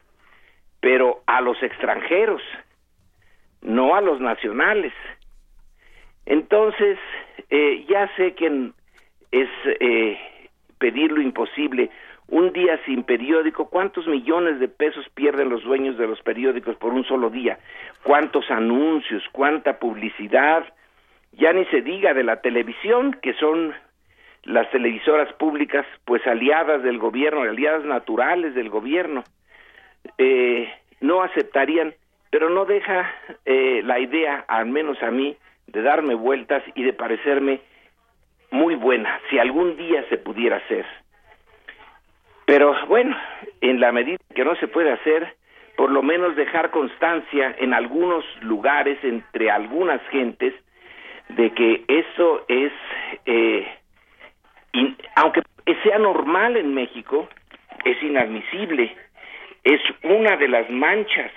[0.81, 2.41] pero a los extranjeros,
[3.61, 4.93] no a los nacionales.
[6.25, 6.99] Entonces,
[7.49, 8.71] eh, ya sé que
[9.31, 9.49] es
[9.79, 10.19] eh,
[10.77, 11.89] pedir lo imposible.
[12.27, 16.93] Un día sin periódico, ¿cuántos millones de pesos pierden los dueños de los periódicos por
[16.93, 17.59] un solo día?
[18.03, 19.23] ¿Cuántos anuncios?
[19.31, 20.65] ¿Cuánta publicidad?
[21.33, 23.73] Ya ni se diga de la televisión, que son
[24.43, 29.23] las televisoras públicas, pues aliadas del gobierno, aliadas naturales del gobierno.
[30.17, 31.93] Eh, no aceptarían,
[32.29, 33.11] pero no deja
[33.45, 35.35] eh, la idea, al menos a mí,
[35.67, 37.61] de darme vueltas y de parecerme
[38.51, 40.85] muy buena, si algún día se pudiera hacer.
[42.45, 43.15] Pero bueno,
[43.61, 45.35] en la medida que no se puede hacer,
[45.77, 50.53] por lo menos dejar constancia en algunos lugares, entre algunas gentes,
[51.29, 52.73] de que eso es,
[53.25, 53.67] eh,
[55.15, 55.41] aunque
[55.83, 57.29] sea normal en México,
[57.85, 58.95] es inadmisible,
[59.63, 61.31] es una de las manchas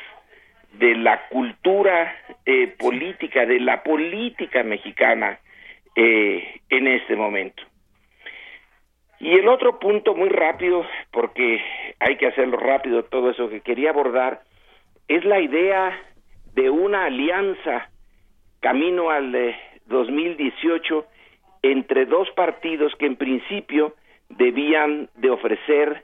[0.72, 5.38] de la cultura eh, política, de la política mexicana
[5.94, 7.62] eh, en este momento.
[9.20, 11.62] Y el otro punto muy rápido, porque
[12.00, 14.42] hay que hacerlo rápido todo eso que quería abordar,
[15.08, 15.98] es la idea
[16.54, 17.90] de una alianza
[18.60, 19.56] camino al eh,
[19.86, 21.06] 2018
[21.62, 23.94] entre dos partidos que en principio
[24.28, 26.03] debían de ofrecer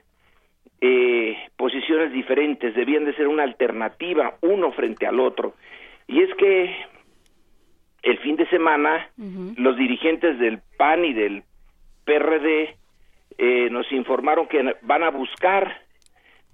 [0.81, 5.53] eh, posiciones diferentes, debían de ser una alternativa uno frente al otro.
[6.07, 6.75] Y es que
[8.01, 9.09] el fin de semana
[9.57, 11.43] los dirigentes del PAN y del
[12.03, 12.75] PRD
[13.37, 15.81] eh, nos informaron que van a buscar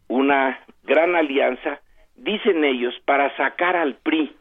[0.09, 1.79] una gran alianza,
[2.15, 4.35] dicen ellos, para sacar al PRI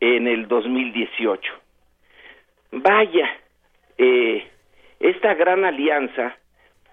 [0.00, 1.52] en el 2018.
[2.72, 3.28] Vaya,
[3.98, 4.46] eh,
[5.00, 6.36] esta gran alianza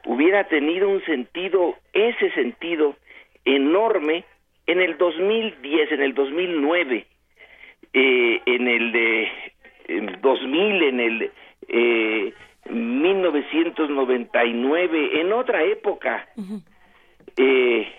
[0.06, 2.96] hubiera tenido un sentido, ese sentido
[3.46, 4.26] enorme
[4.68, 7.08] en el 2010, en el 2009,
[7.94, 9.32] eh, en el de
[9.88, 11.32] en 2000, en el
[11.68, 12.34] eh,
[12.70, 16.30] 1999, en otra época,
[17.36, 17.92] eh,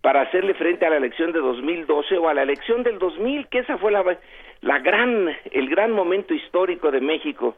[0.00, 3.60] para hacerle frente a la elección de 2012 o a la elección del 2000, que
[3.60, 4.04] esa fue la,
[4.60, 7.56] la gran, el gran momento histórico de México.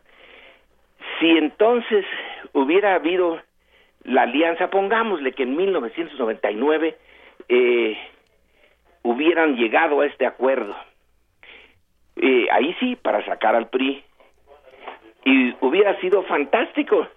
[1.21, 2.05] Si entonces
[2.53, 3.41] hubiera habido
[4.05, 6.97] la alianza, pongámosle que en 1999
[7.49, 7.99] eh,
[9.03, 10.75] hubieran llegado a este acuerdo.
[12.17, 14.03] Eh, ahí sí, para sacar al PRI.
[15.25, 17.09] Y hubiera sido fantástico.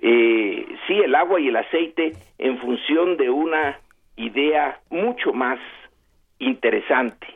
[0.00, 3.78] eh, sí, el agua y el aceite en función de una
[4.16, 5.60] idea mucho más
[6.40, 7.26] interesante.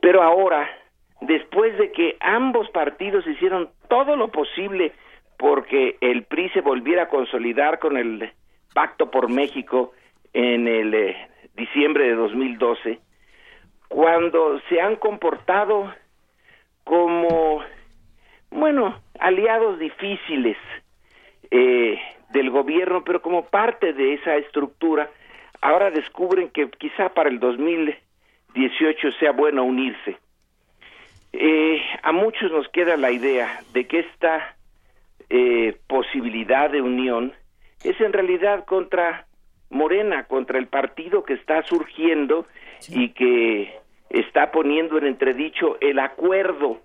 [0.00, 0.68] Pero ahora,
[1.20, 4.92] después de que ambos partidos hicieron todo lo posible
[5.42, 8.30] porque el PRI se volviera a consolidar con el
[8.72, 9.90] Pacto por México
[10.32, 11.16] en el eh,
[11.56, 13.00] diciembre de 2012,
[13.88, 15.92] cuando se han comportado
[16.84, 17.60] como,
[18.52, 20.56] bueno, aliados difíciles
[21.50, 21.98] eh,
[22.30, 25.10] del gobierno, pero como parte de esa estructura,
[25.60, 30.18] ahora descubren que quizá para el 2018 sea bueno unirse.
[31.32, 34.54] Eh, a muchos nos queda la idea de que esta
[35.34, 37.32] eh, posibilidad de unión
[37.82, 39.26] es en realidad contra
[39.70, 42.46] Morena, contra el partido que está surgiendo
[42.86, 43.72] y que
[44.10, 46.82] está poniendo en entredicho el acuerdo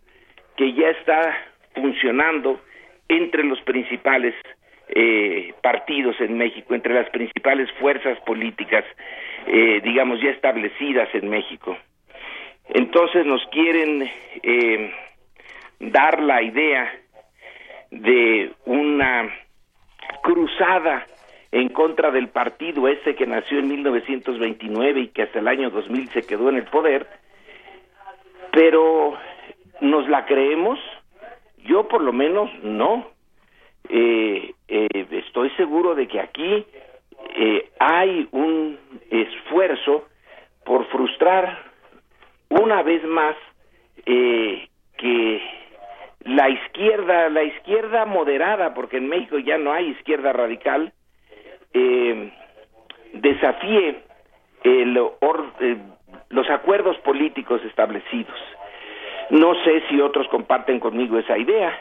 [0.56, 1.36] que ya está
[1.76, 2.62] funcionando
[3.10, 4.34] entre los principales
[4.88, 8.86] eh, partidos en México, entre las principales fuerzas políticas,
[9.48, 11.78] eh, digamos, ya establecidas en México.
[12.70, 14.10] Entonces nos quieren
[14.42, 14.94] eh,
[15.82, 16.90] dar la idea
[17.92, 19.30] de una
[20.24, 21.06] cruzada
[21.52, 26.10] en contra del partido ese que nació en 1929 y que hasta el año 2000
[26.10, 27.08] se quedó en el poder,
[28.52, 29.18] pero
[29.82, 30.80] ¿nos la creemos?
[31.66, 33.08] Yo por lo menos no.
[33.90, 36.66] Eh, eh, estoy seguro de que aquí
[37.36, 38.78] eh, hay un
[39.10, 40.08] esfuerzo
[40.66, 41.64] por frustrar
[42.50, 43.36] una vez más
[44.06, 45.42] que
[46.28, 50.92] la izquierda, la izquierda moderada, porque en México ya no hay izquierda radical,
[53.14, 54.04] desafíe
[56.30, 58.36] los acuerdos políticos establecidos.
[59.30, 61.78] No sé si otros comparten conmigo esa idea,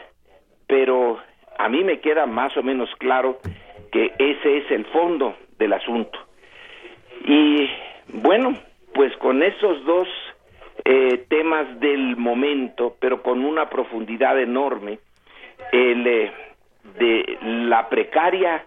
[0.65, 1.19] pero
[1.57, 3.39] a mí me queda más o menos claro
[3.91, 6.19] que ese es el fondo del asunto.
[7.25, 7.69] Y
[8.13, 8.53] bueno,
[8.93, 10.07] pues con esos dos
[10.89, 14.99] eh, temas del momento, pero con una profundidad enorme,
[15.73, 16.31] el eh,
[16.97, 18.65] de la precaria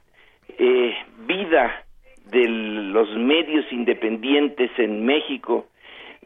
[0.59, 0.94] eh,
[1.26, 1.82] vida
[2.26, 5.68] de los medios independientes en México,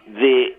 [0.07, 0.57] de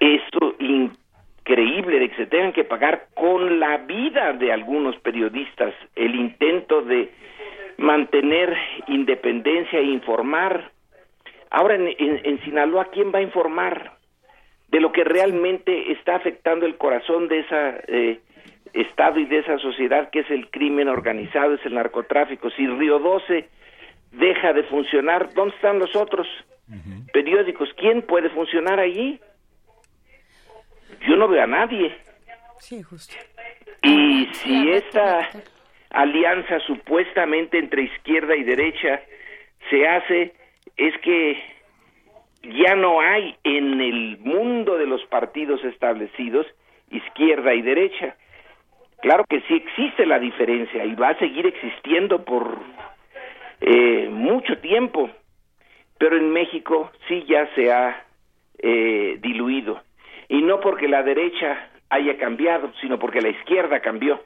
[0.00, 6.14] eso increíble de que se tengan que pagar con la vida de algunos periodistas el
[6.14, 7.10] intento de
[7.76, 8.56] mantener
[8.86, 10.70] independencia e informar.
[11.50, 14.00] Ahora en, en, Sinaloa, ¿quién va a informar
[14.72, 18.20] de lo que realmente está afectando el corazón de ese
[18.72, 22.50] Estado y de esa sociedad que es el crimen organizado, es el narcotráfico?
[22.50, 23.48] Si Río 12
[24.12, 26.26] deja de funcionar, ¿dónde están los otros
[27.12, 27.68] periódicos?
[27.76, 29.20] ¿Quién puede funcionar allí?
[31.06, 31.94] yo no veo a nadie.
[32.58, 33.14] Sí, justo.
[33.82, 35.28] Y si esta
[35.90, 39.02] alianza supuestamente entre izquierda y derecha
[39.68, 40.34] se hace,
[40.76, 41.42] es que
[42.42, 46.46] ya no hay en el mundo de los partidos establecidos
[46.90, 48.16] izquierda y derecha.
[49.00, 52.58] Claro que sí existe la diferencia y va a seguir existiendo por
[53.60, 55.10] eh, mucho tiempo,
[55.98, 58.04] pero en México sí ya se ha
[58.58, 59.82] eh, diluido
[60.28, 64.22] y no porque la derecha haya cambiado, sino porque la izquierda cambió.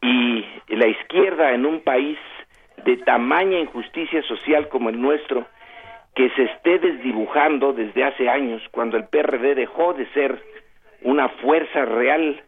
[0.00, 2.18] Y la izquierda en un país
[2.84, 5.46] de tamaña injusticia social como el nuestro,
[6.18, 10.42] que se esté desdibujando desde hace años, cuando el PRD dejó de ser
[11.02, 12.42] una fuerza real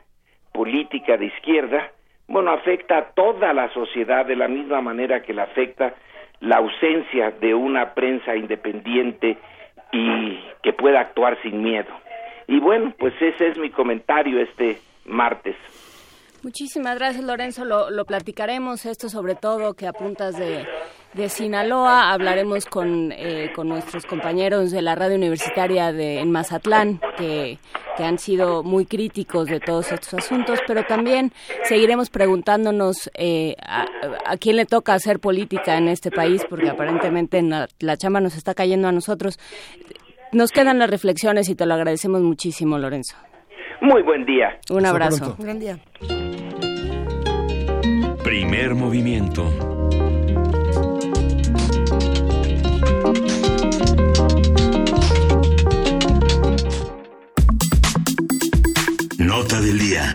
[0.52, 1.92] política de izquierda,
[2.26, 5.94] bueno, afecta a toda la sociedad de la misma manera que la afecta
[6.40, 9.38] la ausencia de una prensa independiente
[9.92, 11.94] y que pueda actuar sin miedo.
[12.48, 15.55] Y bueno, pues ese es mi comentario este martes.
[16.42, 17.64] Muchísimas gracias, Lorenzo.
[17.64, 20.66] Lo, lo platicaremos esto sobre todo que apuntas de,
[21.15, 22.12] de Sinaloa.
[22.12, 27.59] Hablaremos con, eh, con nuestros compañeros de la radio universitaria de, en Mazatlán, que,
[27.97, 31.32] que han sido muy críticos de todos estos asuntos, pero también
[31.65, 33.87] seguiremos preguntándonos eh, a,
[34.27, 38.37] a, quién le toca hacer política en este país, porque aparentemente la, la chamba nos
[38.37, 39.39] está cayendo a nosotros.
[40.32, 43.16] Nos quedan las reflexiones y te lo agradecemos muchísimo, Lorenzo.
[43.81, 44.59] Muy buen día.
[44.70, 45.35] Un abrazo.
[45.39, 45.78] Buen día.
[48.23, 49.69] Primer movimiento.
[59.40, 60.12] Nota del día.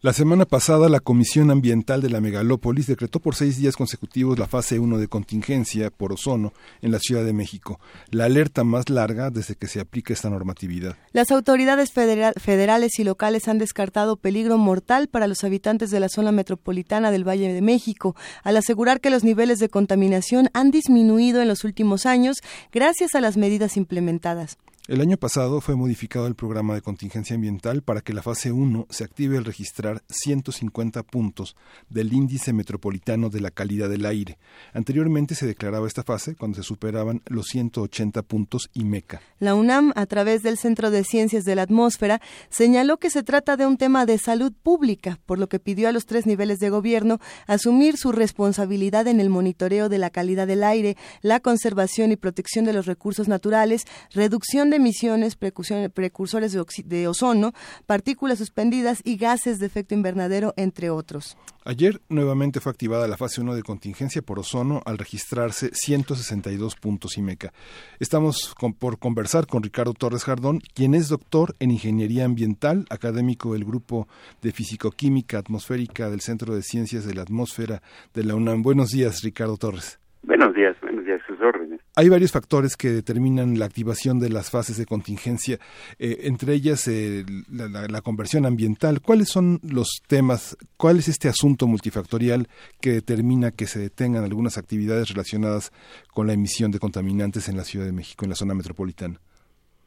[0.00, 4.48] La semana pasada, la Comisión Ambiental de la Megalópolis decretó por seis días consecutivos la
[4.48, 6.52] fase 1 de contingencia por ozono
[6.82, 7.78] en la Ciudad de México,
[8.10, 10.96] la alerta más larga desde que se aplica esta normatividad.
[11.12, 16.32] Las autoridades federales y locales han descartado peligro mortal para los habitantes de la zona
[16.32, 21.46] metropolitana del Valle de México, al asegurar que los niveles de contaminación han disminuido en
[21.46, 22.38] los últimos años
[22.72, 24.58] gracias a las medidas implementadas.
[24.88, 28.86] El año pasado fue modificado el programa de contingencia ambiental para que la fase 1
[28.88, 31.56] se active al registrar 150 puntos
[31.90, 34.38] del índice metropolitano de la calidad del aire.
[34.72, 39.20] Anteriormente se declaraba esta fase cuando se superaban los 180 puntos IMECA.
[39.40, 43.58] La UNAM, a través del Centro de Ciencias de la Atmósfera, señaló que se trata
[43.58, 46.70] de un tema de salud pública, por lo que pidió a los tres niveles de
[46.70, 52.16] gobierno asumir su responsabilidad en el monitoreo de la calidad del aire, la conservación y
[52.16, 53.84] protección de los recursos naturales,
[54.14, 57.52] reducción de emisiones, precursores de, ozono,
[57.86, 61.36] partículas suspendidas y gases de efecto invernadero, entre otros.
[61.64, 67.18] Ayer nuevamente fue activada la fase 1 de contingencia por ozono al registrarse 162 puntos
[67.18, 67.52] IMECA.
[68.00, 73.66] Estamos por conversar con Ricardo Torres Jardón, quien es doctor en Ingeniería Ambiental, académico del
[73.66, 74.08] Grupo
[74.40, 77.82] de Físico-Química Atmosférica del Centro de Ciencias de la Atmósfera
[78.14, 78.62] de la UNAM.
[78.62, 80.00] Buenos días, Ricardo Torres.
[80.22, 81.67] Buenos días, buenos días, sus órdenes.
[81.98, 85.58] Hay varios factores que determinan la activación de las fases de contingencia,
[85.98, 89.00] eh, entre ellas eh, la, conversión ambiental.
[89.02, 92.46] ¿Cuáles son los temas, cuál es este asunto multifactorial
[92.80, 95.72] que determina que se detengan algunas actividades relacionadas
[96.14, 99.18] con la emisión de contaminantes en la Ciudad de México, en la zona metropolitana?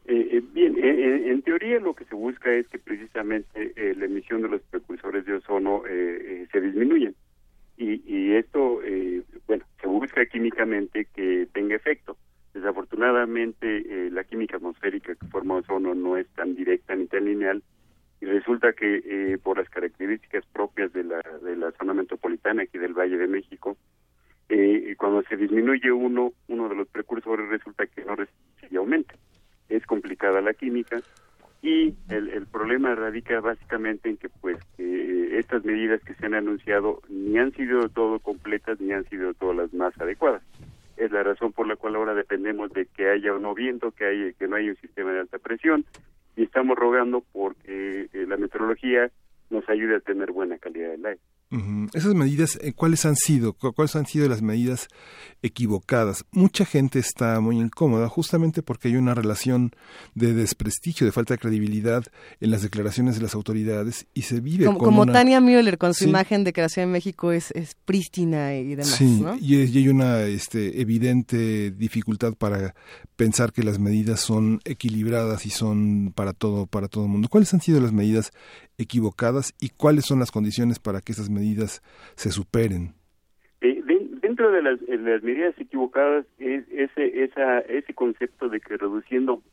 [0.03, 4.61] Eh, bien, en teoría lo que se busca es que precisamente la emisión de los
[4.63, 7.13] precursores de ozono se disminuya
[7.81, 12.17] y, esto, eh, bueno, se busca químicamente que tenga efecto.
[12.53, 13.77] Desafortunadamente,
[14.07, 17.63] eh, la química atmosférica que forma ozono no es tan directa ni tan lineal
[18.19, 22.77] y resulta que eh, por las características propias de la, de la zona metropolitana aquí
[22.77, 23.77] del Valle de México,
[24.97, 28.15] cuando se disminuye uno, uno de los precursores resulta que no
[28.59, 29.15] se aumenta.
[29.69, 31.01] Es complicada la química
[31.61, 36.33] y el, el problema radica básicamente en que pues que estas medidas que se han
[36.33, 40.41] anunciado ni han sido todo completas ni han sido todas las más adecuadas.
[40.97, 44.05] Es la razón por la cual ahora dependemos de que haya un no viento que
[44.05, 45.85] haya que no haya un sistema de alta presión.
[46.35, 49.11] Y estamos rogando porque eh, la meteorología
[49.49, 51.21] nos ayude a tener buena calidad del aire
[51.93, 53.53] esas medidas, eh, ¿cuáles han sido?
[53.53, 54.87] ¿Cuáles han sido las medidas
[55.41, 56.23] equivocadas?
[56.31, 59.71] Mucha gente está muy incómoda justamente porque hay una relación
[60.15, 62.05] de desprestigio, de falta de credibilidad
[62.39, 66.05] en las declaraciones de las autoridades y se vive como, como Tania Müller con su
[66.05, 68.95] imagen de creación en México es, es prístina y demás.
[68.95, 72.75] Sí, y, hay una este, evidente dificultad para
[73.17, 77.27] pensar que las medidas son equilibradas y son para todo para todo el mundo.
[77.29, 78.31] ¿Cuáles han sido las medidas
[78.81, 81.81] equivocadas y cuáles son las condiciones para que esas medidas
[82.15, 82.93] se superen?
[83.61, 83.81] Eh,
[84.21, 84.81] dentro de las,
[85.23, 89.43] medidas equivocadas es ese, esa, ese concepto de que reduciendo,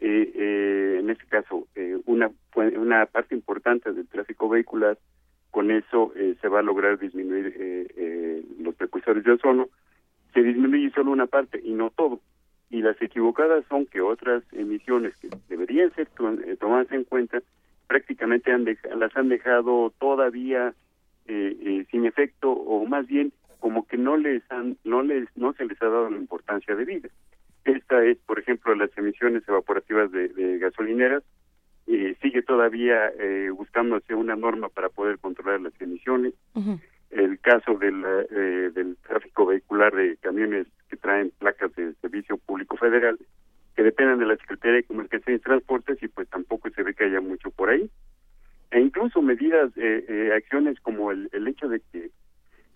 [0.00, 1.66] eh, eh, en este caso,
[2.04, 4.98] una, una parte importante del tráfico vehicular,
[5.50, 7.92] con eso se va a lograr disminuir
[8.58, 9.68] los precursores de ozono,
[10.32, 12.20] se disminuye solo una parte y no todo.
[12.70, 16.08] Y las equivocadas son que otras emisiones que deberían ser
[16.58, 17.40] tomadas en cuenta
[17.94, 18.64] prácticamente han
[18.98, 20.74] las han dejado todavía
[21.28, 25.52] eh, eh, sin efecto o más bien como que no les han no les no
[25.52, 27.08] se les ha dado la importancia de vida
[27.64, 31.22] esta es por ejemplo las emisiones evaporativas de, gasolineras.
[31.86, 36.34] Eh, sigue todavía eh, buscándose una norma para poder controlar las emisiones.
[37.10, 38.02] El caso del
[38.74, 43.18] del tráfico vehicular de camiones que traen placas de servicio público federal
[43.74, 47.04] que dependen de la Secretaría de Comunicaciones y Transportes y pues tampoco se ve que
[47.04, 47.90] haya mucho por ahí.
[48.70, 52.10] E incluso medidas, eh, eh, acciones como el, el hecho de que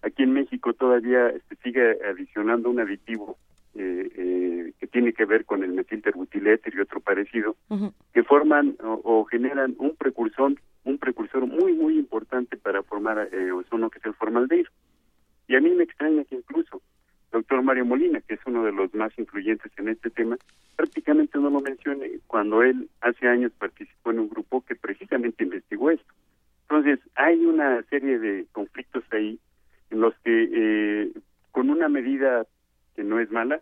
[0.03, 3.37] aquí en México todavía se este, sigue adicionando un aditivo
[3.75, 7.57] eh, eh, que tiene que ver con el metilterbutiléter y otro parecido,
[8.13, 10.55] que forman o, generan un precursor,
[10.85, 14.71] un precursor muy muy importante para formar eh, ozono que es el formaldehído.
[15.47, 16.83] Y a mí me extraña que incluso
[17.33, 20.37] doctor Mario Molina, que es uno de los más influyentes en este tema,
[20.77, 25.91] prácticamente no lo mencione cuando él hace años participó en un grupo que precisamente investigó
[25.91, 26.13] esto.
[26.63, 29.39] Entonces, hay una serie de conflictos ahí
[29.91, 31.13] en los que eh,
[31.51, 32.47] con una medida
[32.95, 33.61] que no es mala,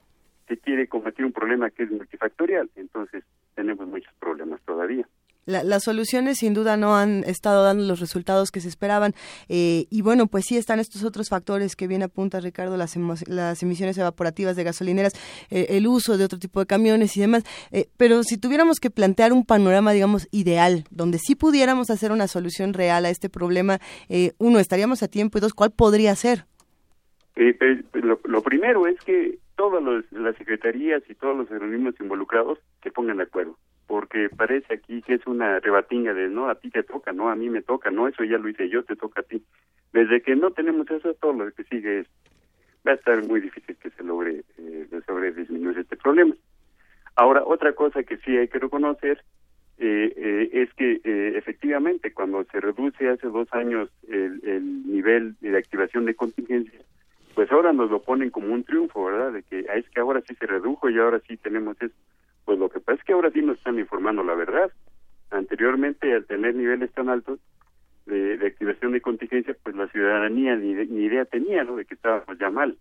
[0.48, 2.70] se quiere combatir un problema que es multifactorial.
[2.76, 3.24] Entonces,
[3.54, 5.06] tenemos muchos problemas todavía.
[5.46, 9.14] Las soluciones sin duda no han estado dando los resultados que se esperaban.
[9.48, 12.96] Eh, y bueno, pues sí están estos otros factores que bien apunta Ricardo, las,
[13.28, 15.14] las emisiones evaporativas de gasolineras,
[15.50, 18.90] eh, el uso de otro tipo de camiones y demás, eh, pero si tuviéramos que
[18.90, 23.80] plantear un panorama, digamos, ideal, donde sí pudiéramos hacer una solución real a este problema,
[24.38, 26.46] uno, estaríamos a tiempo y dos, ¿cuál podría ser?
[27.92, 33.18] Lo, lo, primero es que todas las secretarías y todos los organismos involucrados se pongan
[33.18, 33.56] de acuerdo
[33.86, 37.36] porque parece aquí que es una rebatinga de no, a ti te toca, no, a
[37.36, 39.42] mí me toca, no, eso ya lo hice yo, te toca a ti.
[39.92, 42.06] Desde que no tenemos eso, todo lo que sigue es,
[42.86, 46.34] va a estar muy difícil que se logre, eh, sobre disminuir este problema.
[47.14, 49.22] Ahora, otra cosa que sí hay que reconocer
[49.78, 55.36] eh, eh, es que eh, efectivamente cuando se reduce hace dos años el, el nivel
[55.40, 56.80] de activación de contingencia,
[57.34, 59.32] pues ahora nos lo ponen como un triunfo, ¿verdad?
[59.32, 61.94] De que ah, es que ahora sí se redujo y ahora sí tenemos eso.
[62.46, 64.70] Pues lo que pasa es que ahora sí nos están informando la verdad.
[65.30, 67.40] Anteriormente, al tener niveles tan altos
[68.06, 71.76] de, activación de contingencia, pues la ciudadanía ni, ni idea tenía, ¿no?
[71.76, 72.78] De que estábamos ya mal.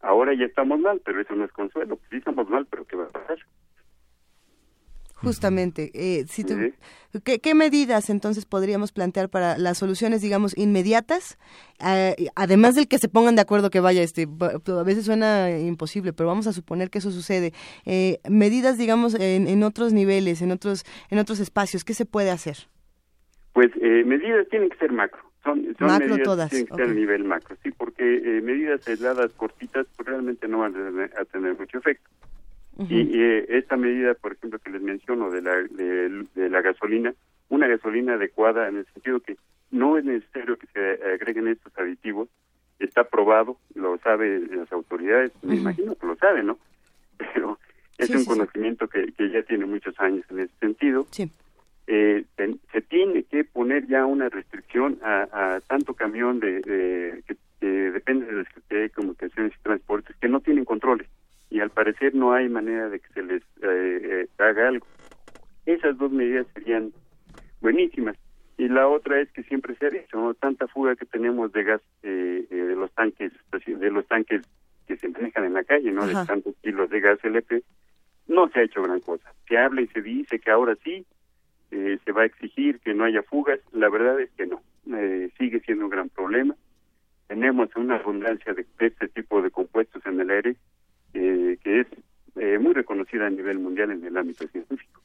[0.00, 1.98] Ahora ya estamos mal, pero eso no es consuelo.
[2.08, 3.38] Sí estamos mal, pero ¿qué va a pasar?
[5.22, 11.38] Justamente, eh, si ¿qué, medidas entonces podríamos plantear para las soluciones, digamos, inmediatas?
[11.84, 16.12] Eh, además del que se pongan de acuerdo que vaya, este, a veces suena imposible,
[16.12, 17.52] pero vamos a suponer que eso sucede.
[17.84, 22.56] Eh, medidas, digamos, en, otros niveles, en otros, en otros espacios, ¿qué se puede hacer?
[23.54, 25.24] Pues medidas tienen que ser macro.
[25.42, 26.50] Son, macro medidas todas.
[26.50, 28.04] tienen que ser a nivel macro, sí, porque
[28.44, 30.74] medidas aisladas cortitas pues, realmente no van
[31.18, 32.08] a tener mucho efecto.
[32.78, 37.12] Y eh, esta medida, por ejemplo, que les menciono de la, de, la gasolina,
[37.48, 39.36] una gasolina adecuada en el sentido que
[39.72, 42.28] no es necesario que se agreguen estos aditivos,
[42.78, 46.58] está probado, lo saben las autoridades, me imagino que lo saben, ¿no?
[47.18, 47.58] Pero
[47.98, 51.04] es un conocimiento Que, que, ya tiene muchos años en ese sentido.
[51.88, 52.24] Eh,
[52.70, 57.36] se tiene que poner ya una restricción a, tanto camión de, que,
[57.66, 61.08] depende de la Secretaría de Comunicaciones y Transportes que no tienen controles
[61.50, 64.86] y al parecer no hay manera de que se les eh, eh, haga algo.
[65.66, 66.92] Esas dos medidas serían
[67.60, 68.16] buenísimas.
[68.56, 71.80] Y la otra es que siempre se ha dicho, tanta fuga que tenemos de gas
[72.02, 74.42] eh, de los tanques de los tanques
[74.86, 77.62] que se manejan en la calle, no de tantos kilos de gas LP,
[78.26, 79.32] no se ha hecho gran cosa.
[79.46, 81.06] Se habla y se dice que ahora sí
[81.70, 83.60] se va a exigir que no haya fugas.
[83.72, 84.62] La verdad es que no.
[85.38, 86.56] sigue siendo un gran problema.
[87.28, 90.56] Tenemos una abundancia de este tipo de compuestos en el aire
[91.14, 91.86] eh, que es
[92.36, 95.00] eh, muy reconocida a nivel mundial en el ámbito científico.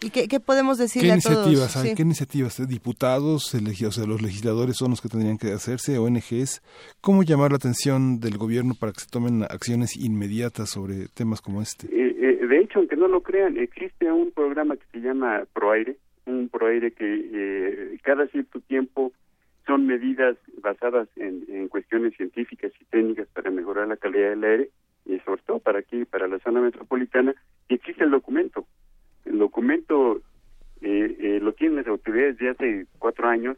[0.00, 1.84] ¿Y qué, podemos decir ¿Qué a iniciativas todos?
[1.84, 1.94] Hay?
[1.94, 2.68] ¿Qué iniciativas?
[2.68, 5.98] ¿Diputados, los legisladores son los que tendrían que hacerse?
[5.98, 6.60] ¿ONGs?
[7.00, 11.62] ¿Cómo llamar la atención del gobierno para que se tomen acciones inmediatas sobre temas como
[11.62, 11.86] este?
[11.92, 15.96] Eh, de hecho, aunque no lo crean, existe un programa que se llama ProAire,
[16.26, 19.12] un ProAire que cada cierto tiempo
[19.66, 24.70] son medidas basadas en, en, cuestiones científicas y técnicas para mejorar la calidad del aire
[25.04, 27.34] y sobre todo para aquí, para la zona metropolitana,
[27.68, 28.66] y existe el documento.
[29.24, 30.20] El documento
[30.80, 33.56] eh, eh, lo tienen las autoridades de hace cuatro años.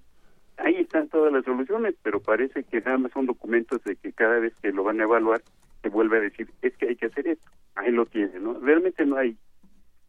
[0.56, 4.38] Ahí están todas las soluciones, pero parece que nada más son documentos de que cada
[4.38, 5.42] vez que lo van a evaluar
[5.82, 7.50] se vuelve a decir, es que hay que hacer esto.
[7.74, 8.58] Ahí lo tienen, ¿no?
[8.58, 9.36] Realmente no hay,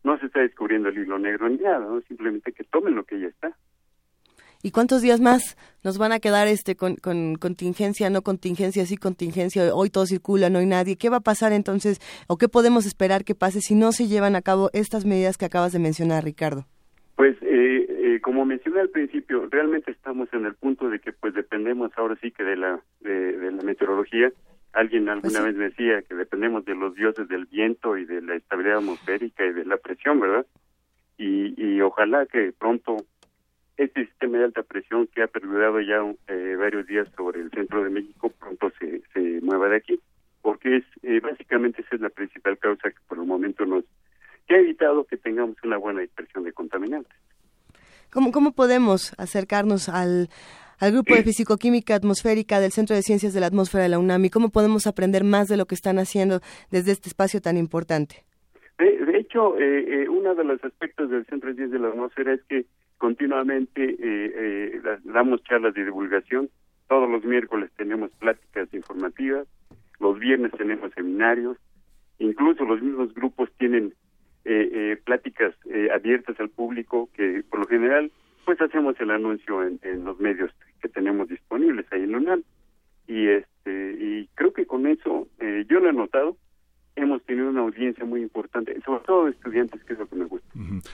[0.03, 1.99] no se está descubriendo el hilo negro ni nada, ¿no?
[2.02, 3.57] Simplemente que tomen lo que ya está.
[4.64, 6.95] ¿Y cuántos días más nos van a quedar este con,
[7.36, 9.76] contingencia, no contingencia, sí contingencia?
[9.76, 10.98] Hoy todo circula, no hay nadie.
[10.98, 14.36] ¿Qué va a pasar entonces o qué podemos esperar que pase si no se llevan
[14.36, 16.65] a cabo estas medidas que acabas de mencionar, Ricardo?
[17.15, 21.34] Pues eh, eh, como mencioné al principio, realmente estamos en el punto de que pues
[21.34, 24.32] dependemos ahora sí que de la de, la meteorología.
[24.73, 28.36] Alguien alguna pues vez decía que dependemos de los dioses del viento y de la
[28.36, 30.45] estabilidad atmosférica y de la presión, ¿verdad?
[31.18, 32.98] Y, y ojalá que pronto
[33.77, 37.84] este sistema de alta presión que ha perdurado ya eh, varios días sobre el centro
[37.84, 39.99] de México pronto se, se mueva de aquí,
[40.41, 43.84] porque es eh, básicamente esa es la principal causa que por el momento nos
[44.47, 47.18] que ha evitado que tengamos una buena dispersión de contaminantes.
[48.11, 50.30] ¿Cómo, cómo podemos acercarnos al,
[50.80, 54.26] al grupo de fisicoquímica atmosférica del Centro de Ciencias de la Atmósfera de la UNAM
[54.26, 58.23] y cómo podemos aprender más de lo que están haciendo desde este espacio tan importante?
[58.77, 62.34] De, hecho, eh, eh, uno de los aspectos del Centro de Ciencias de la Atmósfera
[62.34, 62.65] es que
[62.97, 66.49] continuamente eh, eh, damos charlas de divulgación.
[66.88, 69.47] Todos los miércoles tenemos pláticas informativas,
[69.99, 71.57] los viernes tenemos seminarios,
[72.19, 73.93] incluso los mismos grupos tienen
[74.45, 78.11] eh, eh pláticas eh, abiertas al público que por lo general
[78.45, 82.43] pues hacemos el anuncio en, en los medios que tenemos disponibles ahí en UNAM.
[83.07, 86.38] Y este y creo que con eso eh, yo lo he notado
[86.95, 90.26] hemos tenido una audiencia muy importante sobre todo de estudiantes que es lo que me
[90.26, 90.47] gusta.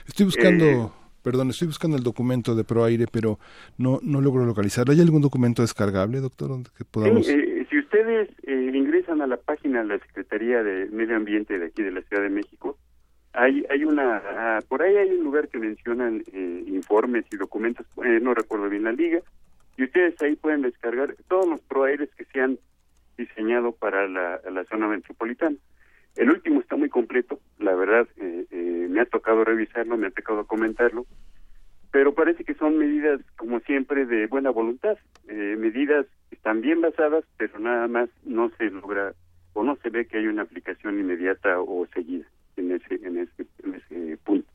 [0.06, 3.38] Estoy buscando Perdón, estoy buscando el documento de ProAire, pero
[3.78, 4.92] no, no logro localizarlo.
[4.92, 7.28] ¿Hay algún documento descargable, doctor, donde que podamos...?
[7.28, 11.66] Eh, si ustedes eh, ingresan a la página de la Secretaría de Medio Ambiente de
[11.66, 12.76] aquí de la Ciudad de México,
[13.32, 14.16] hay, hay una...
[14.16, 18.84] Ah, por ahí hay un lugar que mencionan eh, informes y documentos, no recuerdo bien
[18.84, 19.20] la liga,
[19.76, 22.58] y ustedes ahí pueden descargar todos los ProAires que se han
[23.16, 25.56] diseñado para la, la zona metropolitana.
[26.16, 30.10] El último está muy completo, la verdad, eh, eh, me ha tocado revisarlo, me ha
[30.10, 31.06] tocado comentarlo,
[31.90, 34.98] pero parece que son medidas, como siempre, de buena voluntad,
[35.28, 39.14] eh, medidas que están bien basadas, pero nada más no se logra
[39.54, 42.26] o no se ve que hay una aplicación inmediata o seguida
[42.56, 44.51] en ese, en ese, en ese punto.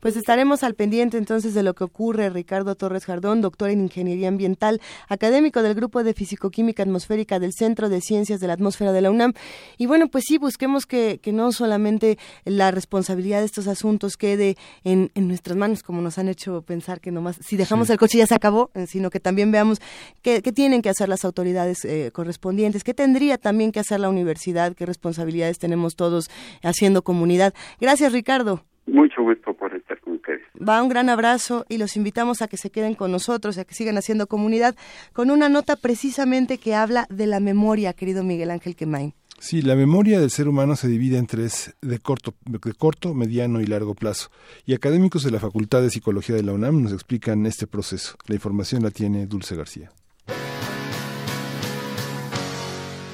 [0.00, 2.30] Pues estaremos al pendiente entonces de lo que ocurre.
[2.30, 7.88] Ricardo Torres Jardón, doctor en Ingeniería Ambiental, académico del Grupo de Fisicoquímica Atmosférica del Centro
[7.88, 9.32] de Ciencias de la Atmósfera de la UNAM.
[9.78, 14.56] Y bueno, pues sí, busquemos que, que no solamente la responsabilidad de estos asuntos quede
[14.84, 18.18] en, en, nuestras manos, como nos han hecho pensar que nomás, si dejamos el coche
[18.18, 19.78] ya se acabó, eh, sino que también veamos
[20.22, 24.08] qué, qué tienen que hacer las autoridades eh, correspondientes, qué tendría también que hacer la
[24.08, 26.30] universidad, qué responsabilidades tenemos todos
[26.62, 27.54] haciendo comunidad.
[27.80, 28.64] Gracias, Ricardo.
[28.92, 30.40] Mucho gusto por estar con ustedes.
[30.56, 33.74] Va un gran abrazo y los invitamos a que se queden con nosotros, a que
[33.74, 34.74] sigan haciendo comunidad,
[35.12, 39.14] con una nota precisamente que habla de la memoria, querido Miguel Ángel Quemain.
[39.38, 43.62] Sí, la memoria del ser humano se divide en tres de corto, de corto, mediano
[43.62, 44.30] y largo plazo.
[44.66, 48.16] Y académicos de la Facultad de Psicología de la UNAM nos explican este proceso.
[48.26, 49.90] La información la tiene Dulce García.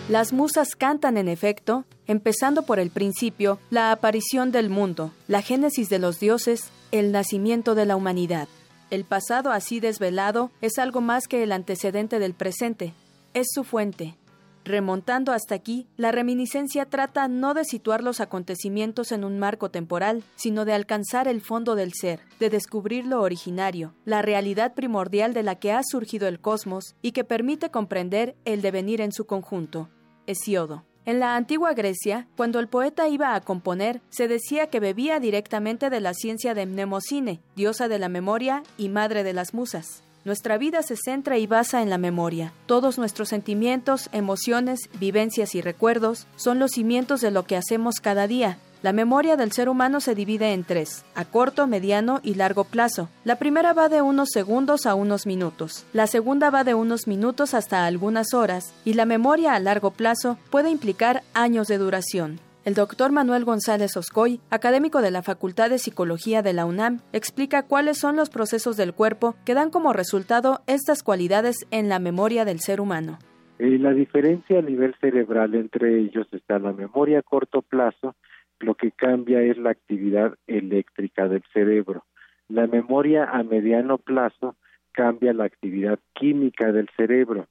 [0.09, 5.89] Las musas cantan en efecto, empezando por el principio, la aparición del mundo, la génesis
[5.89, 8.47] de los dioses, el nacimiento de la humanidad.
[8.91, 12.95] El pasado así desvelado es algo más que el antecedente del presente,
[13.35, 14.17] es su fuente.
[14.65, 20.23] Remontando hasta aquí, la reminiscencia trata no de situar los acontecimientos en un marco temporal,
[20.37, 25.43] sino de alcanzar el fondo del ser, de descubrir lo originario, la realidad primordial de
[25.43, 29.89] la que ha surgido el cosmos y que permite comprender el devenir en su conjunto.
[30.27, 30.85] Hesiodo.
[31.05, 35.89] En la antigua Grecia, cuando el poeta iba a componer, se decía que bebía directamente
[35.89, 40.03] de la ciencia de Mnemosine, diosa de la memoria y madre de las musas.
[40.25, 42.53] Nuestra vida se centra y basa en la memoria.
[42.67, 48.27] Todos nuestros sentimientos, emociones, vivencias y recuerdos son los cimientos de lo que hacemos cada
[48.27, 52.63] día, la memoria del ser humano se divide en tres, a corto, mediano y largo
[52.63, 53.09] plazo.
[53.25, 57.53] La primera va de unos segundos a unos minutos, la segunda va de unos minutos
[57.53, 62.39] hasta algunas horas, y la memoria a largo plazo puede implicar años de duración.
[62.65, 67.65] El doctor Manuel González Oscoy, académico de la Facultad de Psicología de la UNAM, explica
[67.65, 72.45] cuáles son los procesos del cuerpo que dan como resultado estas cualidades en la memoria
[72.45, 73.19] del ser humano.
[73.59, 78.15] Eh, la diferencia a nivel cerebral entre ellos está la memoria a corto plazo,
[78.61, 82.05] lo que cambia es la actividad eléctrica del cerebro.
[82.49, 84.57] La memoria a mediano plazo
[84.93, 87.49] cambia la actividad química del cerebro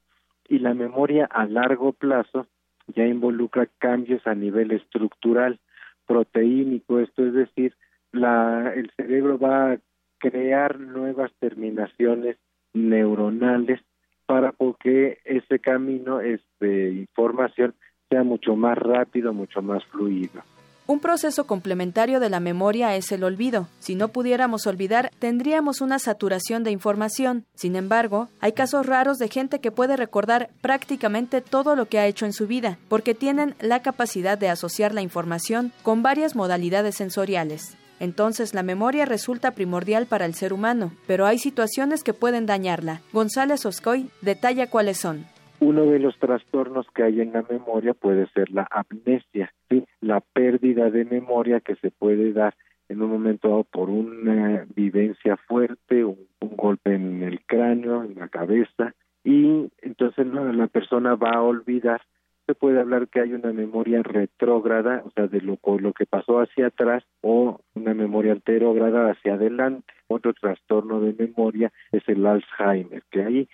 [0.48, 2.48] y la memoria a largo plazo
[2.88, 5.60] ya involucra cambios a nivel estructural,
[6.06, 7.74] proteínico, esto es decir,
[8.12, 9.78] la, el cerebro va a
[10.20, 12.38] crear nuevas terminaciones
[12.74, 13.82] neuronales
[14.26, 17.74] para que ese camino de este, información
[18.10, 20.42] sea mucho más rápido, mucho más fluido.
[20.88, 23.68] Un proceso complementario de la memoria es el olvido.
[23.80, 27.46] Si no pudiéramos olvidar, tendríamos una saturación de información.
[27.56, 32.06] Sin embargo, hay casos raros de gente que puede recordar prácticamente todo lo que ha
[32.06, 36.94] hecho en su vida, porque tienen la capacidad de asociar la información con varias modalidades
[36.94, 37.78] sensoriales.
[38.00, 43.02] Entonces la memoria resulta primordial para el ser humano, pero hay situaciones que pueden dañarla.
[43.12, 45.26] González Oscoy detalla cuáles son.
[45.60, 49.86] Uno de los trastornos que hay en la memoria puede ser la amnesia, ¿sí?
[50.02, 52.56] la pérdida de memoria que se puede dar
[52.90, 58.30] en un momento dado por una vivencia fuerte, un, golpe en el cráneo, en la
[58.30, 62.02] cabeza, y entonces la, persona va a olvidar
[62.46, 66.40] se puede hablar que hay una memoria retrógrada, o sea, de lo, lo que pasó
[66.40, 69.92] hacia atrás, o una memoria anterógrada hacia adelante.
[70.08, 73.50] Otro trastorno de memoria es el Alzheimer, que ahí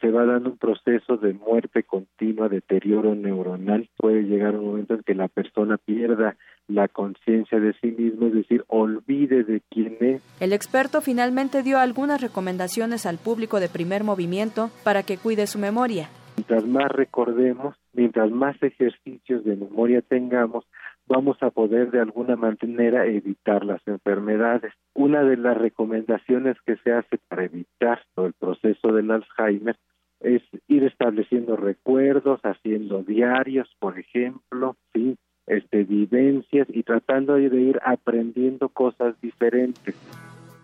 [0.00, 3.88] se va dando un proceso de muerte continua, deterioro neuronal.
[3.96, 6.36] Puede llegar un momento en que la persona pierda
[6.68, 10.22] la conciencia de sí mismo, es decir, olvide de quién es.
[10.40, 15.58] El experto finalmente dio algunas recomendaciones al público de primer movimiento para que cuide su
[15.58, 16.08] memoria.
[16.36, 20.64] Mientras más recordemos, mientras más ejercicios de memoria tengamos,
[21.06, 24.72] vamos a poder de alguna manera evitar las enfermedades.
[24.94, 29.76] Una de las recomendaciones que se hace para evitar el proceso del Alzheimer
[30.20, 35.16] es ir estableciendo recuerdos, haciendo diarios, por ejemplo, sí,
[35.46, 39.94] este vivencias y tratando de ir aprendiendo cosas diferentes.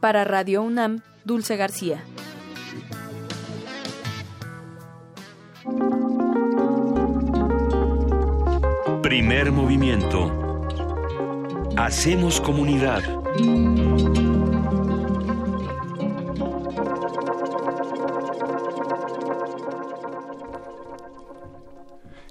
[0.00, 1.98] Para Radio UNAM, Dulce García.
[9.12, 10.32] Primer movimiento.
[11.76, 13.02] Hacemos comunidad.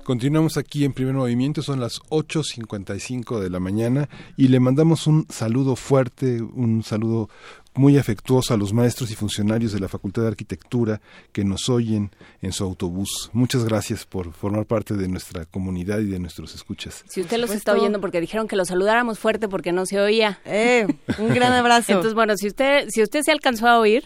[0.03, 5.27] Continuamos aquí en primer movimiento, son las 8.55 de la mañana y le mandamos un
[5.29, 7.29] saludo fuerte, un saludo
[7.73, 10.99] muy afectuoso a los maestros y funcionarios de la Facultad de Arquitectura
[11.31, 12.11] que nos oyen
[12.41, 13.29] en su autobús.
[13.33, 17.03] Muchas gracias por formar parte de nuestra comunidad y de nuestros escuchas.
[17.09, 20.39] Si usted los está oyendo porque dijeron que los saludáramos fuerte porque no se oía.
[20.45, 20.85] Eh,
[21.17, 21.93] un gran abrazo.
[21.93, 24.03] Entonces, bueno, si usted si usted se alcanzó a oír,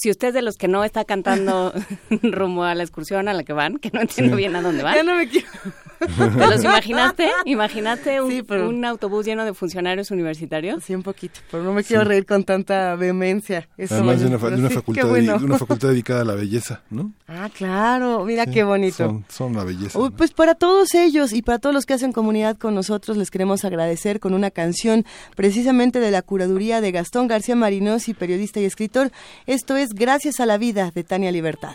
[0.00, 1.72] si usted es de los que no está cantando
[2.22, 4.38] rumbo a la excursión a la que van, que no entiendo Sí.
[4.42, 4.94] bien a dónde van.
[4.94, 5.48] Ya no me quiero.
[6.00, 7.30] ¿Te los imaginaste?
[7.44, 10.82] ¿Imaginaste un, un autobús lleno de funcionarios universitarios?
[10.82, 13.68] Sí, un poquito, pero no me quiero reír con tanta vehemencia.
[13.76, 15.38] Eso Además de una, de una sí, facultad, bueno.
[15.38, 17.12] de una facultad dedicada a la belleza, ¿no?
[17.28, 18.96] Ah, claro, mira Sí, qué bonito.
[18.96, 19.98] Son, son la belleza.
[19.98, 23.30] Uy, pues para todos ellos y para todos los que hacen comunidad con nosotros les
[23.30, 25.04] queremos agradecer con una canción
[25.36, 29.10] precisamente de la curaduría de Gastón García Marinosi, periodista y escritor.
[29.46, 31.74] Esto es Gracias a la vida de Tania Libertad.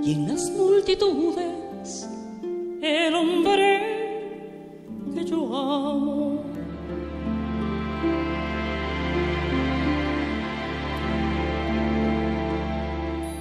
[0.00, 2.08] y en las multitudes
[2.80, 4.78] el hombre
[5.14, 6.42] que yo amo.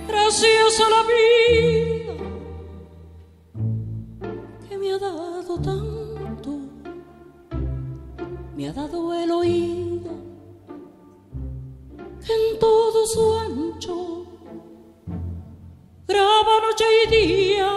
[0.07, 2.13] Gracias a la vida
[4.67, 6.59] que me ha dado tanto,
[8.55, 10.11] me ha dado el oído
[12.29, 14.26] en todo su ancho
[16.07, 17.69] graba noche y día,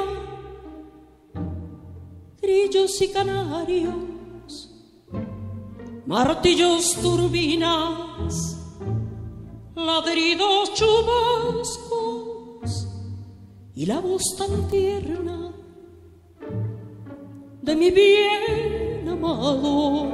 [2.40, 4.70] grillos y canarios,
[6.06, 8.56] martillos, turbinas,
[9.74, 11.90] ladridos, chubascos.
[13.74, 15.52] Y la voz tan tierna
[17.62, 20.10] de mi bien amado.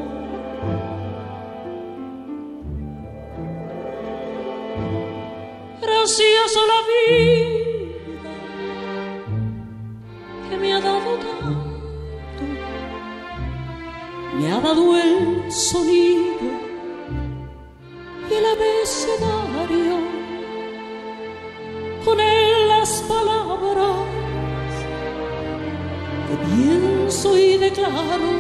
[5.80, 7.86] Gracias a la vida
[10.66, 12.43] me ha dado tanto,
[14.36, 16.48] me ha dado el sonido
[18.28, 19.97] y el abecedario,
[22.05, 24.09] con él las palabras
[26.26, 28.32] que pienso y declaro,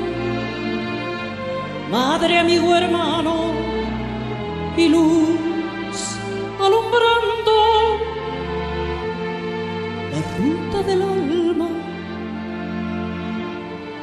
[1.92, 3.52] madre, amigo, hermano
[4.76, 6.18] y luz
[6.58, 7.56] alumbrando
[10.10, 11.75] la ruta del alma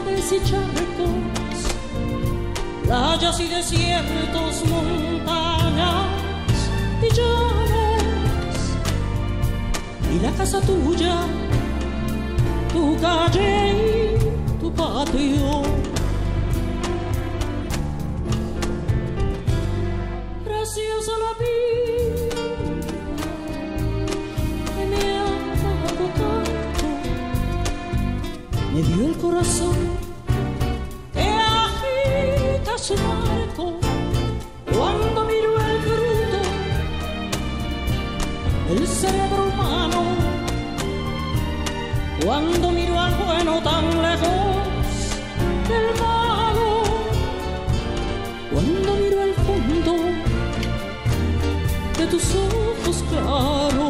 [0.00, 1.60] ciudades y charcos,
[2.84, 6.06] playas y desiertos, montañas
[7.02, 8.56] y llanos,
[10.12, 11.22] y la casa tuya,
[12.72, 15.62] tu calle y tu patio.
[20.44, 22.19] Gracias a la vida
[28.80, 29.76] me dio el corazón
[31.12, 33.78] que agita su marco
[34.72, 36.40] cuando miro el fruto,
[38.70, 40.02] el cerebro humano,
[42.24, 44.56] cuando miro al bueno tan lejos
[45.68, 46.82] del malo,
[48.52, 49.94] cuando miro al fondo
[51.98, 53.89] de tus ojos claros.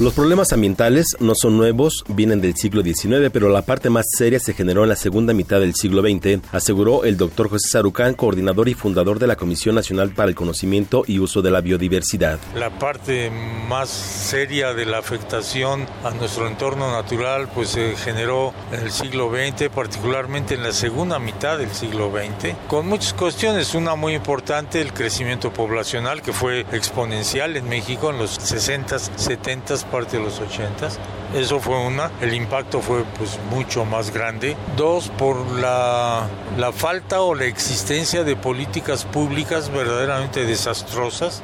[0.00, 4.40] los problemas ambientales no son nuevos, vienen del siglo XIX, pero la parte más seria
[4.40, 8.70] se generó en la segunda mitad del siglo XX, aseguró el doctor José Sarucán, coordinador
[8.70, 12.38] y fundador de la Comisión Nacional para el Conocimiento y Uso de la Biodiversidad.
[12.54, 13.30] La parte
[13.68, 19.30] más seria de la afectación a nuestro entorno natural pues se generó en el siglo
[19.30, 23.74] XX, particularmente en la segunda mitad del siglo XX, con muchas cuestiones.
[23.74, 29.89] Una muy importante, el crecimiento poblacional que fue exponencial en México en los 60, 70
[29.90, 30.88] parte de los 80.
[31.34, 32.10] Eso fue una.
[32.20, 34.56] El impacto fue pues mucho más grande.
[34.76, 36.26] Dos, por la,
[36.58, 41.42] la falta o la existencia de políticas públicas verdaderamente desastrosas.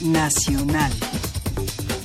[0.00, 0.92] Nacional.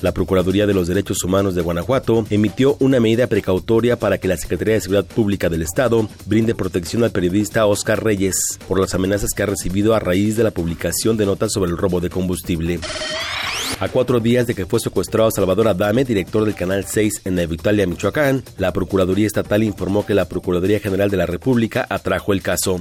[0.02, 4.36] La Procuraduría de los Derechos Humanos de Guanajuato emitió una medida precautoria para que la
[4.36, 9.30] Secretaría de Seguridad Pública del Estado brinde protección al periodista Oscar Reyes por las amenazas
[9.36, 12.80] que ha recibido a raíz de la publicación de notas sobre el robo de combustible.
[13.82, 17.88] A cuatro días de que fue secuestrado Salvador Adame, director del Canal 6 en Italia,
[17.88, 22.80] Michoacán, la Procuraduría Estatal informó que la Procuraduría General de la República atrajo el caso.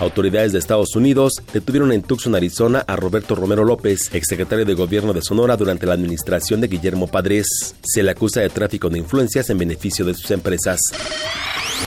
[0.00, 5.14] Autoridades de Estados Unidos detuvieron en Tucson, Arizona, a Roberto Romero López, exsecretario de Gobierno
[5.14, 7.74] de Sonora durante la administración de Guillermo Padres.
[7.82, 10.80] Se le acusa de tráfico de influencias en beneficio de sus empresas.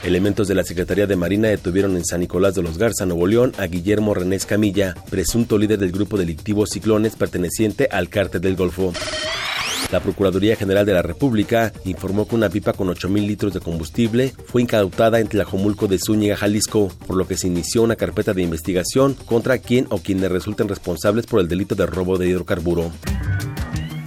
[0.04, 3.52] Elementos de la Secretaría de Marina detuvieron en San Nicolás de los Garza, Nuevo León,
[3.58, 8.92] a Guillermo René Camilla, presunto líder del grupo delictivo Ciclones perteneciente al Cártel del Golfo.
[9.90, 14.34] La Procuraduría General de la República informó que una pipa con 8.000 litros de combustible
[14.46, 18.42] fue incautada en Tlajomulco de Zúñiga, Jalisco, por lo que se inició una carpeta de
[18.42, 22.92] investigación contra quien o quienes resulten responsables por el delito de robo de hidrocarburo.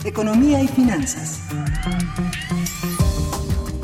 [0.05, 1.41] Economía y finanzas.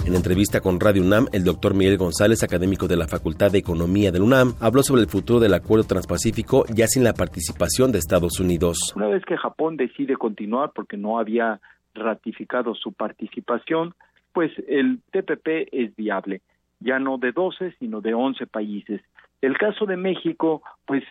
[0.08, 4.10] En entrevista con Radio UNAM, el doctor Miguel González, académico de la Facultad de Economía
[4.10, 8.40] del UNAM, habló sobre el futuro del acuerdo transpacífico ya sin la participación de Estados
[8.40, 8.94] Unidos.
[8.96, 11.60] Una vez que Japón decide continuar porque no había
[11.94, 13.96] ratificado su participación,
[14.32, 16.40] pues el TPP es viable,
[16.80, 19.02] ya no de 12, sino de 11 países.
[19.42, 21.04] El caso de México, pues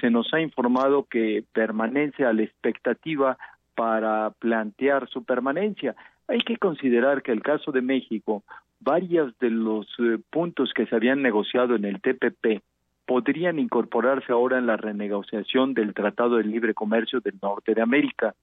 [0.00, 3.38] se nos ha informado que permanece a la expectativa
[3.74, 5.94] para plantear su permanencia.
[6.28, 8.42] Hay que considerar que el caso de México,
[8.80, 12.62] varios de los eh, puntos que se habían negociado en el TPP
[13.06, 18.34] podrían incorporarse ahora en la renegociación del Tratado de Libre Comercio del Norte de América.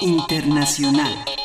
[0.00, 1.43] Internacional.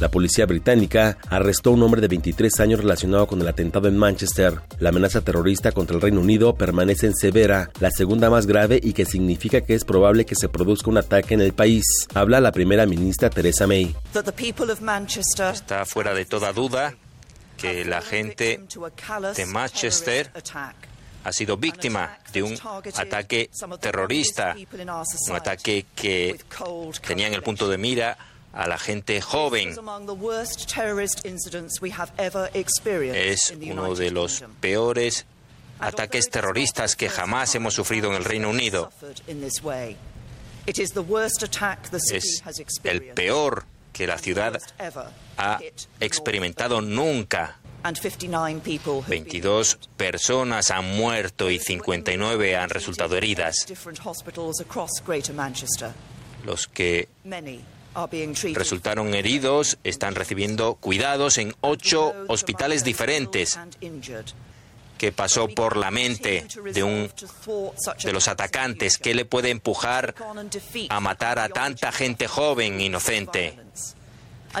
[0.00, 3.96] La policía británica arrestó a un hombre de 23 años relacionado con el atentado en
[3.96, 4.60] Manchester.
[4.80, 8.92] La amenaza terrorista contra el Reino Unido permanece en severa, la segunda más grave y
[8.92, 11.84] que significa que es probable que se produzca un ataque en el país.
[12.12, 13.94] Habla la primera ministra Theresa May.
[15.52, 16.94] Está fuera de toda duda
[17.56, 18.60] que la gente
[19.36, 20.32] de Manchester
[21.24, 22.58] ha sido víctima de un
[22.96, 23.48] ataque
[23.80, 24.56] terrorista,
[25.28, 26.36] un ataque que
[27.06, 28.18] tenía en el punto de mira
[28.54, 29.74] a la gente joven.
[33.14, 35.26] Es uno de los peores
[35.80, 38.90] ataques terroristas que jamás hemos sufrido en el Reino Unido.
[40.66, 40.92] Es
[42.84, 44.60] el peor que la ciudad
[45.36, 45.60] ha
[46.00, 47.58] experimentado nunca.
[49.08, 53.66] 22 personas han muerto y 59 han resultado heridas.
[56.44, 57.08] Los que
[58.54, 63.58] resultaron heridos están recibiendo cuidados en ocho hospitales diferentes.
[64.98, 67.10] ¿Qué pasó por la mente de un
[68.02, 68.98] de los atacantes?
[68.98, 70.14] ¿Qué le puede empujar
[70.88, 73.58] a matar a tanta gente joven inocente?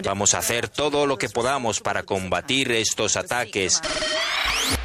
[0.02, 3.80] Vamos a hacer todo lo que podamos para combatir estos ataques.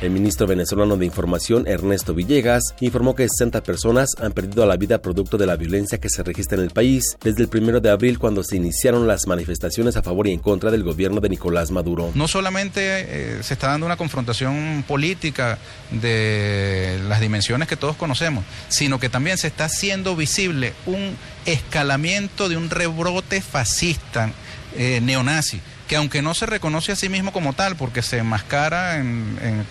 [0.02, 5.02] El ministro venezolano de Información, Ernesto Villegas, informó que 60 personas han perdido la vida
[5.02, 8.19] producto de la violencia que se registra en el país desde el primero de abril
[8.19, 12.11] cuando se iniciaron las manifestaciones a favor y en contra del gobierno de Nicolás Maduro.
[12.14, 15.57] No solamente eh, se está dando una confrontación política
[15.91, 21.15] de las dimensiones que todos conocemos, sino que también se está haciendo visible un
[21.45, 24.31] escalamiento de un rebrote fascista
[24.76, 29.04] eh, neonazi, que aunque no se reconoce a sí mismo como tal, porque se enmascara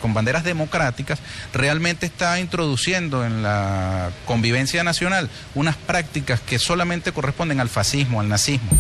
[0.01, 1.21] con banderas democráticas,
[1.53, 8.29] realmente está introduciendo en la convivencia nacional unas prácticas que solamente corresponden al fascismo, al
[8.29, 8.71] nazismo.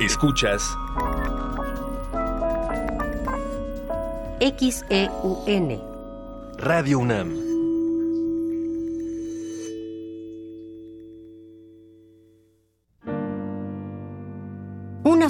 [0.00, 0.62] Escuchas.
[4.40, 5.82] XEUN
[6.58, 7.47] Radio UNAM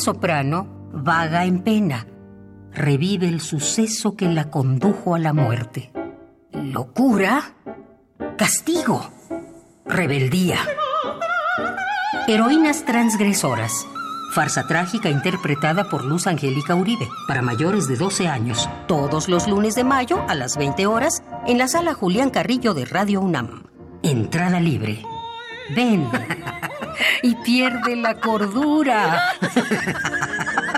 [0.00, 2.06] Soprano vaga en pena.
[2.72, 5.92] Revive el suceso que la condujo a la muerte.
[6.52, 7.54] Locura,
[8.36, 9.10] castigo,
[9.84, 10.58] rebeldía.
[12.26, 13.86] Heroínas transgresoras.
[14.34, 18.68] Farsa trágica interpretada por Luz Angélica Uribe para mayores de 12 años.
[18.86, 22.84] Todos los lunes de mayo a las 20 horas en la sala Julián Carrillo de
[22.84, 23.62] Radio UNAM.
[24.02, 25.02] Entrada libre.
[25.74, 26.06] Ven
[27.22, 29.34] y pierde la cordura.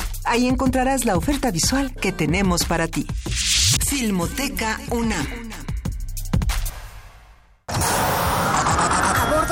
[0.23, 3.05] Ahí encontrarás la oferta visual que tenemos para ti.
[3.87, 5.27] Filmoteca UNAM.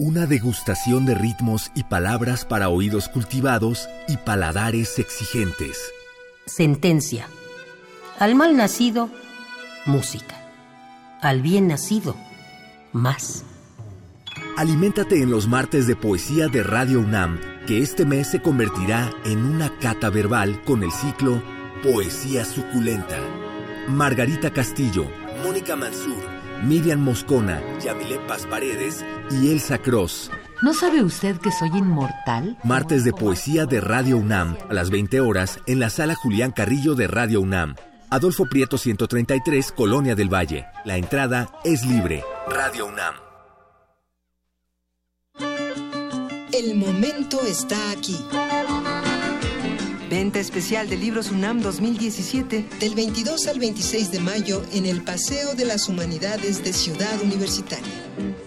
[0.00, 5.92] Una degustación de ritmos y palabras para oídos cultivados y paladares exigentes.
[6.46, 7.26] Sentencia.
[8.20, 9.10] Al mal nacido,
[9.86, 10.36] música.
[11.20, 12.14] Al bien nacido,
[12.92, 13.42] más.
[14.56, 19.44] Aliméntate en los martes de poesía de Radio UNAM, que este mes se convertirá en
[19.44, 21.42] una cata verbal con el ciclo
[21.82, 23.18] Poesía Suculenta.
[23.88, 25.10] Margarita Castillo,
[25.42, 30.30] Mónica Mansur, Miriam Moscona, Yamile Paz Paredes y Elsa Cross.
[30.60, 32.58] ¿No sabe usted que soy inmortal?
[32.64, 36.94] Martes de poesía de Radio UNAM, a las 20 horas, en la sala Julián Carrillo
[36.96, 37.76] de Radio UNAM.
[38.10, 40.66] Adolfo Prieto 133, Colonia del Valle.
[40.84, 42.24] La entrada es libre.
[42.48, 43.14] Radio UNAM.
[46.52, 48.16] El momento está aquí.
[50.10, 55.54] Venta especial de libros UNAM 2017 del 22 al 26 de mayo en el Paseo
[55.54, 57.92] de las Humanidades de Ciudad Universitaria.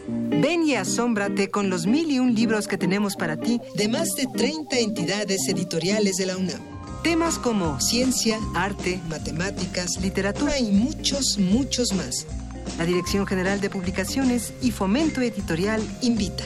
[0.09, 4.15] Ven y asómbrate con los mil y un libros que tenemos para ti de más
[4.15, 6.61] de 30 entidades editoriales de la UNAM.
[7.03, 12.25] Temas como ciencia, arte, matemáticas, literatura y muchos, muchos más.
[12.79, 16.43] La Dirección General de Publicaciones y Fomento Editorial invita.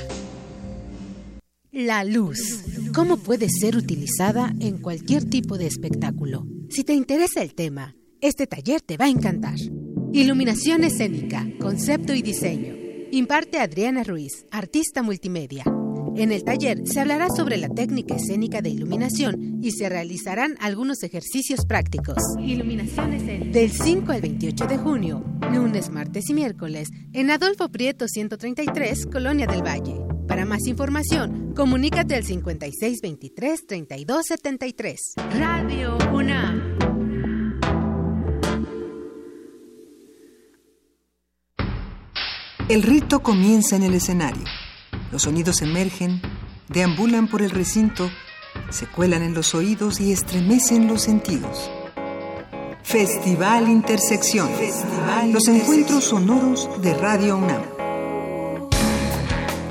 [1.76, 2.62] La luz.
[2.94, 6.48] ¿Cómo puede ser utilizada en cualquier tipo de espectáculo?
[6.70, 9.58] Si te interesa el tema, este taller te va a encantar.
[10.14, 12.74] Iluminación escénica, concepto y diseño.
[13.12, 15.66] Imparte Adriana Ruiz, artista multimedia.
[16.16, 21.04] En el taller se hablará sobre la técnica escénica de iluminación y se realizarán algunos
[21.04, 22.24] ejercicios prácticos.
[22.40, 29.08] Iluminaciones Del 5 al 28 de junio, lunes, martes y miércoles, en Adolfo Prieto 133,
[29.08, 30.15] Colonia del Valle.
[30.36, 34.98] Para más información, comunícate al 5623-3273.
[35.32, 36.78] Radio UNAM.
[42.68, 44.44] El rito comienza en el escenario.
[45.10, 46.22] Los sonidos emergen,
[46.68, 48.12] deambulan por el recinto,
[48.72, 51.72] se cuelan en los oídos y estremecen los sentidos.
[52.84, 54.50] Festival Intersección.
[55.32, 57.75] los encuentros sonoros de Radio UNAM.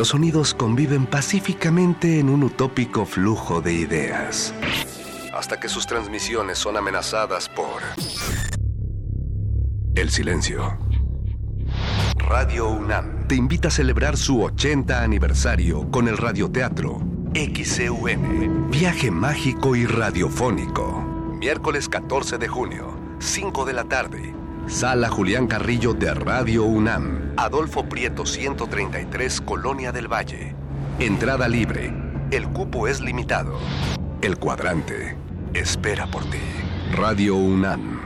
[0.00, 4.54] los sonidos conviven pacíficamente en un utópico flujo de ideas.
[5.34, 7.82] Hasta que sus transmisiones son amenazadas por
[9.94, 10.78] el silencio.
[12.16, 17.02] Radio UNAM te invita a celebrar su 80 aniversario con el radioteatro
[17.34, 21.02] XCUN, Viaje Mágico y Radiofónico.
[21.38, 24.39] Miércoles 14 de junio, 5 de la tarde.
[24.70, 30.54] Sala Julián Carrillo de Radio UNAM, Adolfo Prieto 133, Colonia del Valle.
[31.00, 31.92] Entrada libre.
[32.30, 33.58] El cupo es limitado.
[34.22, 35.16] El cuadrante
[35.54, 36.38] espera por ti.
[36.92, 38.00] Radio UNAM.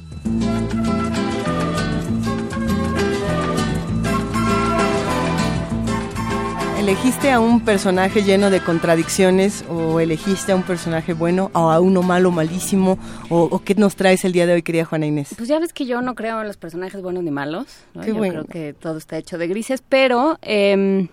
[6.86, 11.80] ¿Elegiste a un personaje lleno de contradicciones o elegiste a un personaje bueno o a
[11.80, 12.96] uno malo, malísimo?
[13.28, 15.34] ¿O, qué nos traes el día de hoy, querida Juana Inés?
[15.36, 17.66] Pues ya ves que yo no creo en los personajes buenos ni malos.
[17.92, 20.38] yo creo que todo está hecho de grises, pero...
[20.42, 21.08] Em,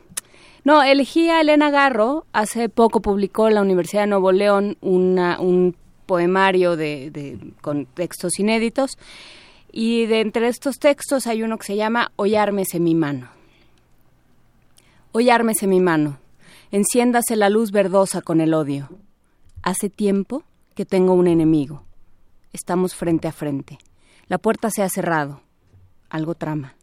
[0.64, 2.28] no, elegí a Elena Garro.
[2.34, 5.76] Hace poco publicó la Universidad de Nuevo León un
[6.06, 9.00] poemario de, con textos inéditos.
[9.72, 13.43] Y de entre estos textos hay uno que se llama Hoy en mi mano.
[15.16, 16.18] Hoy ármese mi mano,
[16.72, 18.90] enciéndase la luz verdosa con el odio.
[19.62, 20.42] Hace tiempo
[20.74, 21.84] que tengo un enemigo.
[22.52, 23.78] Estamos frente a frente.
[24.26, 25.42] La puerta se ha cerrado.
[26.10, 26.74] Algo trama.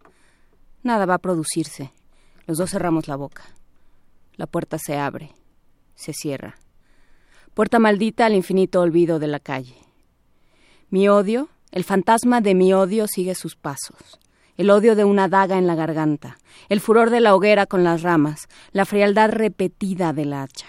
[0.84, 1.92] Nada va a producirse.
[2.46, 3.42] Los dos cerramos la boca.
[4.36, 5.32] La puerta se abre.
[5.96, 6.54] Se cierra.
[7.52, 9.74] Puerta maldita al infinito olvido de la calle.
[10.88, 14.20] Mi odio, el fantasma de mi odio sigue sus pasos
[14.60, 16.36] el odio de una daga en la garganta,
[16.68, 20.66] el furor de la hoguera con las ramas, la frialdad repetida del hacha,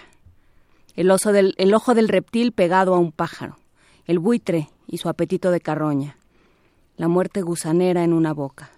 [0.96, 3.58] el, ojo del reptil pegado a un pájaro,
[4.06, 6.16] el buitre y su apetito de carroña,
[6.96, 8.70] la muerte gusanera en una boca.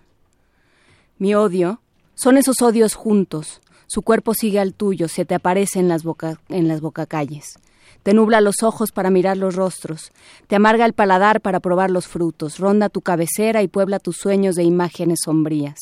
[1.19, 1.81] Mi odio
[2.17, 6.03] son esos odios juntos, su cuerpo sigue al tuyo, se te aparece en las,
[6.49, 7.61] en las bocacalles.
[8.05, 10.13] Te nubla los ojos para mirar los rostros,
[10.47, 14.57] te amarga el paladar para probar los frutos, ronda tu cabecera y puebla tus sueños
[14.57, 15.79] de imágenes sombrías.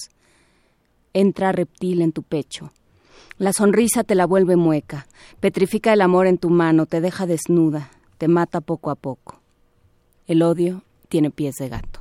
[1.13, 2.73] Entra reptil en tu pecho.
[3.39, 5.09] La sonrisa te la vuelve mueca,
[5.41, 9.41] petrifica el amor en tu mano, te deja desnuda, te mata poco a poco.
[10.29, 12.01] El odio tiene pies de gato.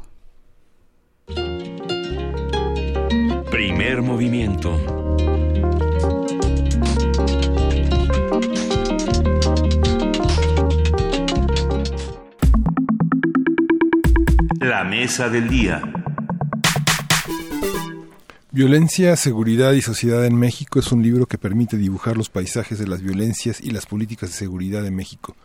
[3.49, 5.00] Primer movimiento.
[14.61, 15.81] La mesa del día.
[18.51, 22.87] Violencia, Seguridad y Sociedad en México es un libro que permite dibujar los paisajes de
[22.87, 25.35] las violencias y las políticas de seguridad de México.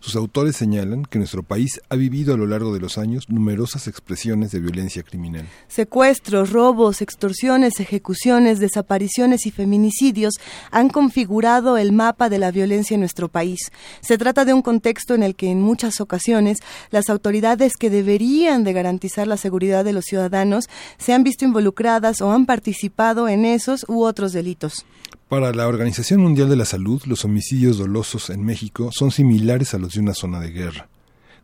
[0.00, 3.88] Sus autores señalan que nuestro país ha vivido a lo largo de los años numerosas
[3.88, 5.48] expresiones de violencia criminal.
[5.68, 10.34] Secuestros, robos, extorsiones, ejecuciones, desapariciones y feminicidios
[10.70, 13.72] han configurado el mapa de la violencia en nuestro país.
[14.00, 16.58] Se trata de un contexto en el que en muchas ocasiones
[16.90, 20.66] las autoridades que deberían de garantizar la seguridad de los ciudadanos
[20.98, 24.84] se han visto involucradas o han participado en esos u otros delitos.
[25.28, 29.78] Para la Organización Mundial de la Salud, los homicidios dolosos en México son similares a
[29.78, 30.88] los de una zona de guerra.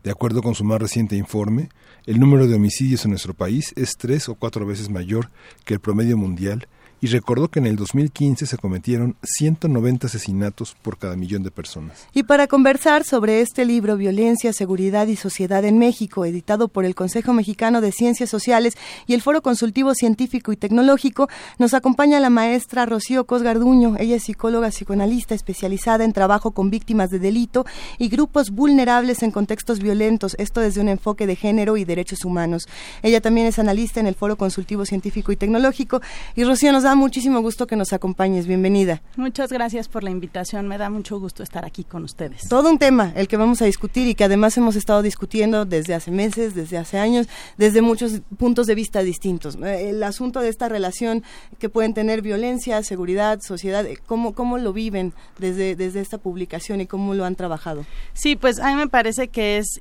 [0.05, 1.69] De acuerdo con su más reciente informe,
[2.07, 5.31] el número de homicidios en nuestro país es tres o cuatro veces mayor
[5.65, 6.69] que el promedio mundial
[7.03, 12.07] y recordó que en el 2015 se cometieron 190 asesinatos por cada millón de personas.
[12.15, 16.95] Y para conversar sobre este libro Violencia, Seguridad y Sociedad en México, editado por el
[16.95, 22.31] Consejo Mexicano de Ciencias Sociales y el Foro Consultivo Científico y Tecnológico, nos acompaña la
[22.31, 23.97] maestra Rocío Cosgarduño.
[23.99, 27.67] Ella es psicóloga psicoanalista especializada en trabajo con víctimas de delito
[27.99, 32.69] y grupos vulnerables en contextos violentos, esto desde un enfoque de género y derechos humanos.
[33.03, 36.01] Ella también es analista en el Foro Consultivo Científico y Tecnológico
[36.37, 38.47] y Rocío nos muchísimo gusto que nos acompañes.
[38.47, 39.03] Bienvenida.
[39.17, 40.69] Muchas gracias por la invitación.
[40.69, 42.49] Me da mucho gusto estar aquí con ustedes.
[42.49, 45.95] Todo un tema, el que vamos a discutir y que además hemos estado discutiendo desde
[45.95, 49.57] hace meses, desde hace años, desde muchos puntos de vista distintos.
[49.57, 51.23] El asunto de esta relación
[51.59, 56.81] que pueden tener violencia, seguridad, sociedad, eh, ¿cómo, cómo lo viven desde, desde esta publicación
[56.81, 57.85] y cómo lo han trabajado?
[58.13, 59.81] Sí, pues a mí me parece que es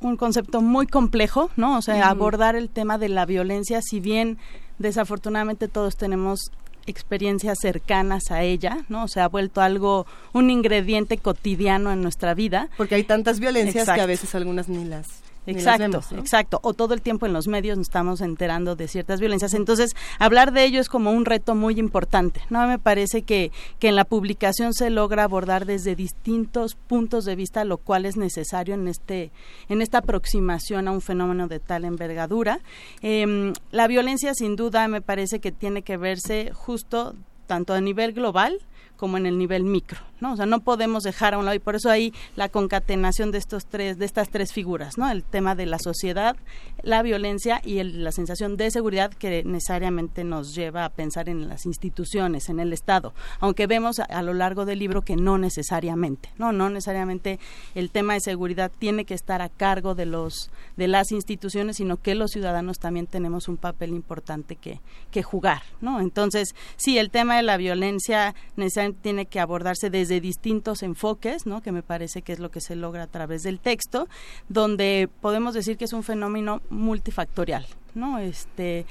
[0.00, 1.78] un concepto muy complejo, ¿no?
[1.78, 4.38] O sea, abordar el tema de la violencia, si bien
[4.78, 6.50] desafortunadamente todos tenemos
[6.86, 9.08] experiencias cercanas a ella, ¿no?
[9.08, 12.68] Se ha vuelto algo, un ingrediente cotidiano en nuestra vida.
[12.76, 15.06] Porque hay tantas violencias que a veces algunas ni las
[15.46, 16.60] Exacto, exacto.
[16.62, 19.54] O todo el tiempo en los medios nos estamos enterando de ciertas violencias.
[19.54, 22.42] Entonces, hablar de ello es como un reto muy importante.
[22.50, 27.36] No me parece que, que en la publicación se logra abordar desde distintos puntos de
[27.36, 29.32] vista, lo cual es necesario en este,
[29.68, 32.60] en esta aproximación a un fenómeno de tal envergadura.
[33.02, 37.14] Em, la violencia, sin duda, me parece que tiene que verse justo
[37.46, 38.60] tanto a nivel global
[38.96, 40.32] como en el nivel micro, ¿no?
[40.32, 43.38] O sea, no podemos dejar a un lado y por eso hay la concatenación de
[43.38, 45.10] estos tres de estas tres figuras, ¿no?
[45.10, 46.36] El tema de la sociedad,
[46.82, 51.66] la violencia y la sensación de seguridad que necesariamente nos lleva a pensar en las
[51.66, 56.52] instituciones, en el Estado, aunque vemos a, lo largo del libro que no necesariamente, no,
[56.52, 57.38] no necesariamente
[57.74, 61.96] el tema de seguridad tiene que estar a cargo de los de las instituciones, sino
[61.96, 64.80] que los ciudadanos también tenemos un papel importante que
[65.10, 66.00] que jugar, ¿no?
[66.00, 71.62] Entonces, sí, el tema de la violencia necesariamente tiene que abordarse desde distintos enfoques, ¿no?
[71.62, 74.08] que me parece que es lo que se logra a través del texto,
[74.48, 77.66] donde podemos decir que es un fenómeno multifactorial.
[77.94, 78.18] ¿no?
[78.18, 78.86] Este,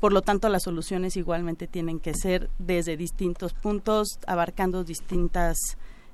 [0.00, 5.56] por lo tanto, las soluciones igualmente tienen que ser desde distintos puntos, abarcando distintas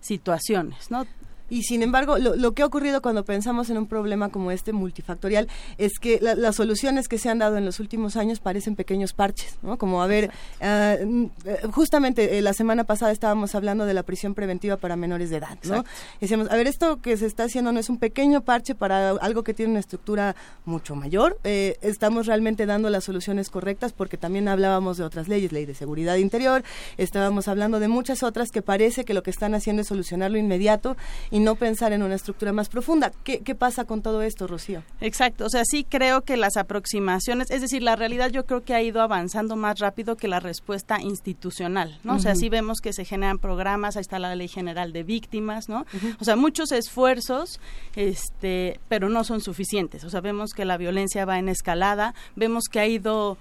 [0.01, 1.05] situaciones, ¿no?
[1.49, 5.49] Y sin embargo, lo, que ha ocurrido cuando pensamos en un problema como este multifactorial
[5.79, 9.57] es que las soluciones que se han dado en los últimos años parecen pequeños parches,
[9.63, 9.79] ¿no?
[9.79, 11.29] Como, a ver, eh,
[11.71, 15.59] justamente eh, la semana pasada estábamos hablando de la prisión preventiva para menores de edad,
[15.65, 15.85] ¿no?
[16.21, 19.45] Decíamos, a ver, esto que se está haciendo no es un pequeño parche para algo
[19.45, 21.39] que tiene una estructura mucho mayor.
[21.45, 25.75] Eh, estamos realmente dando las soluciones correctas porque también hablábamos de otras leyes, ley de
[25.75, 26.65] seguridad interior,
[26.97, 30.97] estábamos hablando de muchas otras que parece que lo que están haciendo es solucionarlo inmediato
[31.37, 33.13] y no pensar en una estructura más profunda.
[33.23, 34.83] ¿Qué, ¿Qué, pasa con todo esto, Rocío?
[35.03, 38.73] Exacto, o sea, sí creo que las aproximaciones, es decir, la realidad yo creo que
[38.73, 42.15] ha ido avanzando más rápido que la respuesta institucional, ¿no?
[42.15, 45.69] O sea, sí vemos que se generan programas, ahí está la Ley General de Víctimas,
[45.69, 45.85] ¿no?
[46.19, 47.61] O sea, muchos esfuerzos,
[47.97, 50.05] este, pero no son suficientes.
[50.05, 53.37] O sea, vemos que la violencia va en escalada, vemos que ha ido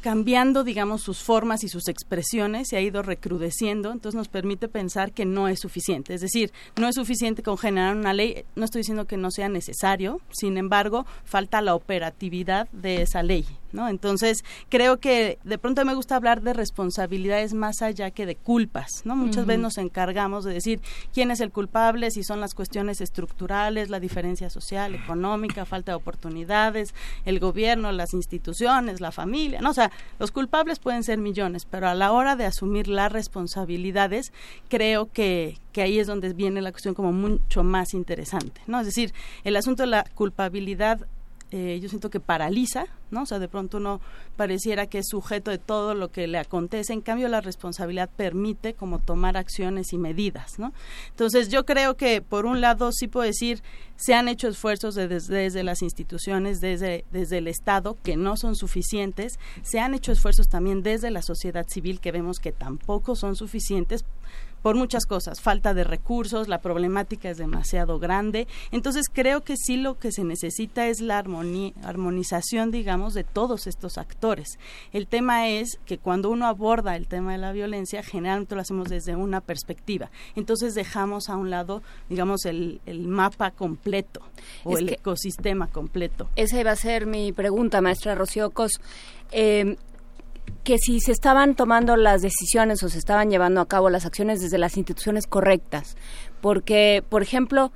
[0.00, 5.12] cambiando, digamos, sus formas y sus expresiones, se ha ido recrudeciendo, entonces nos permite pensar
[5.12, 6.14] que no es suficiente.
[6.14, 9.48] Es decir, no es suficiente con generar una ley, no estoy diciendo que no sea
[9.48, 13.46] necesario, sin embargo, falta la operatividad de esa ley.
[13.72, 13.88] ¿no?
[13.88, 19.02] Entonces, creo que de pronto me gusta hablar de responsabilidades más allá que de culpas,
[19.04, 19.16] ¿no?
[19.16, 20.80] Muchas veces nos encargamos de decir
[21.12, 25.96] quién es el culpable, si son las cuestiones estructurales, la diferencia social, económica, falta de
[25.96, 26.94] oportunidades,
[27.24, 29.70] el gobierno, las instituciones, la familia, ¿no?
[29.70, 34.32] O sea, los culpables pueden ser millones, pero a la hora de asumir las responsabilidades,
[34.68, 38.80] creo que, que ahí es donde viene la cuestión como mucho más interesante, ¿no?
[38.80, 39.12] Es decir,
[39.44, 41.06] el asunto de la culpabilidad
[41.52, 43.22] eh, yo siento que paraliza, ¿no?
[43.22, 44.00] O sea, de pronto uno
[44.36, 48.74] pareciera que es sujeto de todo lo que le acontece, en cambio la responsabilidad permite
[48.74, 50.72] como tomar acciones y medidas, ¿no?
[51.10, 53.62] Entonces yo creo que por un lado sí puedo decir
[53.96, 59.38] se han hecho esfuerzos desde, las instituciones, desde, desde el Estado, que no son suficientes,
[59.62, 64.06] se han hecho esfuerzos también desde la sociedad civil que vemos que tampoco son suficientes
[64.62, 68.46] por muchas cosas, falta de recursos, la problemática es demasiado grande.
[68.72, 73.98] Entonces creo que sí lo que se necesita es la armonización, digamos, de todos estos
[73.98, 74.58] actores.
[74.92, 78.88] El tema es que cuando uno aborda el tema de la violencia, generalmente lo hacemos
[78.88, 80.10] desde una perspectiva.
[80.36, 84.20] Entonces dejamos a un lado, digamos, el, mapa completo
[84.64, 86.28] o el ecosistema completo.
[86.36, 88.72] Esa iba a ser mi pregunta, maestra Rocío Cos.
[89.32, 89.76] Eh,
[90.64, 94.40] que si se estaban tomando las decisiones o se estaban llevando a cabo las acciones
[94.40, 95.96] desde las instituciones correctas.
[96.40, 97.72] Porque, por ejemplo,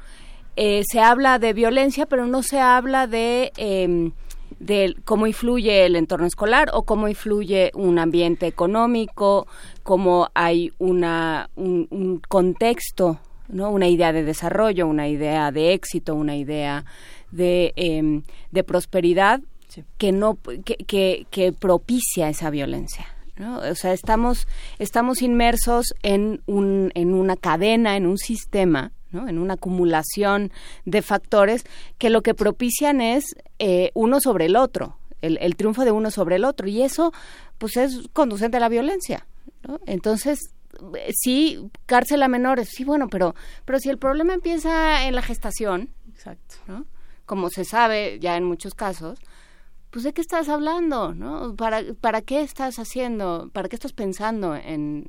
[0.56, 4.12] eh, se habla de violencia, pero no se habla de, em,
[4.60, 9.46] de cómo influye el entorno escolar o cómo influye un ambiente económico,
[9.82, 13.18] cómo hay una, un, contexto,
[13.48, 13.70] ¿no?
[13.70, 16.84] una idea de desarrollo, una idea de éxito, una idea
[17.32, 18.22] de, em,
[18.52, 19.40] de prosperidad
[19.98, 23.06] que no que, que, propicia esa violencia.
[23.36, 23.58] ¿no?
[23.58, 24.46] O sea, estamos,
[24.78, 29.28] estamos inmersos en, un, en una cadena, en un sistema, ¿no?
[29.28, 30.52] en una acumulación
[30.84, 31.64] de factores
[31.98, 33.24] que lo que propician es
[33.58, 36.68] eh, uno sobre el otro, el, el, triunfo de uno sobre el otro.
[36.68, 37.12] Y eso,
[37.58, 39.26] pues, es conducente a la violencia.
[39.66, 39.80] ¿no?
[39.86, 40.38] Entonces,
[41.20, 43.34] sí, cárcel a menores, sí, bueno, pero,
[43.64, 46.56] pero si el problema empieza en la gestación, Exacto.
[46.66, 46.86] ¿no?
[47.26, 49.18] como se sabe ya en muchos casos,
[49.94, 51.54] pues de qué estás hablando, ¿no?
[51.54, 55.08] ¿Para, para qué estás haciendo, para qué estás pensando en,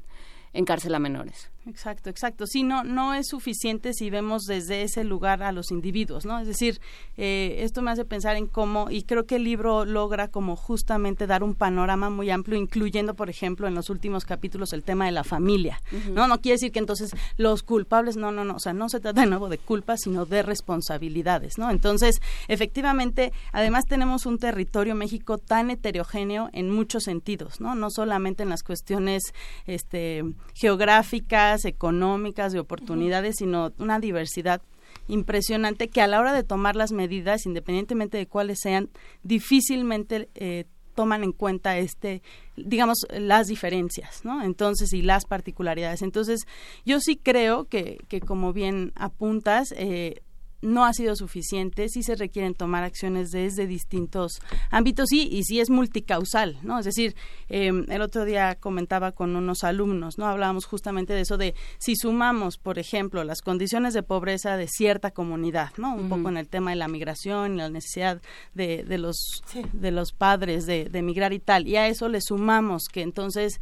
[0.53, 1.49] en cárcel a menores?
[1.68, 2.46] Exacto, exacto.
[2.46, 6.40] Sí, no, no es suficiente si vemos desde ese lugar a los individuos, ¿no?
[6.40, 6.80] Es decir,
[7.18, 11.26] eh, esto me hace pensar en cómo, y creo que el libro logra como justamente
[11.26, 15.12] dar un panorama muy amplio, incluyendo, por ejemplo, en los últimos capítulos el tema de
[15.12, 15.82] la familia,
[16.12, 16.28] ¿no?
[16.28, 19.22] No quiere decir que entonces los culpables, no, no, no, o sea, no se trata
[19.22, 21.72] de nuevo de culpa, sino de responsabilidades, ¿no?
[21.72, 27.74] Entonces, efectivamente, además tenemos un territorio México tan heterogéneo en muchos sentidos, ¿no?
[27.74, 29.34] No solamente en las cuestiones
[29.66, 30.24] este,
[30.54, 34.61] geográficas, económicas, de oportunidades, sino una diversidad
[35.07, 38.90] impresionante que a la hora de tomar las medidas, independientemente de cuáles sean,
[39.23, 40.65] difícilmente eh,
[40.95, 42.23] toman en cuenta este
[42.56, 46.02] digamos las diferencias no entonces y las particularidades.
[46.02, 46.48] Entonces
[46.86, 50.22] yo sí creo que, que como bien apuntas eh,
[50.66, 54.40] no ha sido suficiente, sí se requieren tomar acciones desde distintos
[54.72, 56.80] ámbitos y, y sí es multicausal, ¿no?
[56.80, 57.16] Es decir,
[57.50, 60.28] em, el otro día comentaba con unos alumnos, ¿no?
[60.28, 65.12] Hablábamos justamente de eso de si sumamos, por ejemplo, las condiciones de pobreza de cierta
[65.12, 65.96] comunidad, ¿no?
[65.96, 68.22] Un poco en el tema de la migración, la necesidad
[68.54, 69.44] de, de los,
[69.74, 73.60] de los padres de, de migrar y tal, y a eso le sumamos que entonces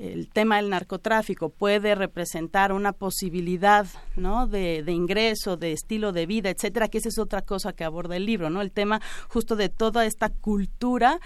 [0.00, 4.46] el tema del narcotráfico puede representar una posibilidad ¿no?
[4.46, 8.16] de, de, ingreso, de estilo de vida, etcétera, que esa es otra cosa que aborda
[8.16, 8.62] el libro, ¿no?
[8.62, 11.20] El tema justo de toda esta cultura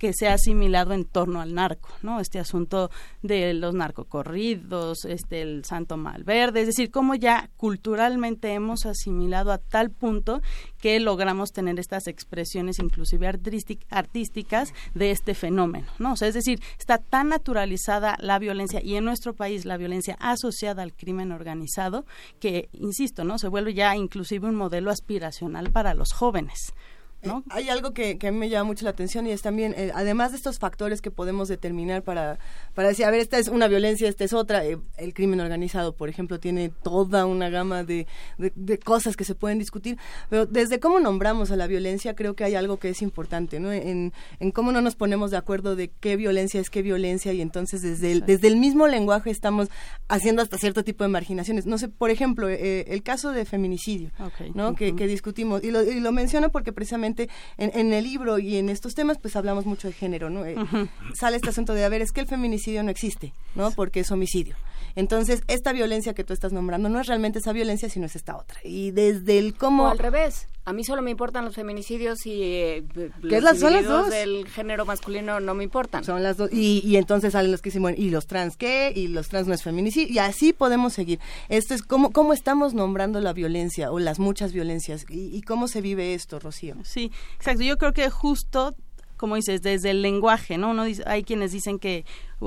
[0.00, 2.20] que se ha asimilado en torno al narco, ¿no?
[2.20, 2.90] Este asunto
[3.22, 9.58] de los narcocorridos, este el Santo Malverde, es decir, cómo ya culturalmente hemos asimilado a
[9.58, 10.40] tal punto
[10.78, 13.28] que logramos tener estas expresiones inclusive
[13.90, 16.14] artísticas de este fenómeno, ¿no?
[16.14, 20.16] O sea, es decir, está tan naturalizada la violencia y en nuestro país la violencia
[20.18, 22.06] asociada al crimen organizado
[22.40, 23.38] que, insisto, ¿no?
[23.38, 26.72] Se vuelve ya inclusive un modelo aspiracional para los jóvenes.
[27.22, 29.92] Eh, hay algo que, a mí me llama mucho la atención y es también, eh,
[29.94, 32.38] además de estos factores que podemos determinar para,
[32.74, 35.94] para decir, a ver, esta es una violencia, esta es otra, eh, el crimen organizado,
[35.94, 38.06] por ejemplo, tiene toda una gama de,
[38.38, 39.98] de, cosas que se pueden discutir,
[40.30, 43.70] pero desde cómo nombramos a la violencia creo que hay algo que es importante, ¿no?
[43.70, 47.42] En, en cómo no nos ponemos de acuerdo de qué violencia es qué violencia y
[47.42, 49.68] entonces desde el, desde el mismo lenguaje estamos
[50.08, 51.66] haciendo hasta cierto tipo de marginaciones.
[51.66, 54.10] No sé, por ejemplo, el caso de feminicidio,
[54.54, 54.74] ¿no?
[54.74, 57.09] que, que discutimos, y lo, y lo menciono porque precisamente
[57.56, 60.44] en, el libro y en estos temas, pues hablamos mucho de género, ¿no?
[60.44, 60.56] Eh,
[61.14, 63.70] sale este asunto de, a ver, es que el feminicidio no existe, ¿no?
[63.72, 64.56] Porque es homicidio.
[64.96, 68.36] Entonces, esta violencia que tú estás nombrando no es realmente esa violencia, sino es esta
[68.36, 68.58] otra.
[68.64, 69.84] Y desde el cómo...
[69.84, 70.48] O al revés.
[70.64, 72.84] A mí solo me importan los feminicidios y eh,
[73.22, 74.10] los las, son las dos?
[74.10, 76.04] del género masculino no me importan.
[76.04, 76.52] Son las dos.
[76.52, 78.92] Y, y entonces salen los que dicen, bueno, ¿y los trans qué?
[78.94, 80.12] Y los trans no es feminicidio.
[80.14, 81.18] Y así podemos seguir.
[81.48, 85.66] Esto es cómo, cómo estamos nombrando la violencia o las muchas violencias y, y cómo
[85.66, 86.76] se vive esto, Rocío.
[86.84, 87.62] Sí, exacto.
[87.62, 88.74] Yo creo que justo
[89.20, 90.70] como dices, desde el lenguaje, ¿no?
[90.70, 92.06] Uno dice, hay quienes dicen que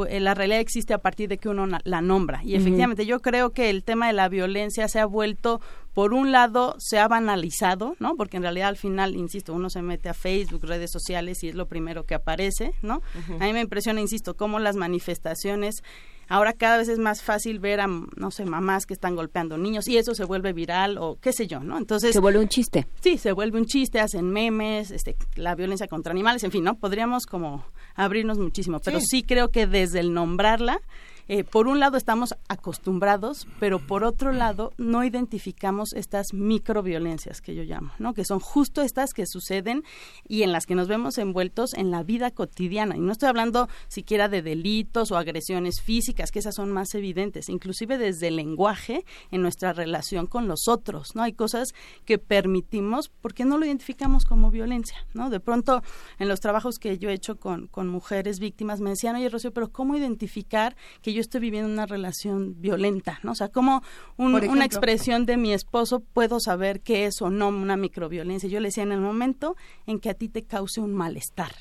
[0.10, 2.42] eh, la realidad existe a partir de que uno la nombra.
[2.44, 5.62] Y efectivamente, yo creo que el tema de la violencia se ha vuelto,
[5.94, 8.16] por un lado, se ha banalizado, ¿no?
[8.16, 11.56] Porque en realidad al final, insisto, uno se mete a Facebook, redes sociales y es
[11.56, 13.02] lo primero que aparece, ¿no?
[13.40, 15.84] A mí me impresiona, insisto, cómo las manifestaciones
[16.30, 19.88] Ahora cada vez es más fácil ver a, no sé, mamás que están golpeando niños
[19.88, 21.78] y eso se vuelve viral o qué sé yo, ¿no?
[21.78, 22.14] Entonces...
[22.14, 22.88] Se vuelve un chiste.
[23.02, 26.76] Sí, se vuelve un chiste, hacen memes, este, la violencia contra animales, en fin, ¿no?
[26.76, 27.66] Podríamos como
[27.96, 30.82] abrirnos muchísimo, pero sí creo que desde el nombrarla
[31.28, 37.56] eh, por un lado estamos acostumbrados, pero por otro lado no identificamos estas microviolencias que
[37.56, 38.14] yo llamo, ¿no?
[38.14, 39.84] Que son justo estas que suceden
[40.28, 42.98] y en las que nos vemos envueltos en la vida cotidiana.
[42.98, 47.48] Y no estoy hablando siquiera de delitos o agresiones físicas, que esas son más evidentes,
[47.48, 51.24] inclusive desde el lenguaje en nuestra relación con los otros, ¿no?
[51.24, 51.74] Hay cosas
[52.06, 55.30] que permitimos porque no lo identificamos como violencia, ¿no?
[55.30, 55.82] De pronto
[56.20, 59.54] en los trabajos que yo he hecho con, con mujeres víctimas me decían, oye Rocío,
[59.54, 63.32] pero ¿cómo identificar que yo estoy viviendo una relación violenta, ¿no?
[63.32, 63.84] O sea, como
[64.18, 68.50] una expresión de mi esposo puedo saber qué es o no una microviolencia.
[68.50, 71.54] Yo le decía, en el momento en que a ti te cause un malestar.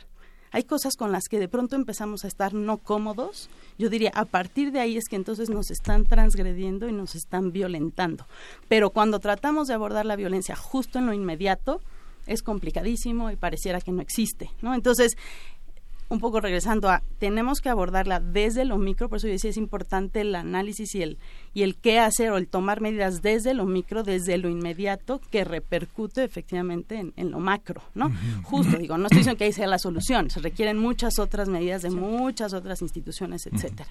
[0.54, 3.48] Hay cosas con las que de pronto empezamos a estar no cómodos.
[3.78, 7.52] Yo diría, a partir de ahí es que entonces nos están transgrediendo y nos están
[7.52, 8.26] violentando.
[8.68, 11.80] Pero cuando tratamos de abordar la violencia justo en lo inmediato,
[12.26, 14.74] es complicadísimo y pareciera que no existe, ¿no?
[14.74, 15.16] Entonces,
[16.12, 19.56] un poco regresando a, tenemos que abordarla desde lo micro, por eso yo decía es
[19.56, 21.18] importante el análisis y el,
[21.54, 25.44] y el qué hacer o el tomar medidas desde lo micro, desde lo inmediato, que
[25.44, 28.12] repercute efectivamente en, lo macro, ¿no?
[28.42, 31.82] Justo, digo, no estoy diciendo que ahí sea la solución, se requieren muchas otras medidas
[31.82, 33.88] de muchas otras instituciones, etcétera.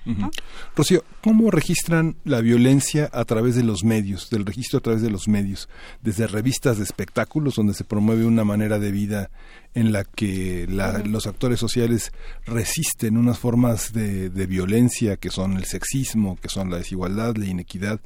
[0.76, 5.10] Rocío, ¿cómo registran la violencia a través de los medios, del registro a través de
[5.10, 5.70] los medios,
[6.02, 9.30] desde revistas de espectáculos donde se promueve una manera de vida
[9.74, 10.68] en la que
[11.06, 12.12] los actores sociales
[12.46, 17.46] resisten unas formas de, de, violencia que son el sexismo, que son la desigualdad, la
[17.52, 18.00] inequidad,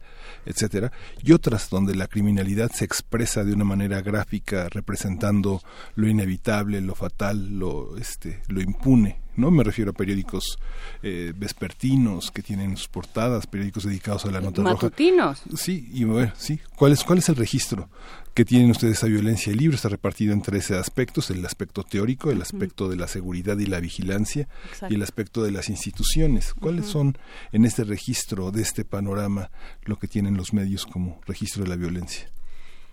[0.46, 0.92] etcétera,
[1.24, 5.62] y otras donde la criminalidad se expresa de una manera gráfica representando
[5.96, 10.58] lo inevitable, lo fatal, lo este, lo impune no me refiero a periódicos
[11.04, 15.44] eh, vespertinos que tienen sus portadas, periódicos dedicados a la nota Matutinos.
[15.56, 16.60] Sí, y bueno, sí.
[16.76, 17.90] ¿Cuál es, ¿Cuál es el registro
[18.34, 19.52] que tienen ustedes esa violencia?
[19.52, 23.58] El libro está repartido en tres aspectos, el aspecto teórico, el aspecto de la seguridad
[23.58, 24.48] y la vigilancia
[24.90, 26.54] y el aspecto de las instituciones.
[26.54, 27.18] ¿Cuáles son
[27.52, 29.52] en este registro de este panorama
[29.84, 32.30] lo que tienen los medios como registro de la violencia?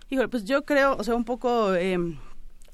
[0.09, 1.73] Híjole, pues yo creo, o sea, un poco...
[1.75, 1.97] Eh,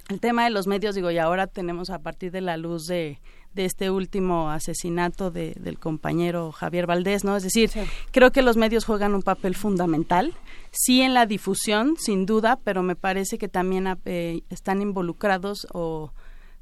[0.09, 3.19] el tema de los medios, digo, y ahora tenemos a partir de la luz de,
[3.53, 7.35] de este último asesinato de, del compañero Javier Valdés, ¿no?
[7.35, 7.71] Es decir,
[8.11, 10.33] creo que los medios juegan un papel fundamental,
[10.71, 16.11] sí en la difusión, sin duda, pero me parece que también eh, están involucrados o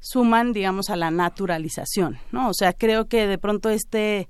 [0.00, 2.48] suman, digamos, a la naturalización, ¿no?
[2.48, 4.28] O sea, creo que de pronto este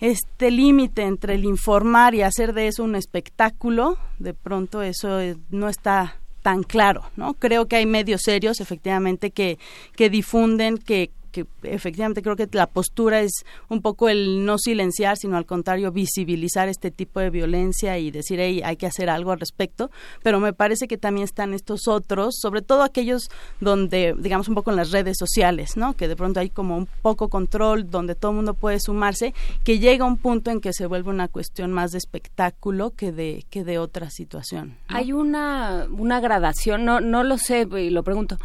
[0.00, 5.36] este límite entre el informar y hacer de eso un espectáculo, de pronto eso eh,
[5.50, 7.34] no está tan claro, ¿no?
[7.34, 9.58] Creo que hay medios serios, efectivamente, que,
[9.96, 15.18] que difunden, que, que efectivamente creo que la postura es un poco el no silenciar,
[15.18, 19.32] sino al contrario, visibilizar este tipo de violencia y decir, hey, hay que hacer algo
[19.32, 19.90] al respecto.
[20.22, 23.28] Pero me parece que también están estos otros, sobre todo aquellos
[23.60, 25.92] donde, digamos, un poco en las redes sociales, ¿no?
[25.92, 29.78] Que de pronto hay como un poco control, donde todo el mundo puede sumarse, que
[29.78, 33.62] llega un punto en que se vuelve una cuestión más de espectáculo que de, que
[33.62, 34.78] de otra situación.
[34.88, 38.38] Hay una, una gradación, no, no lo sé, y lo pregunto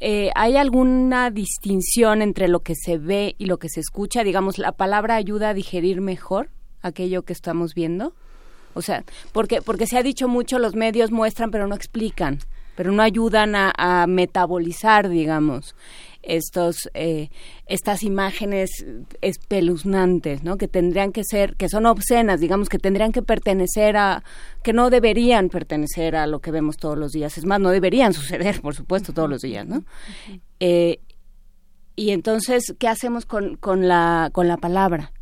[0.00, 4.24] eh, ¿hay alguna distinción entre lo que se ve y lo que se escucha?
[4.24, 6.48] Digamos, ¿la palabra ayuda a digerir mejor
[6.82, 8.14] aquello que estamos viendo?
[8.74, 12.38] O sea, porque, porque se ha dicho mucho, los medios muestran pero no explican,
[12.76, 15.74] pero no ayudan a metabolizar, digamos
[16.22, 17.30] estos eh,
[17.66, 18.70] estas imágenes
[19.20, 24.22] espeluznantes no que tendrían que ser que son obscenas digamos que tendrían que pertenecer a
[24.62, 27.38] que no deberían pertenecer a lo que vemos todos los días.
[27.38, 29.84] Es más no deberían suceder por supuesto todos los días no
[30.60, 31.00] eh,
[31.96, 35.12] y entonces qué hacemos con, con la con la palabra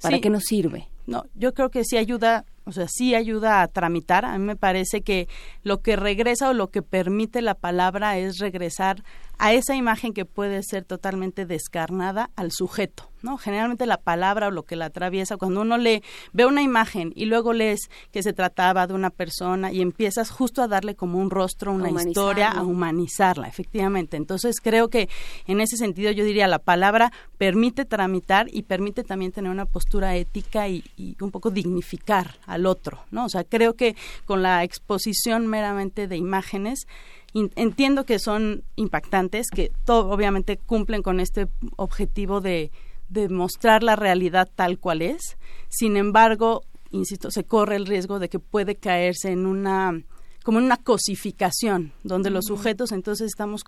[0.00, 3.68] para qué nos sirve no yo creo que sí ayuda o sea, sí ayuda a
[3.68, 4.24] tramitar.
[4.24, 5.28] A mí me parece que
[5.64, 9.02] lo que regresa o lo que permite la palabra es regresar
[9.40, 13.10] a esa imagen que puede ser totalmente descarnada al sujeto.
[13.22, 13.38] ¿no?
[13.38, 16.02] Generalmente la palabra o lo que la atraviesa, cuando uno lee,
[16.32, 20.62] ve una imagen y luego lees que se trataba de una persona y empiezas justo
[20.62, 24.16] a darle como un rostro, una historia, a humanizarla, efectivamente.
[24.16, 25.08] Entonces creo que
[25.46, 30.16] en ese sentido yo diría la palabra permite tramitar y permite también tener una postura
[30.16, 33.24] ética y, y un poco dignificar al otro, ¿no?
[33.24, 33.96] O sea, creo que
[34.26, 36.86] con la exposición meramente de imágenes
[37.34, 42.70] entiendo que son impactantes, que todo, obviamente cumplen con este objetivo de,
[43.08, 45.36] de mostrar la realidad tal cual es.
[45.68, 50.02] Sin embargo, insisto, se corre el riesgo de que puede caerse en una
[50.42, 53.62] como en una cosificación, donde los sujetos entonces estamos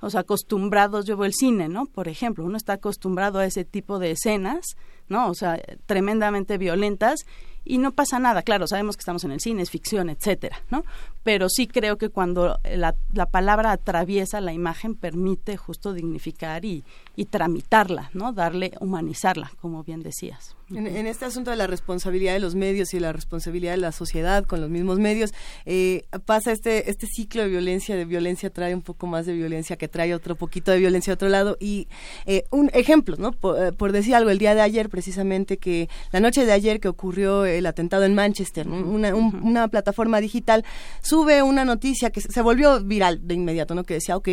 [0.00, 1.86] o sea, acostumbrados, yo veo el cine, ¿no?
[1.86, 4.76] Por ejemplo, uno está acostumbrado a ese tipo de escenas,
[5.08, 5.28] ¿no?
[5.28, 7.20] O sea, tremendamente violentas
[7.64, 8.42] y no pasa nada.
[8.42, 10.84] Claro, sabemos que estamos en el cine, es ficción, etcétera, ¿no?
[11.22, 16.84] Pero sí creo que cuando la, la palabra atraviesa la imagen permite justo dignificar y,
[17.16, 18.32] y tramitarla, ¿no?
[18.32, 20.56] Darle, humanizarla, como bien decías.
[20.70, 24.44] En, este asunto de la responsabilidad de los medios y la responsabilidad de la sociedad
[24.44, 25.32] con los mismos medios,
[25.64, 29.76] eh, pasa este, este ciclo de violencia, de violencia trae un poco más de violencia
[29.76, 31.56] que trae otro poquito de violencia a otro lado.
[31.58, 31.88] Y
[32.26, 33.30] eh, un ejemplo, ¿no?
[33.56, 36.88] Eh, por, decir algo, el día de ayer, precisamente, que la noche de ayer que
[36.88, 40.64] ocurrió el atentado en Manchester, una, una, plataforma digital
[41.08, 43.84] sube una noticia que se volvió viral de inmediato, ¿no?
[43.84, 44.28] Que decía, ok,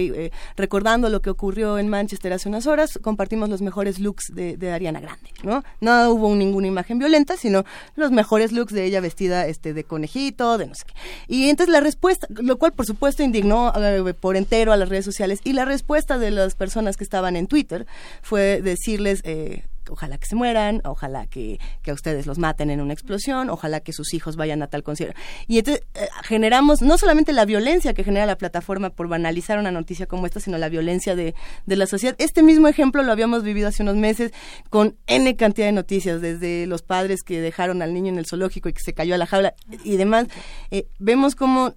[0.58, 4.72] recordando lo que ocurrió en Manchester hace unas horas, compartimos los mejores looks de, de
[4.72, 5.64] Ariana Grande, ¿no?
[5.82, 7.64] No hubo ninguna imagen violenta, sino
[7.95, 10.94] los mejores looks de ella vestida este de conejito, de no sé qué.
[11.28, 15.06] Y entonces la respuesta, lo cual por supuesto indignó eh, por entero a las redes
[15.06, 17.86] sociales, y la respuesta de las personas que estaban en Twitter
[18.22, 22.94] fue decirles, eh, ojalá que se mueran, ojalá que, a ustedes los maten en una
[22.94, 25.20] explosión, ojalá que sus hijos vayan a tal concierto.
[25.48, 29.72] Y entonces eh, generamos no solamente la violencia que genera la plataforma por banalizar una
[29.72, 32.16] noticia como esta, sino la violencia de, de la sociedad.
[32.18, 34.32] Este mismo ejemplo lo habíamos vivido hace unos meses
[34.70, 38.70] con N cantidad de noticias, desde los padres que dejaron al niño en el zoológico
[38.70, 40.28] y que se cayó a la jaula y demás.
[40.72, 41.76] Eh, vemos cómo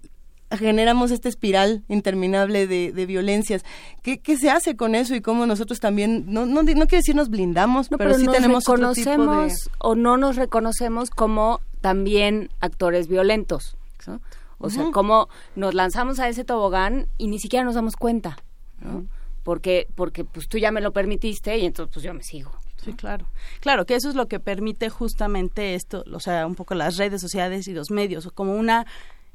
[0.56, 3.64] generamos esta espiral interminable de, de violencias.
[4.02, 7.14] ¿Qué, ¿Qué, se hace con eso y cómo nosotros también, no, no, no quiere decir
[7.14, 9.52] nos blindamos, pero, sí tenemos otro tipo de...
[9.78, 13.76] o no nos reconocemos como también actores violentos.
[14.60, 18.38] O sea, como nos lanzamos a ese tobogán y ni siquiera nos damos cuenta,
[18.80, 19.06] ¿no?
[19.44, 22.50] Porque, porque pues tú ya me lo permitiste y entonces pues yo me sigo.
[22.84, 23.26] Sí, claro.
[23.60, 27.20] Claro, que eso es lo que permite justamente esto, o sea, un poco las redes
[27.20, 28.86] sociales y los medios, como una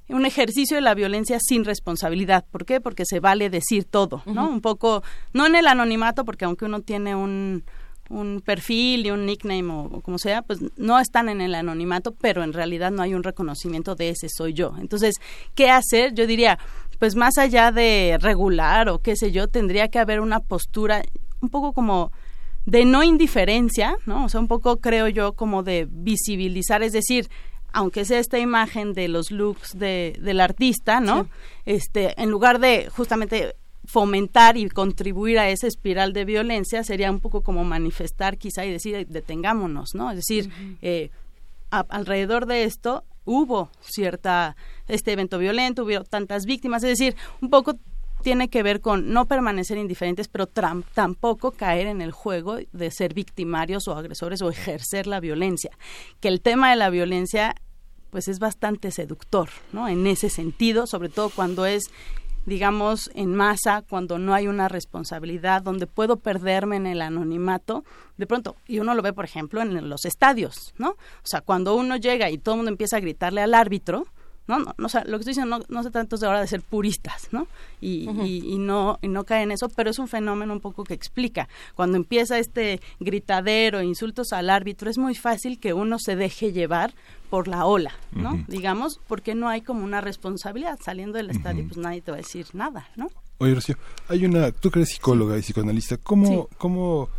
[0.10, 2.46] un ejercicio de la violencia sin responsabilidad.
[2.52, 2.82] ¿Por qué?
[2.82, 4.48] Porque se vale decir todo, ¿no?
[4.50, 7.64] Un poco, no en el anonimato, porque aunque uno tiene un,
[8.10, 12.44] un perfil y un nickname o, como sea, pues no están en el anonimato, pero
[12.44, 14.74] en realidad no hay un reconocimiento de ese soy yo.
[14.80, 15.16] Entonces,
[15.56, 16.14] ¿qué hacer?
[16.14, 16.60] Yo diría,
[17.00, 21.02] pues más allá de regular o qué sé yo, tendría que haber una postura
[21.42, 22.12] un poco como
[22.66, 24.26] de no indiferencia, ¿no?
[24.26, 27.30] O sea, un poco creo yo como de visibilizar, es decir,
[27.74, 31.28] aunque sea esta imagen de los looks de, del artista, ¿no?
[31.66, 37.20] Este, en lugar de justamente fomentar y contribuir a esa espiral de violencia, sería un
[37.20, 40.12] poco como manifestar quizá y decir detengámonos, ¿no?
[40.12, 40.50] Es decir,
[40.82, 41.10] eh,
[41.70, 44.56] alrededor de esto hubo cierta
[44.88, 47.78] este evento violento, hubo tantas víctimas, es decir, un poco
[48.24, 53.14] tiene que ver con no permanecer indiferentes, pero tampoco caer en el juego de ser
[53.14, 55.72] victimarios o agresores o ejercer la violencia.
[56.20, 57.56] Que el tema de la violencia
[58.10, 59.88] pues es bastante seductor, ¿no?
[59.88, 61.90] En ese sentido, sobre todo cuando es
[62.46, 67.84] digamos, en masa, cuando no hay una responsabilidad, donde puedo perderme en el anonimato,
[68.18, 70.90] de pronto, y uno lo ve, por ejemplo, en los estadios, ¿no?
[70.90, 74.08] O sea, cuando uno llega y todo el mundo empieza a gritarle al árbitro,
[74.48, 74.60] ¿no?
[74.60, 76.48] no, no o sea, lo que estoy diciendo no, no se trata de ahora de
[76.48, 77.48] ser puristas, ¿no?
[77.82, 80.94] Y, y, no y no cae en eso, pero es un fenómeno un poco que
[80.94, 81.48] explica.
[81.76, 86.94] Cuando empieza este gritadero, insultos al árbitro, es muy fácil que uno se deje llevar
[87.30, 88.44] por la ola, ¿no?
[88.48, 90.80] Digamos, porque no hay como una responsabilidad.
[90.84, 93.10] Saliendo del estadio, pues nadie te va a decir nada, ¿no?
[93.40, 93.76] Oye, Rocío,
[94.08, 97.10] hay una, tú que eres psicóloga y psicoanalista, ¿cómo, cómo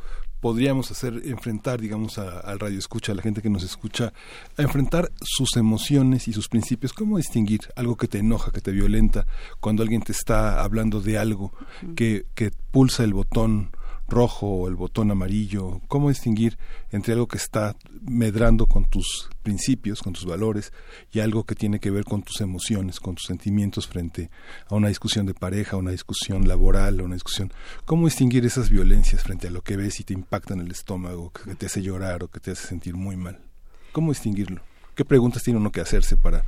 [0.45, 4.13] podríamos hacer enfrentar, digamos, al radio escucha, a la gente que nos escucha,
[4.59, 6.93] a enfrentar sus emociones y sus principios.
[6.93, 9.27] ¿Cómo distinguir algo que te enoja, que te violenta,
[9.59, 11.55] cuando alguien te está hablando de algo
[11.97, 13.71] que, que pulsa el botón
[14.09, 15.81] rojo o el botón amarillo?
[15.89, 16.59] ¿Cómo distinguir
[16.93, 20.73] entre algo que está medrando con tus principios, con tus valores,
[21.13, 24.31] y algo que tiene que ver con tus emociones, con tus sentimientos frente
[24.69, 27.53] a una discusión de pareja, una discusión laboral, una discusión?
[27.85, 31.33] ¿Cómo distinguir esas violencias frente a lo que ves y te impacta en el estómago,
[31.33, 33.41] que te hace llorar o que te hace sentir muy mal?
[33.93, 34.63] ¿Cómo distinguirlo?
[34.95, 36.45] ¿Qué preguntas tiene uno que hacerse para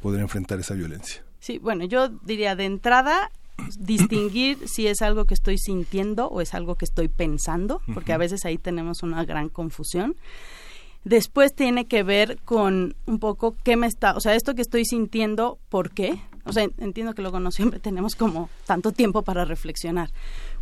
[0.00, 1.22] poder enfrentar esa violencia?
[1.38, 3.30] Sí, bueno, yo diría de entrada
[3.78, 8.18] distinguir si es algo que estoy sintiendo o es algo que estoy pensando, porque a
[8.18, 10.16] veces ahí tenemos una gran confusión.
[11.04, 14.84] Después tiene que ver con un poco qué me está, o sea, esto que estoy
[14.84, 16.20] sintiendo, ¿por qué?
[16.44, 20.10] O sea, entiendo que luego no siempre tenemos como tanto tiempo para reflexionar.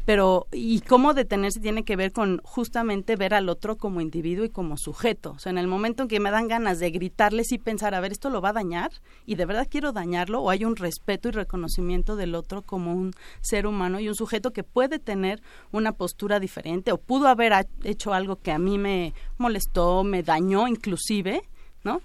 [0.08, 4.48] Pero y cómo detenerse tiene que ver con justamente ver al otro como individuo y
[4.48, 5.32] como sujeto.
[5.32, 8.00] O sea, en el momento en que me dan ganas de gritarles y pensar, a
[8.00, 8.90] ver, esto lo va a dañar
[9.26, 13.12] y de verdad quiero dañarlo o hay un respeto y reconocimiento del otro como un
[13.42, 18.14] ser humano y un sujeto que puede tener una postura diferente o pudo haber hecho
[18.14, 21.42] algo que a mí me molestó, me dañó inclusive,
[21.84, 22.00] ¿no?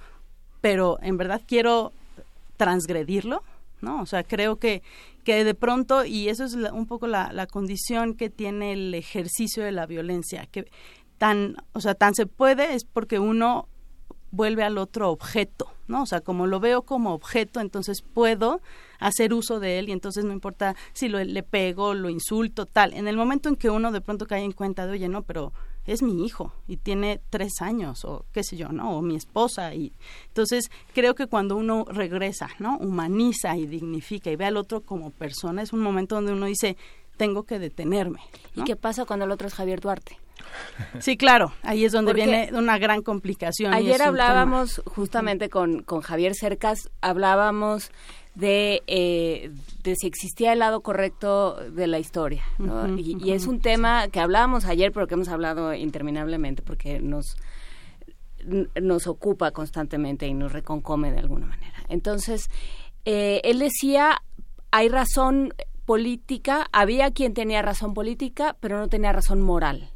[0.59, 1.93] Pero en verdad quiero
[2.57, 3.43] transgredirlo,
[3.80, 4.01] ¿no?
[4.01, 4.83] O sea, creo que
[5.24, 9.64] que de pronto, y eso es un poco la, la, condición que tiene el ejercicio
[9.64, 10.66] de la violencia, que
[11.18, 13.68] tan, o sea, tan se puede es porque uno
[14.34, 16.02] vuelve al otro objeto, ¿no?
[16.02, 18.61] O sea, como lo veo como objeto, entonces puedo
[19.00, 22.93] hacer uso de él y entonces no importa si lo, le pego, lo insulto, tal.
[22.93, 25.53] En el momento en que uno de pronto cae en cuenta de, oye, no, pero
[25.86, 28.98] es mi hijo y tiene tres años o qué sé yo, ¿no?
[28.98, 29.74] O mi esposa.
[29.74, 29.94] y
[30.28, 32.78] Entonces, creo que cuando uno regresa, ¿no?
[32.78, 36.78] Humaniza y dignifica y ve al otro como persona, es un momento donde uno dice,
[37.18, 38.20] tengo que detenerme.
[38.56, 40.18] ¿Y qué pasa cuando el otro es Javier Duarte?
[41.00, 43.74] Sí, claro, ahí es donde viene una gran complicación.
[43.74, 47.92] Ayer hablábamos justamente con, con Javier Cercas, hablábamos
[48.36, 49.52] de, eh,
[49.84, 52.44] de si existía el lado correcto de la historia.
[52.98, 57.38] y, es un tema que hablábamos ayer, pero que hemos hablado interminablemente porque nos,
[58.82, 61.84] nos ocupa constantemente y nos reconcome de alguna manera.
[61.90, 62.50] Entonces,
[63.06, 64.22] eh, él decía,
[64.72, 65.53] hay razón
[65.86, 69.92] política, había quien tenía razón política, pero no tenía razón moral.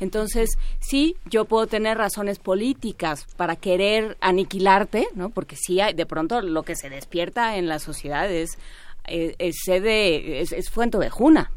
[0.00, 0.50] Entonces,
[0.80, 5.30] sí, yo puedo tener razones políticas para querer aniquilarte, ¿no?
[5.30, 8.58] Porque sí, hay, de pronto lo que se despierta en la sociedad es,
[9.06, 11.50] eh, es, es, fuente de juna,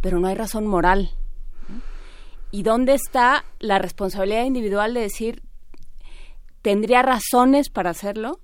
[0.00, 1.10] pero no hay razón moral.
[2.52, 5.42] ¿Y dónde está la responsabilidad individual de decir,
[6.62, 8.40] tendría razones para hacerlo,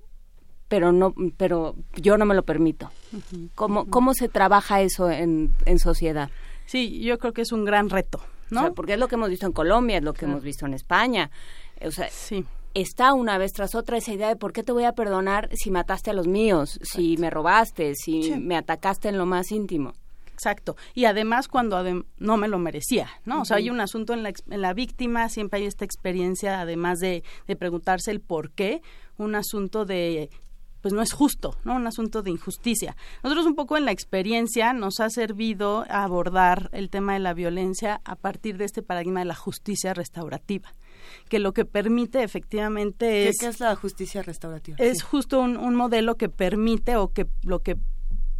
[0.67, 2.89] pero no pero yo no me lo permito.
[3.55, 6.29] ¿Cómo, ¿Cómo se trabaja eso en, en sociedad?
[6.65, 8.19] Sí, yo creo que es un gran reto,
[8.49, 8.73] ¿no?
[8.73, 11.29] porque es lo que hemos visto en Colombia, es lo que hemos visto en España.
[11.85, 12.09] O sea,
[12.73, 15.71] está una vez tras otra esa idea de por qué te voy a perdonar si
[15.71, 19.93] mataste a los míos, si me robaste, si me atacaste en lo más íntimo.
[20.33, 20.75] Exacto.
[20.95, 21.83] Y además cuando
[22.17, 23.41] no me lo merecía, ¿no?
[23.41, 26.99] O sea, hay un asunto en la, en la víctima, siempre hay esta experiencia, además
[26.99, 28.81] de, de preguntarse el por qué,
[29.17, 30.29] un asunto de
[30.83, 31.77] pues no es justo, ¿no?
[31.77, 32.97] Un asunto de injusticia.
[33.23, 37.33] Nosotros un poco en la experiencia nos ha servido a abordar el tema de la
[37.33, 40.73] violencia a partir de este paradigma de la justicia restaurativa,
[41.29, 43.37] que lo que permite efectivamente es...
[43.39, 44.75] ¿Qué, es la justicia restaurativa?
[44.77, 47.77] Es justo un, un modelo que permite o que lo que,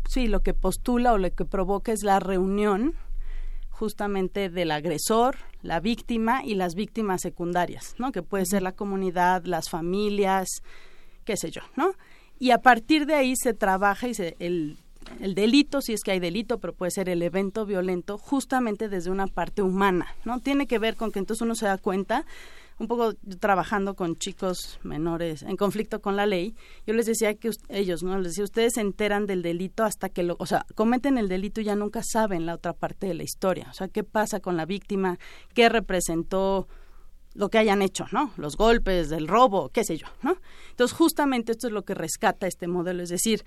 [0.10, 2.96] sí, lo que postula o lo que provoca es la reunión
[3.70, 8.12] justamente del agresor, la víctima y las víctimas secundarias, ¿no?
[8.12, 10.50] Que puede ser la comunidad, las familias,
[11.24, 11.94] qué sé yo, ¿no?
[12.40, 14.78] Y a partir de ahí se trabaja y se, el,
[15.20, 19.12] el delito, si es que hay delito, pero puede ser el evento violento, justamente desde
[19.12, 20.40] una parte humana, ¿no?
[20.40, 22.26] Tiene que ver con que entonces uno se da cuenta,
[22.80, 26.56] un poco trabajando con chicos menores en conflicto con la ley,
[26.88, 28.18] yo les decía que ellos, ¿no?
[28.18, 31.62] Les decía, ustedes se enteran del delito hasta que lo, o sea, cometen el delito
[31.62, 34.58] y ya nunca saben la otra parte de la historia, o sea, qué pasa con
[34.58, 35.20] la víctima,
[35.54, 36.68] qué representó
[37.34, 38.32] lo que hayan hecho, ¿no?
[38.38, 40.38] Los golpes, el robo, qué sé yo, ¿no?
[40.70, 43.44] Entonces, justamente esto es lo que rescata este modelo, es decir,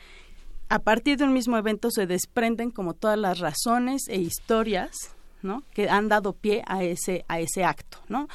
[0.68, 5.62] a partir de un mismo evento se desprenden como todas las razones e historias, ¿no?
[5.72, 8.28] Que han dado pie a ese a ese acto, ¿no?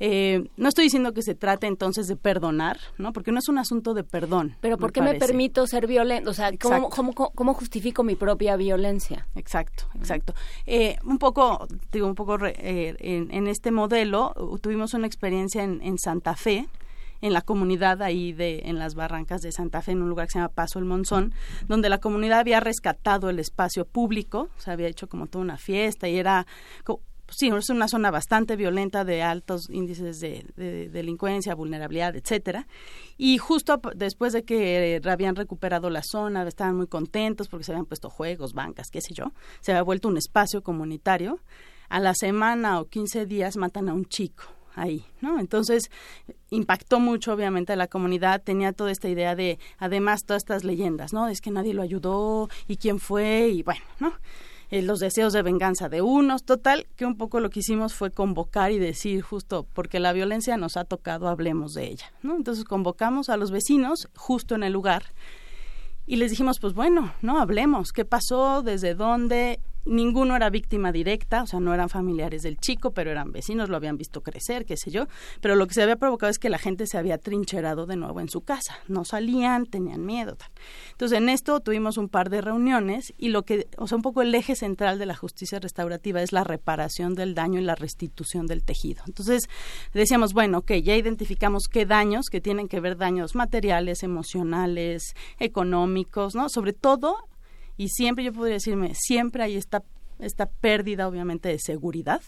[0.00, 3.12] Eh, no estoy diciendo que se trate entonces de perdonar, ¿no?
[3.12, 4.56] Porque no es un asunto de perdón.
[4.60, 6.30] Pero ¿por qué me, permito ser violento?
[6.30, 9.26] O sea, ¿cómo, cómo, justifico mi propia violencia?
[9.34, 10.34] Exacto, exacto.
[10.66, 15.98] Eh, un poco, digo, un poco eh, en, este modelo tuvimos una experiencia en, en
[15.98, 16.68] Santa Fe,
[17.22, 20.32] en la comunidad ahí de en las barrancas de Santa Fe en un lugar que
[20.32, 21.32] se llama Paso el Monzón
[21.68, 26.08] donde la comunidad había rescatado el espacio público se había hecho como toda una fiesta
[26.08, 26.46] y era
[27.34, 32.66] sí, es una zona bastante violenta de altos índices de, delincuencia, vulnerabilidad, etcétera.
[33.16, 37.86] Y justo después de que habían recuperado la zona, estaban muy contentos porque se habían
[37.86, 41.40] puesto juegos, bancas, qué sé yo, se había vuelto un espacio comunitario.
[41.88, 44.44] A la semana o 15 días matan a un chico
[44.74, 45.38] ahí, ¿no?
[45.38, 45.90] Entonces
[46.50, 51.12] impactó mucho obviamente a la comunidad, tenía toda esta idea de, además todas estas leyendas,
[51.12, 51.28] ¿no?
[51.28, 54.14] Es que nadie lo ayudó y quién fue y bueno, ¿no?
[54.72, 58.10] Eh, los deseos de venganza de unos, total, que un poco lo que hicimos fue
[58.10, 62.34] convocar y decir justo, porque la violencia nos ha tocado, hablemos de ella, ¿no?
[62.36, 65.04] Entonces convocamos a los vecinos justo en el lugar
[66.06, 71.42] y les dijimos, pues bueno, no hablemos, qué pasó, desde dónde, ninguno era víctima directa,
[71.42, 74.76] o sea, no eran familiares del chico, pero eran vecinos, lo habían visto crecer, qué
[74.76, 75.06] sé yo,
[75.40, 78.20] pero lo que se había provocado es que la gente se había trincherado de nuevo
[78.20, 80.50] en su casa, no salían, tenían miedo, tal.
[80.92, 84.22] Entonces, en esto tuvimos un par de reuniones y lo que, o sea, un poco
[84.22, 88.46] el eje central de la justicia restaurativa es la reparación del daño y la restitución
[88.46, 89.02] del tejido.
[89.06, 89.48] Entonces,
[89.92, 96.34] decíamos, bueno, ok, ya identificamos qué daños, que tienen que ver daños materiales, emocionales, económicos,
[96.34, 96.48] ¿no?
[96.48, 97.16] Sobre todo
[97.76, 99.82] y siempre yo podría decirme, siempre hay esta,
[100.18, 102.22] esta pérdida obviamente de seguridad,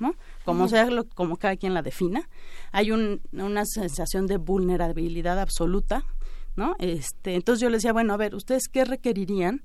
[0.00, 0.14] ¿no?
[0.44, 2.28] Como sea, lo, como cada quien la defina,
[2.72, 6.04] hay un, una sensación de vulnerabilidad absoluta,
[6.56, 6.74] ¿no?
[6.78, 9.62] Este, entonces yo les decía, bueno, a ver, ¿ustedes qué requerirían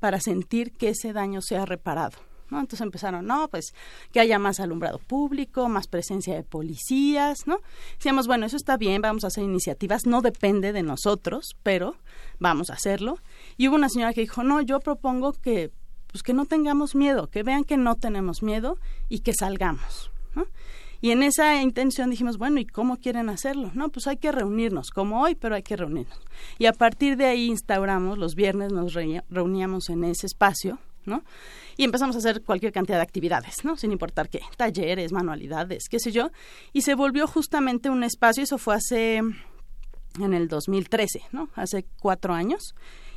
[0.00, 2.18] para sentir que ese daño sea reparado?
[2.50, 3.74] Entonces empezaron, no, pues
[4.12, 7.58] que haya más alumbrado público, más presencia de policías, ¿no?
[7.96, 11.96] Decíamos, bueno, eso está bien, vamos a hacer iniciativas, no depende de nosotros, pero
[12.38, 13.18] vamos a hacerlo.
[13.56, 15.70] Y hubo una señora que dijo, no, yo propongo que,
[16.10, 20.10] pues que no tengamos miedo, que vean que no tenemos miedo y que salgamos.
[21.04, 23.70] Y en esa intención dijimos, bueno, ¿y cómo quieren hacerlo?
[23.74, 26.18] No, pues hay que reunirnos, como hoy, pero hay que reunirnos.
[26.58, 31.22] Y a partir de ahí instauramos, los viernes nos reuníamos en ese espacio, ¿no?
[31.76, 33.76] Y empezamos a hacer cualquier cantidad de actividades, ¿no?
[33.76, 36.30] Sin importar qué, talleres, manualidades, qué sé yo.
[36.72, 41.48] Y se volvió justamente un espacio, eso fue hace, en el 2013, ¿no?
[41.54, 42.74] Hace cuatro años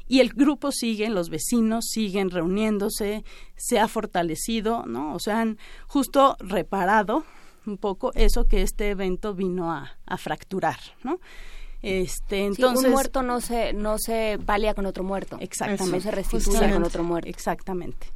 [0.07, 3.23] y el grupo sigue, los vecinos siguen reuniéndose,
[3.55, 5.13] se ha fortalecido, ¿no?
[5.13, 7.25] O sea, han justo reparado
[7.65, 11.19] un poco eso que este evento vino a, a fracturar, ¿no?
[11.81, 15.37] Este, entonces, un muerto no se no se palia con otro muerto.
[15.39, 15.97] Exactamente.
[15.97, 17.29] No se restituye con otro muerto.
[17.29, 18.07] Exactamente.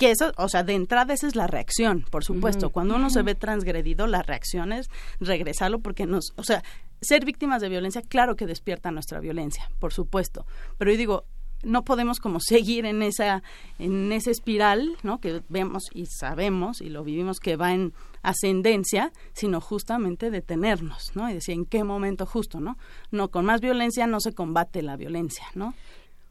[0.00, 2.70] Que eso, o sea, de entrada esa es la reacción, por supuesto.
[2.70, 4.88] Cuando uno se ve transgredido, la reacción es
[5.20, 6.62] regresarlo porque nos, o sea,
[7.02, 10.46] ser víctimas de violencia, claro que despierta nuestra violencia, por supuesto.
[10.78, 11.24] Pero yo digo,
[11.62, 13.42] no podemos como seguir en esa
[13.78, 19.12] en esa espiral no que vemos y sabemos y lo vivimos que va en ascendencia
[19.34, 22.78] sino justamente detenernos no y decir en qué momento justo no
[23.10, 25.74] no con más violencia no se combate la violencia no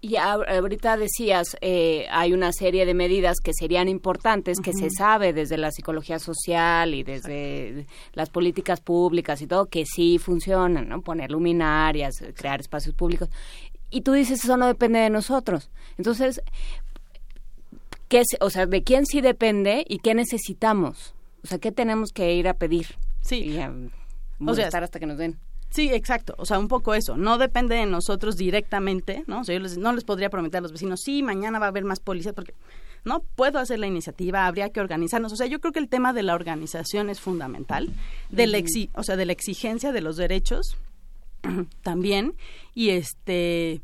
[0.02, 5.34] y ahorita decías, eh, hay una serie de medidas que serían importantes, que se sabe
[5.34, 11.02] desde la psicología social y desde las políticas públicas y todo, que sí funcionan, ¿no?
[11.02, 13.30] Poner luminarias, crear espacios públicos.
[13.90, 15.70] Y tú dices, eso no depende de nosotros.
[15.98, 16.42] Entonces,
[18.08, 21.14] ¿qué, o sea, ¿de quién sí depende y qué necesitamos?
[21.44, 22.88] O sea, ¿qué tenemos que ir a pedir?
[23.20, 23.40] Sí.
[23.40, 23.74] Y a
[24.38, 25.40] molestar hasta que nos den.
[25.70, 26.34] Sí, exacto.
[26.38, 27.16] O sea, un poco eso.
[27.16, 29.42] No depende de nosotros directamente, ¿no?
[29.42, 31.70] O sea, yo les, no les podría prometer a los vecinos, sí, mañana va a
[31.70, 32.54] haber más policías, porque
[33.06, 35.32] no puedo hacer la iniciativa, habría que organizarnos.
[35.32, 37.90] O sea, yo creo que el tema de la organización es fundamental,
[38.30, 38.60] de la
[38.96, 40.76] o sea, de la exigencia de los derechos
[41.84, 42.36] también.
[42.74, 43.82] Y este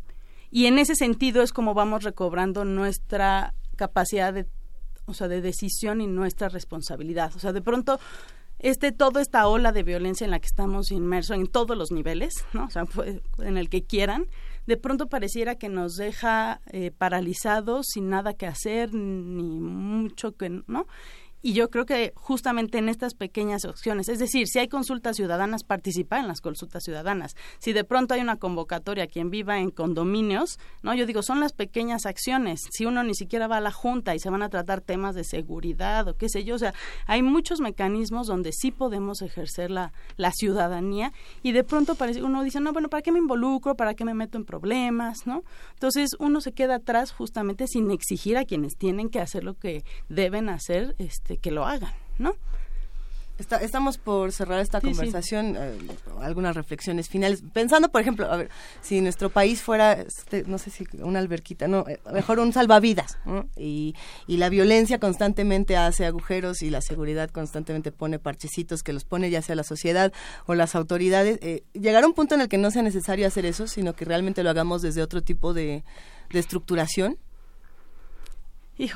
[0.52, 4.46] y en ese sentido es como vamos recobrando nuestra capacidad de
[5.08, 7.32] o sea, de decisión y nuestra responsabilidad.
[7.36, 8.00] O sea, de pronto
[8.60, 12.46] este toda esta ola de violencia en la que estamos inmersos en todos los niveles,
[12.54, 12.66] ¿no?
[12.66, 12.86] O sea,
[13.40, 14.28] en el que quieran,
[14.66, 20.50] de pronto pareciera que nos deja eh, paralizados sin nada que hacer ni mucho que,
[20.68, 20.88] ¿no?
[21.46, 25.64] Y yo creo que justamente en estas pequeñas opciones, es decir, si hay consultas ciudadanas,
[25.64, 27.36] participar en las consultas ciudadanas.
[27.60, 31.54] Si de pronto hay una convocatoria quien viva en condominios, no, yo digo, son las
[31.54, 32.62] pequeñas acciones.
[32.72, 35.24] Si uno ni siquiera va a la junta y se van a tratar temas de
[35.24, 36.74] seguridad o qué sé yo, o sea,
[37.06, 42.42] hay muchos mecanismos donde sí podemos ejercer la, la ciudadanía y de pronto parece, uno
[42.42, 43.76] dice, no, bueno, ¿para qué me involucro?
[43.76, 45.28] ¿Para qué me meto en problemas?
[45.28, 45.44] ¿No?
[45.74, 49.84] Entonces uno se queda atrás justamente sin exigir a quienes tienen que hacer lo que
[50.10, 52.36] deben hacer, este que lo hagan, ¿no?
[53.38, 55.78] estamos por cerrar esta conversación, eh,
[56.22, 57.44] algunas reflexiones finales.
[57.54, 58.50] Pensando, por ejemplo, a ver,
[58.82, 63.18] si nuestro país fuera, este, no sé si una alberquita, no, eh, mejor un salvavidas,
[63.58, 63.96] y,
[64.28, 69.30] y, la violencia constantemente hace agujeros y la seguridad constantemente pone parchecitos que los pone
[69.30, 70.14] ya sea la sociedad
[70.46, 71.40] o las autoridades.
[71.42, 74.06] Eh, llegar a un punto en el que no sea necesario hacer eso, sino que
[74.06, 75.84] realmente lo hagamos desde otro tipo de,
[76.30, 77.18] de estructuración.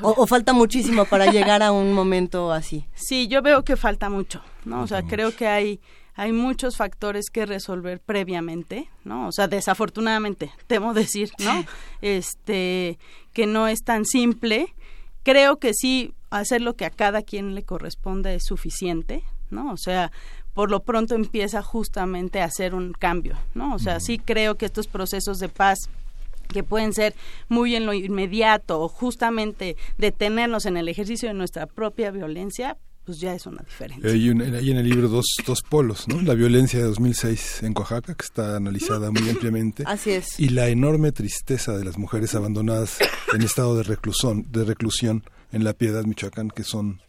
[0.02, 2.86] O, falta muchísimo para llegar a un momento así.
[2.94, 4.82] Sí, yo veo que falta mucho, ¿no?
[4.82, 5.80] O sea, creo que hay
[6.16, 9.30] hay muchos factores que resolver previamente, ¿no?
[9.30, 11.64] O sea, desafortunadamente, temo decir, ¿no?
[12.02, 13.00] Este,
[13.32, 14.76] que no es tan simple.
[15.24, 19.72] Creo que sí, hacer lo que a cada quien le corresponde es suficiente, ¿no?
[19.72, 20.12] O sea,
[20.54, 23.74] por lo pronto empieza justamente a hacer un cambio, ¿no?
[23.74, 25.90] O sea, sí creo que estos procesos de paz
[26.54, 27.16] que pueden ser
[27.48, 33.20] muy en lo inmediato o justamente detenernos en el ejercicio de nuestra propia violencia, pues
[33.20, 34.10] ya es una diferencia.
[34.10, 36.22] Hay, en el libro dos, dos polos, ¿no?
[36.22, 39.84] La violencia de 2006 en Oaxaca, que está analizada muy ampliamente.
[39.86, 40.40] Así es.
[40.40, 42.98] Y la enorme tristeza de las mujeres abandonadas
[43.34, 47.02] en estado de reclusión, de reclusión en La Piedad, Michoacán, que son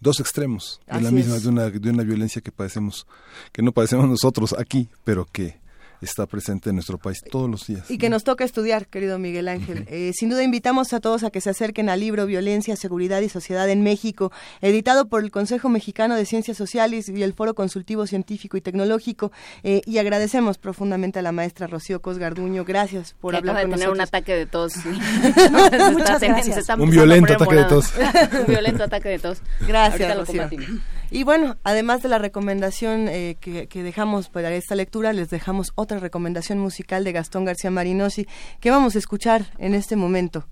[0.00, 3.06] dos extremos de la misma, de una, de una violencia que padecemos,
[3.52, 5.60] que no padecemos nosotros aquí, pero que
[6.00, 7.90] está presente en nuestro país todos los días.
[7.90, 9.86] Y que nos toca estudiar, querido Miguel Ángel.
[9.88, 13.28] Eh, sin duda invitamos a todos a que se acerquen al libro Violencia, Seguridad y
[13.28, 18.06] Sociedad en México, editado por el Consejo Mexicano de Ciencias Sociales y el Foro Consultivo
[18.06, 19.32] Científico y Tecnológico.
[19.62, 22.64] Eh, y agradecemos profundamente a la maestra Rocío Cosgarduño.
[22.64, 23.98] Gracias por hablar acaba con de tener nosotros.
[23.98, 24.72] un ataque de tos.
[25.92, 26.68] Muchas gracias.
[26.78, 27.92] Un violento ataque de tos.
[28.40, 29.38] un violento ataque de tos.
[29.66, 30.80] Gracias, Ahorita lo Rocío.
[31.10, 35.72] Y bueno, además de la recomendación eh, que, que dejamos para esta lectura, les dejamos
[35.74, 38.26] otra recomendación musical de Gastón García Marinosi
[38.60, 40.46] que vamos a escuchar en este momento.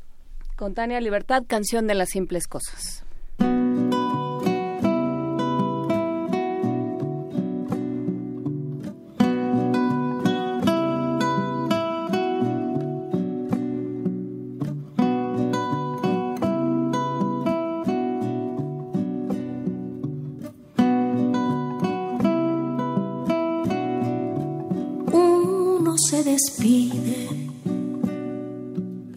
[0.56, 3.04] Con Tania Libertad, canción de las simples cosas.
[26.18, 27.28] Se despide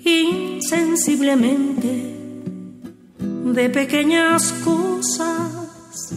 [0.04, 2.16] insensiblemente
[3.20, 6.14] de pequeñas cosas,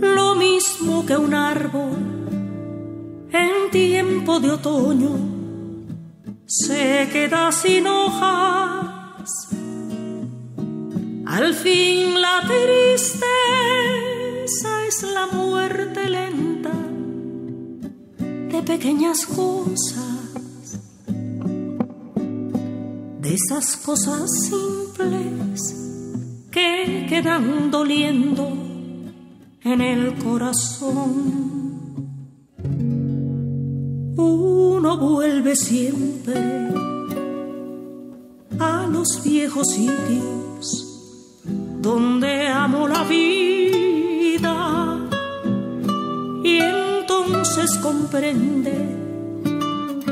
[0.00, 1.96] lo mismo que un árbol
[3.32, 5.18] en tiempo de otoño
[6.46, 9.48] se queda sin hojas.
[11.26, 13.26] Al fin la tristeza
[14.86, 16.45] es la muerte lenta
[18.56, 20.80] de pequeñas cosas,
[23.20, 25.60] de esas cosas simples
[26.50, 28.48] que quedan doliendo
[29.62, 31.66] en el corazón.
[34.16, 36.68] Uno vuelve siempre
[38.58, 40.86] a los viejos sitios
[41.82, 44.98] donde amo la vida
[46.42, 46.58] y
[47.26, 48.72] entonces comprende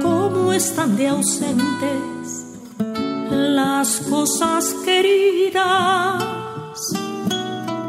[0.03, 2.47] cómo están de ausentes
[3.31, 6.23] las cosas queridas.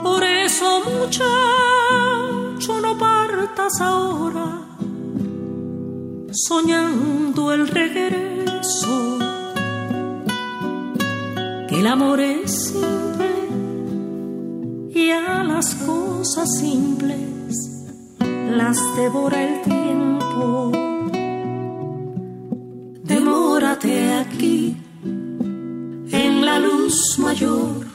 [0.03, 1.25] Por eso, muchacho,
[2.81, 4.61] no partas ahora
[6.31, 9.17] soñando el regreso.
[11.67, 13.49] Que el amor es simple
[14.93, 17.34] y a las cosas simples
[18.51, 20.71] las devora el tiempo.
[23.03, 24.77] Demórate aquí
[26.11, 27.85] en la luz mayor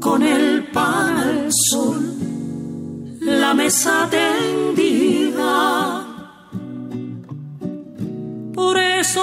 [0.00, 2.16] con el pan al sol
[3.20, 5.46] la mesa tendida.
[8.54, 9.22] Por eso,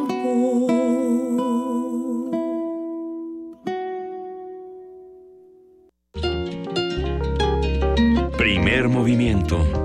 [9.01, 9.80] Movimiento.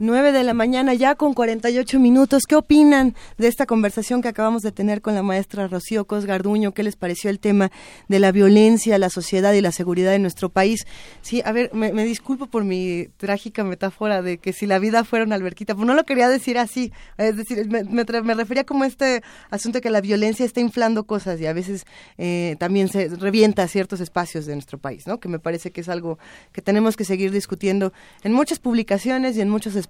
[0.00, 2.44] Nueve de la mañana ya con 48 minutos.
[2.48, 6.72] ¿Qué opinan de esta conversación que acabamos de tener con la maestra Rocío Cos Garduño?
[6.72, 7.72] ¿Qué les pareció el tema
[8.06, 10.86] de la violencia, la sociedad y la seguridad en nuestro país?
[11.20, 15.24] Sí, a ver, me, disculpo por mi trágica metáfora de que si la vida fuera
[15.24, 16.92] una alberquita, pues no lo quería decir así.
[17.16, 21.46] Es decir, me, refería como a este asunto que la violencia está inflando cosas y
[21.46, 21.86] a veces
[22.18, 25.18] eh, también se revienta ciertos espacios de nuestro país, ¿no?
[25.18, 26.20] Que me parece que es algo
[26.52, 29.87] que tenemos que seguir discutiendo en muchas publicaciones y en muchos espacios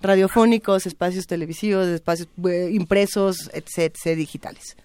[0.00, 4.76] radiofónicos, espacios televisivos, espacios eh, impresos, etcétera, digitales.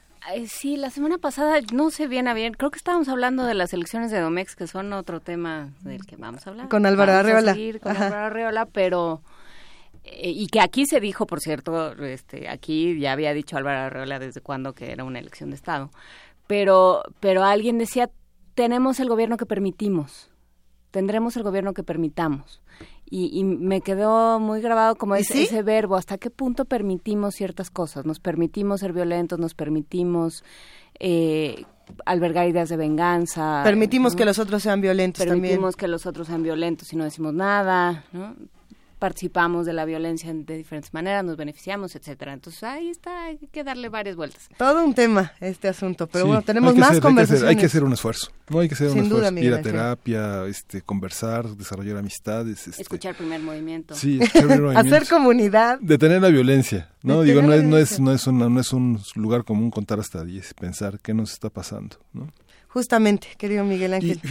[0.48, 3.74] Sí, la semana pasada no sé bien a bien, creo que estábamos hablando de las
[3.74, 6.70] elecciones de Domex, que son otro tema del que vamos a hablar.
[6.70, 7.56] Con Álvaro Arreola.
[7.82, 7.98] con.
[7.98, 9.22] Álvaro Arreola, pero...
[10.04, 14.20] eh, y que aquí se dijo, por cierto, este, aquí ya había dicho Álvaro Arreola
[14.20, 15.90] desde cuando que era una elección de Estado,
[16.46, 18.10] pero, pero alguien decía,
[18.54, 20.30] tenemos el gobierno que permitimos,
[20.92, 22.62] tendremos el gobierno que permitamos.
[23.14, 28.06] Y, me quedó muy grabado como ese, ese verbo, hasta qué punto permitimos ciertas cosas,
[28.06, 30.46] nos permitimos ser violentos, nos permitimos
[30.98, 31.66] eh,
[32.06, 33.62] albergar ideas de venganza.
[33.66, 37.34] Permitimos que los otros sean violentos Permitimos que los otros sean violentos y no decimos
[37.34, 38.34] nada, ¿no?
[39.02, 42.34] Participamos de la violencia de diferentes maneras, nos beneficiamos, etcétera.
[42.34, 44.48] Entonces ahí está, hay que darle varias vueltas.
[44.60, 47.50] Todo un tema este asunto, pero bueno, tenemos más conversaciones.
[47.50, 50.84] Hay que, hacer, un esfuerzo, no hay que hacer un esfuerzo, ir a terapia, este,
[50.84, 54.20] conversar, desarrollar amistades, este, escuchar primer movimiento, sí,
[54.76, 58.72] hacer comunidad, detener la violencia, no digo no es, no es no es no es
[58.72, 62.28] un lugar común contar hasta 10, pensar qué nos está pasando, ¿no?
[62.74, 64.22] Justamente, querido Miguel Ángel.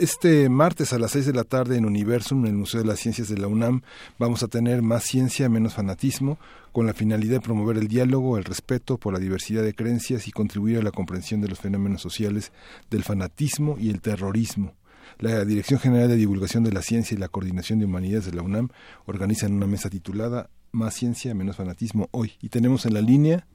[0.00, 2.98] este martes a las 6 de la tarde en Universum, en el Museo de las
[2.98, 3.82] Ciencias de la UNAM,
[4.18, 6.38] vamos a tener más ciencia, menos fanatismo,
[6.72, 10.30] con la finalidad de promover el diálogo, el respeto por la diversidad de creencias y
[10.32, 12.50] contribuir a la comprensión de los fenómenos sociales
[12.90, 14.72] del fanatismo y el terrorismo.
[15.18, 18.42] La Dirección General de Divulgación de la Ciencia y la Coordinación de Humanidades de la
[18.42, 18.70] UNAM
[19.04, 22.32] organizan una mesa titulada Más ciencia, menos fanatismo hoy.
[22.40, 23.46] Y tenemos en la línea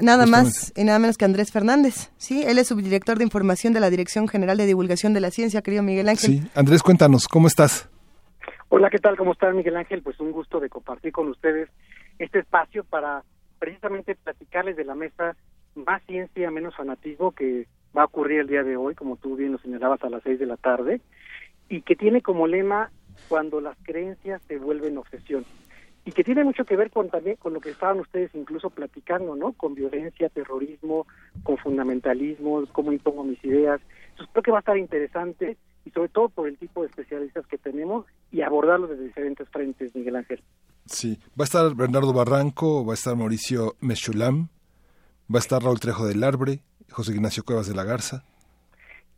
[0.00, 2.42] Nada más y nada menos que Andrés Fernández, ¿sí?
[2.42, 5.82] Él es subdirector de información de la Dirección General de Divulgación de la Ciencia, querido
[5.82, 6.40] Miguel Ángel.
[6.40, 7.88] Sí, Andrés, cuéntanos, ¿cómo estás?
[8.68, 9.16] Hola, ¿qué tal?
[9.16, 10.02] ¿Cómo estás, Miguel Ángel?
[10.02, 11.68] Pues un gusto de compartir con ustedes
[12.18, 13.24] este espacio para
[13.58, 15.36] precisamente platicarles de la mesa
[15.74, 19.52] Más Ciencia, Menos Fanatismo que va a ocurrir el día de hoy, como tú bien
[19.52, 21.00] lo señalabas, a las seis de la tarde,
[21.68, 22.90] y que tiene como lema
[23.28, 25.44] cuando las creencias se vuelven obsesión
[26.04, 29.36] y que tiene mucho que ver con también con lo que estaban ustedes incluso platicando,
[29.36, 29.52] ¿no?
[29.52, 31.06] Con violencia, terrorismo,
[31.42, 33.80] con fundamentalismo, cómo impongo mis ideas.
[34.10, 37.46] Entonces creo que va a estar interesante y sobre todo por el tipo de especialistas
[37.46, 40.42] que tenemos y abordarlo desde diferentes frentes, Miguel Ángel.
[40.86, 44.48] Sí, va a estar Bernardo Barranco, va a estar Mauricio Mechulam,
[45.32, 48.24] va a estar Raúl Trejo del Arbre, José Ignacio Cuevas de la Garza.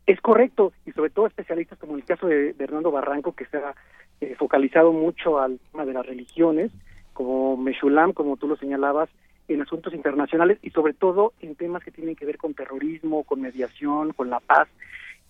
[0.06, 3.74] Es correcto, y sobre todo especialistas como el caso de Bernardo Barranco, que está
[4.22, 6.70] eh, focalizado mucho al tema de las religiones,
[7.12, 9.10] como Meshulam, como tú lo señalabas,
[9.48, 13.40] en asuntos internacionales y sobre todo en temas que tienen que ver con terrorismo, con
[13.40, 14.68] mediación, con la paz.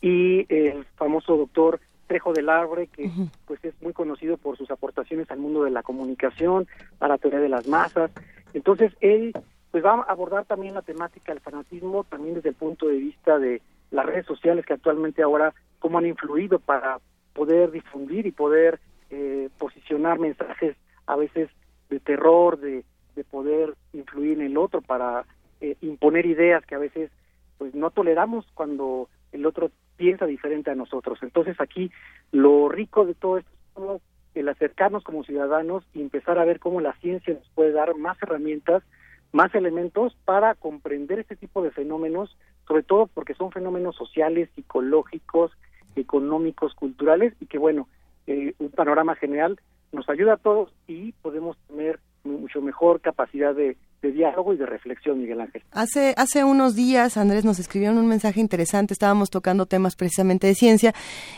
[0.03, 3.11] Y el famoso doctor Trejo del Arbre, que
[3.47, 6.67] pues es muy conocido por sus aportaciones al mundo de la comunicación,
[7.01, 8.11] a la teoría de las masas.
[8.53, 9.33] Entonces, él
[9.71, 13.39] pues va a abordar también la temática del fanatismo, también desde el punto de vista
[13.39, 16.99] de las redes sociales que actualmente ahora cómo han influido para
[17.33, 18.81] poder difundir y poder
[19.11, 21.51] eh, posicionar mensajes a veces
[21.91, 25.25] de terror, de, de poder influir en el otro para
[25.61, 27.11] eh, imponer ideas que a veces
[27.59, 31.19] pues no toleramos cuando el otro piensa diferente a nosotros.
[31.23, 31.91] Entonces aquí
[32.33, 34.01] lo rico de todo esto es como
[34.35, 38.20] el acercarnos como ciudadanos y empezar a ver cómo la ciencia nos puede dar más
[38.23, 38.83] herramientas,
[39.31, 42.36] más elementos para comprender este tipo de fenómenos,
[42.67, 45.52] sobre todo porque son fenómenos sociales, psicológicos,
[45.97, 47.89] económicos, culturales y que bueno,
[48.27, 49.61] eh, un panorama general
[49.93, 55.21] nos ayuda a todos y podemos tener mucho mejor capacidad de, diálogo y de reflexión,
[55.21, 55.62] Miguel Ángel.
[55.71, 60.57] Hace, hace unos días, Andrés, nos escribieron un mensaje interesante, estábamos tocando temas precisamente de
[60.57, 60.93] ciencia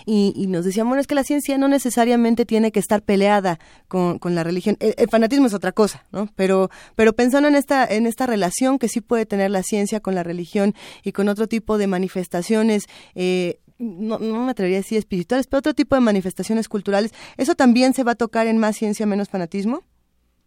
[0.07, 4.19] y, nos decían, bueno, es que la ciencia no necesariamente tiene que estar peleada con,
[4.23, 4.79] la religión.
[4.81, 6.29] El, fanatismo es otra cosa, ¿no?
[6.37, 10.15] Pero, pero pensando en esta, en esta relación que sí puede tener la ciencia con
[10.15, 14.99] la religión y con otro tipo de manifestaciones, eh, no, no me atrevería a decir
[14.99, 18.77] espirituales, pero otro tipo de manifestaciones culturales, ¿eso también se va a tocar en más
[18.77, 19.83] ciencia, menos fanatismo?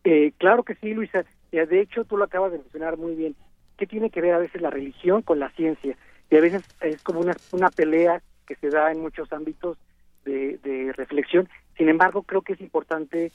[0.03, 1.25] Eh, claro que sí, Luisa.
[1.51, 3.35] De hecho, tú lo acabas de mencionar muy bien.
[3.77, 5.97] ¿Qué tiene que ver a veces la religión con la ciencia?
[6.29, 9.77] Y a veces es como una, una pelea que se da en muchos ámbitos
[10.25, 11.49] de, de reflexión.
[11.77, 13.31] Sin embargo, creo que es importante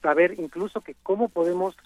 [0.00, 1.76] saber incluso que cómo podemos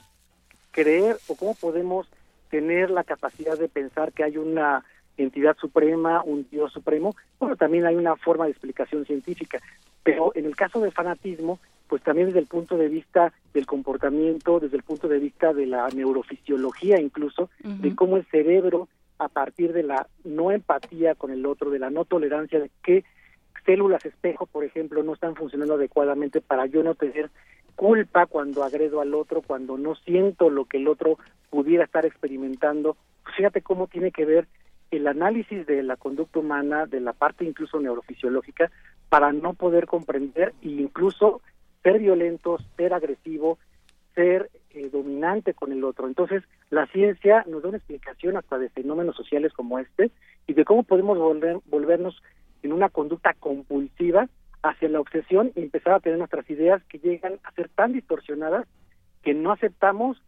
[0.70, 2.08] creer o cómo podemos
[2.50, 4.84] tener la capacidad de pensar que hay una
[5.16, 9.60] entidad suprema, un Dios supremo, bueno, también hay una forma de explicación científica.
[10.02, 14.60] Pero en el caso del fanatismo, pues también desde el punto de vista del comportamiento,
[14.60, 18.88] desde el punto de vista de la neurofisiología incluso, de cómo el cerebro,
[19.18, 23.04] a partir de la no empatía con el otro, de la no tolerancia, de qué
[23.64, 27.30] células espejo, por ejemplo, no están funcionando adecuadamente para yo no tener
[27.74, 31.18] culpa cuando agredo al otro, cuando no siento lo que el otro
[31.50, 32.96] pudiera estar experimentando.
[33.22, 34.46] Pues fíjate cómo tiene que ver
[34.90, 38.70] el análisis de la conducta humana, de la parte incluso neurofisiológica,
[39.08, 41.40] para no poder comprender e incluso
[41.82, 43.58] ser violento, ser agresivo,
[44.14, 46.06] ser eh, dominante con el otro.
[46.06, 50.10] Entonces, la ciencia nos da una explicación hasta de fenómenos sociales como este
[50.46, 52.22] y de cómo podemos volver, volvernos
[52.62, 54.28] en una conducta compulsiva
[54.62, 58.66] hacia la obsesión y empezar a tener nuestras ideas que llegan a ser tan distorsionadas
[59.22, 60.20] que no aceptamos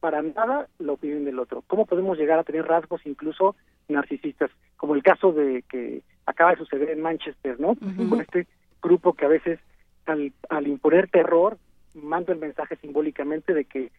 [0.00, 1.62] para nada la opinión del otro.
[1.66, 3.54] ¿Cómo podemos llegar a tener rasgos incluso
[3.88, 7.76] narcisistas, como el caso de que acaba de suceder en Manchester, ¿no?
[7.76, 8.46] Con este
[8.82, 9.60] grupo que a veces
[10.06, 11.58] al, al imponer terror,
[11.94, 13.90] mando el mensaje simbólicamente de que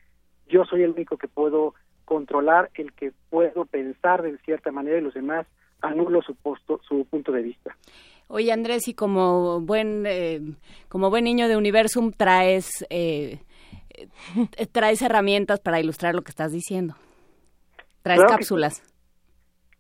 [0.48, 1.74] yo soy el único que puedo
[2.06, 5.48] controlar, el que puedo pensar de cierta manera y los demás
[5.82, 7.78] anulo su, posto, su punto de vista.
[8.28, 10.42] Oye Andrés, y como buen eh,
[10.88, 13.40] como buen niño de Universum traes eh,
[14.58, 16.96] eh, traes herramientas para ilustrar lo que estás diciendo.
[18.02, 18.82] Traes cápsulas.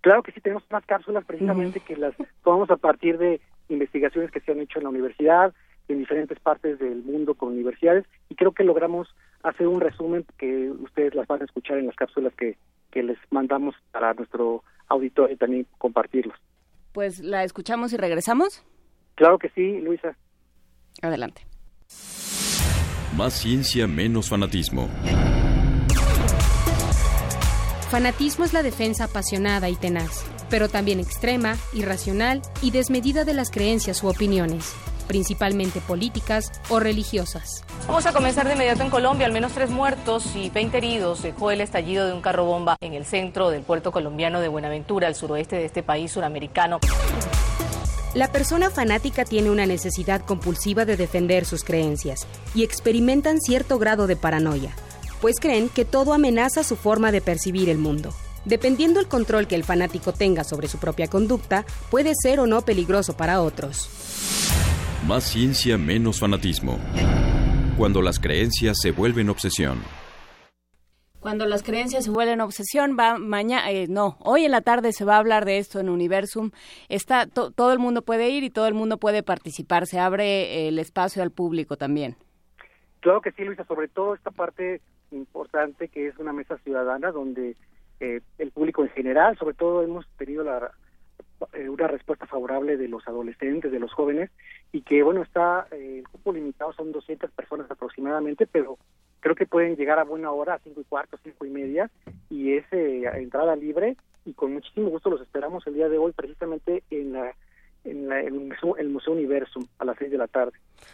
[0.03, 4.41] Claro que sí tenemos unas cápsulas precisamente que las tomamos a partir de investigaciones que
[4.41, 5.53] se han hecho en la universidad,
[5.87, 9.07] en diferentes partes del mundo con universidades y creo que logramos
[9.41, 12.57] hacer un resumen que ustedes las van a escuchar en las cápsulas que,
[12.91, 16.37] que les mandamos para nuestro auditorio y también compartirlos.
[16.91, 18.63] Pues la escuchamos y regresamos.
[19.15, 20.15] Claro que sí, Luisa.
[21.01, 21.41] Adelante.
[23.17, 24.89] Más ciencia, menos fanatismo.
[27.93, 33.51] Fanatismo es la defensa apasionada y tenaz, pero también extrema, irracional y desmedida de las
[33.51, 34.73] creencias u opiniones
[35.07, 37.63] principalmente políticas o religiosas.
[37.85, 39.27] Vamos a comenzar de inmediato en Colombia.
[39.27, 42.93] Al menos tres muertos y 20 heridos dejó el estallido de un carro bomba en
[42.93, 46.79] el centro del puerto colombiano de Buenaventura, al suroeste de este país suramericano.
[48.15, 54.07] La persona fanática tiene una necesidad compulsiva de defender sus creencias y experimentan cierto grado
[54.07, 54.73] de paranoia,
[55.23, 58.09] pues creen que todo amenaza su forma de percibir el mundo.
[58.43, 62.63] Dependiendo el control que el fanático tenga sobre su propia conducta, puede ser o no
[62.63, 63.87] peligroso para otros.
[65.07, 66.77] Más ciencia, menos fanatismo.
[67.77, 69.81] Cuando las creencias se vuelven obsesión.
[71.21, 75.05] Cuando las creencias se vuelven obsesión, va mañana, eh, no, hoy en la tarde se
[75.05, 76.51] va a hablar de esto en Universum.
[76.89, 79.87] Está todo el mundo puede ir y todo el mundo puede participar.
[79.87, 82.17] Se abre el espacio al público también.
[82.99, 84.81] Claro que sí, Luisa, sobre todo esta parte
[85.13, 87.55] importante que es una mesa ciudadana donde
[87.99, 90.71] eh, el público en general, sobre todo hemos tenido la,
[91.53, 94.29] eh, una respuesta favorable de los adolescentes, de los jóvenes,
[94.71, 98.77] y que, bueno, está, eh, el cupo limitado son 200 personas aproximadamente, pero
[99.19, 101.89] creo que pueden llegar a buena hora, a cinco y cuarto, cinco y media,
[102.29, 106.13] y es eh, entrada libre, y con muchísimo gusto los esperamos el día de hoy
[106.13, 107.35] precisamente en la
[107.83, 110.53] en, el, Museo, el, Museo, Universum a las seis de la tarde.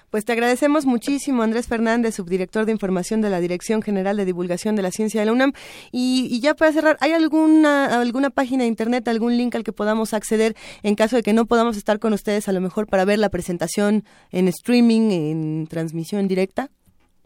[0.10, 4.76] Pues te agradecemos muchísimo, Andrés Fernández, subdirector de información de la Dirección General de Divulgación
[4.76, 5.54] de la Ciencia de la UNAM.
[5.92, 10.14] Y, ya para cerrar, ¿hay alguna, alguna página de internet, algún link al que podamos
[10.14, 13.20] acceder en caso de que no podamos estar con ustedes, a lo mejor para ver
[13.20, 16.70] la presentación en streaming, en transmisión directa?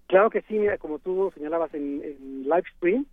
[0.08, 3.06] Claro que sí, mira, como tú señalabas en, en Livestream,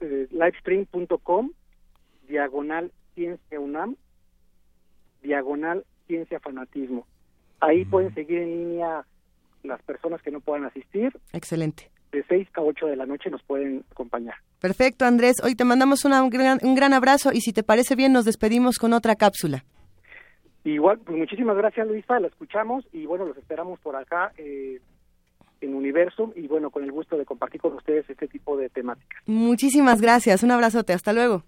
[0.00, 1.50] eh, livestream.com,
[2.28, 3.96] diagonal Ciencia UNAM,
[5.22, 7.06] diagonal ciencia fanatismo.
[7.60, 9.04] Ahí pueden seguir en línea
[9.62, 11.12] las personas que no puedan asistir.
[11.32, 11.90] Excelente.
[12.10, 14.34] De 6 a 8 de la noche nos pueden acompañar.
[14.60, 15.36] Perfecto, Andrés.
[15.42, 18.78] Hoy te mandamos un, gran, un gran abrazo y si te parece bien nos despedimos
[18.78, 19.64] con otra cápsula.
[20.64, 24.80] Igual, pues muchísimas gracias Luisa, la escuchamos y bueno, los esperamos por acá eh,
[25.60, 29.22] en Universum y bueno, con el gusto de compartir con ustedes este tipo de temáticas.
[29.26, 31.42] Muchísimas gracias, un abrazote, hasta luego.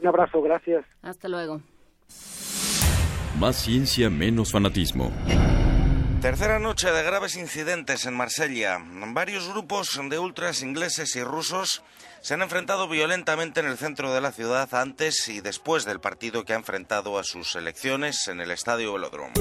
[0.00, 0.84] Un abrazo, gracias.
[1.02, 1.62] Hasta luego.
[3.40, 5.10] Más ciencia, menos fanatismo.
[6.20, 8.76] Tercera noche de graves incidentes en Marsella.
[9.14, 11.82] Varios grupos de ultras ingleses y rusos
[12.20, 16.44] se han enfrentado violentamente en el centro de la ciudad antes y después del partido
[16.44, 19.32] que ha enfrentado a sus elecciones en el Estadio Velódromo.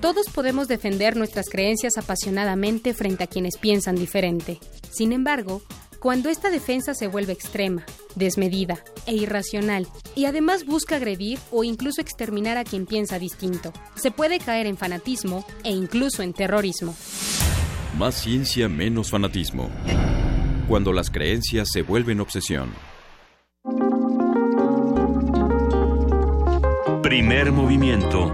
[0.00, 4.60] Todos podemos defender nuestras creencias apasionadamente frente a quienes piensan diferente.
[4.92, 5.62] Sin embargo,
[6.04, 7.82] cuando esta defensa se vuelve extrema,
[8.14, 8.76] desmedida
[9.06, 14.38] e irracional, y además busca agredir o incluso exterminar a quien piensa distinto, se puede
[14.38, 16.94] caer en fanatismo e incluso en terrorismo.
[17.96, 19.70] Más ciencia, menos fanatismo.
[20.68, 22.68] Cuando las creencias se vuelven obsesión.
[27.02, 28.30] Primer movimiento.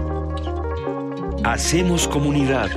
[1.45, 2.69] Hacemos comunidad.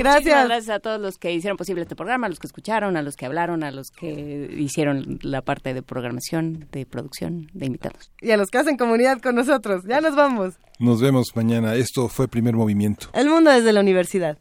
[0.04, 0.24] Gracias.
[0.24, 3.02] Muchísimas gracias a todos los que hicieron posible este programa, a los que escucharon, a
[3.02, 8.12] los que hablaron, a los que hicieron la parte de programación, de producción, de invitados.
[8.22, 9.84] Y a los que hacen comunidad con nosotros.
[9.88, 10.56] Ya nos vamos.
[10.80, 11.76] Nos vemos mañana.
[11.76, 13.08] Esto fue Primer Movimiento.
[13.14, 14.38] El mundo desde la universidad.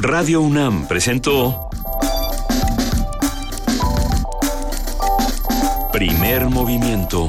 [0.00, 1.70] Radio UNAM presentó
[5.92, 7.28] Primer Movimiento.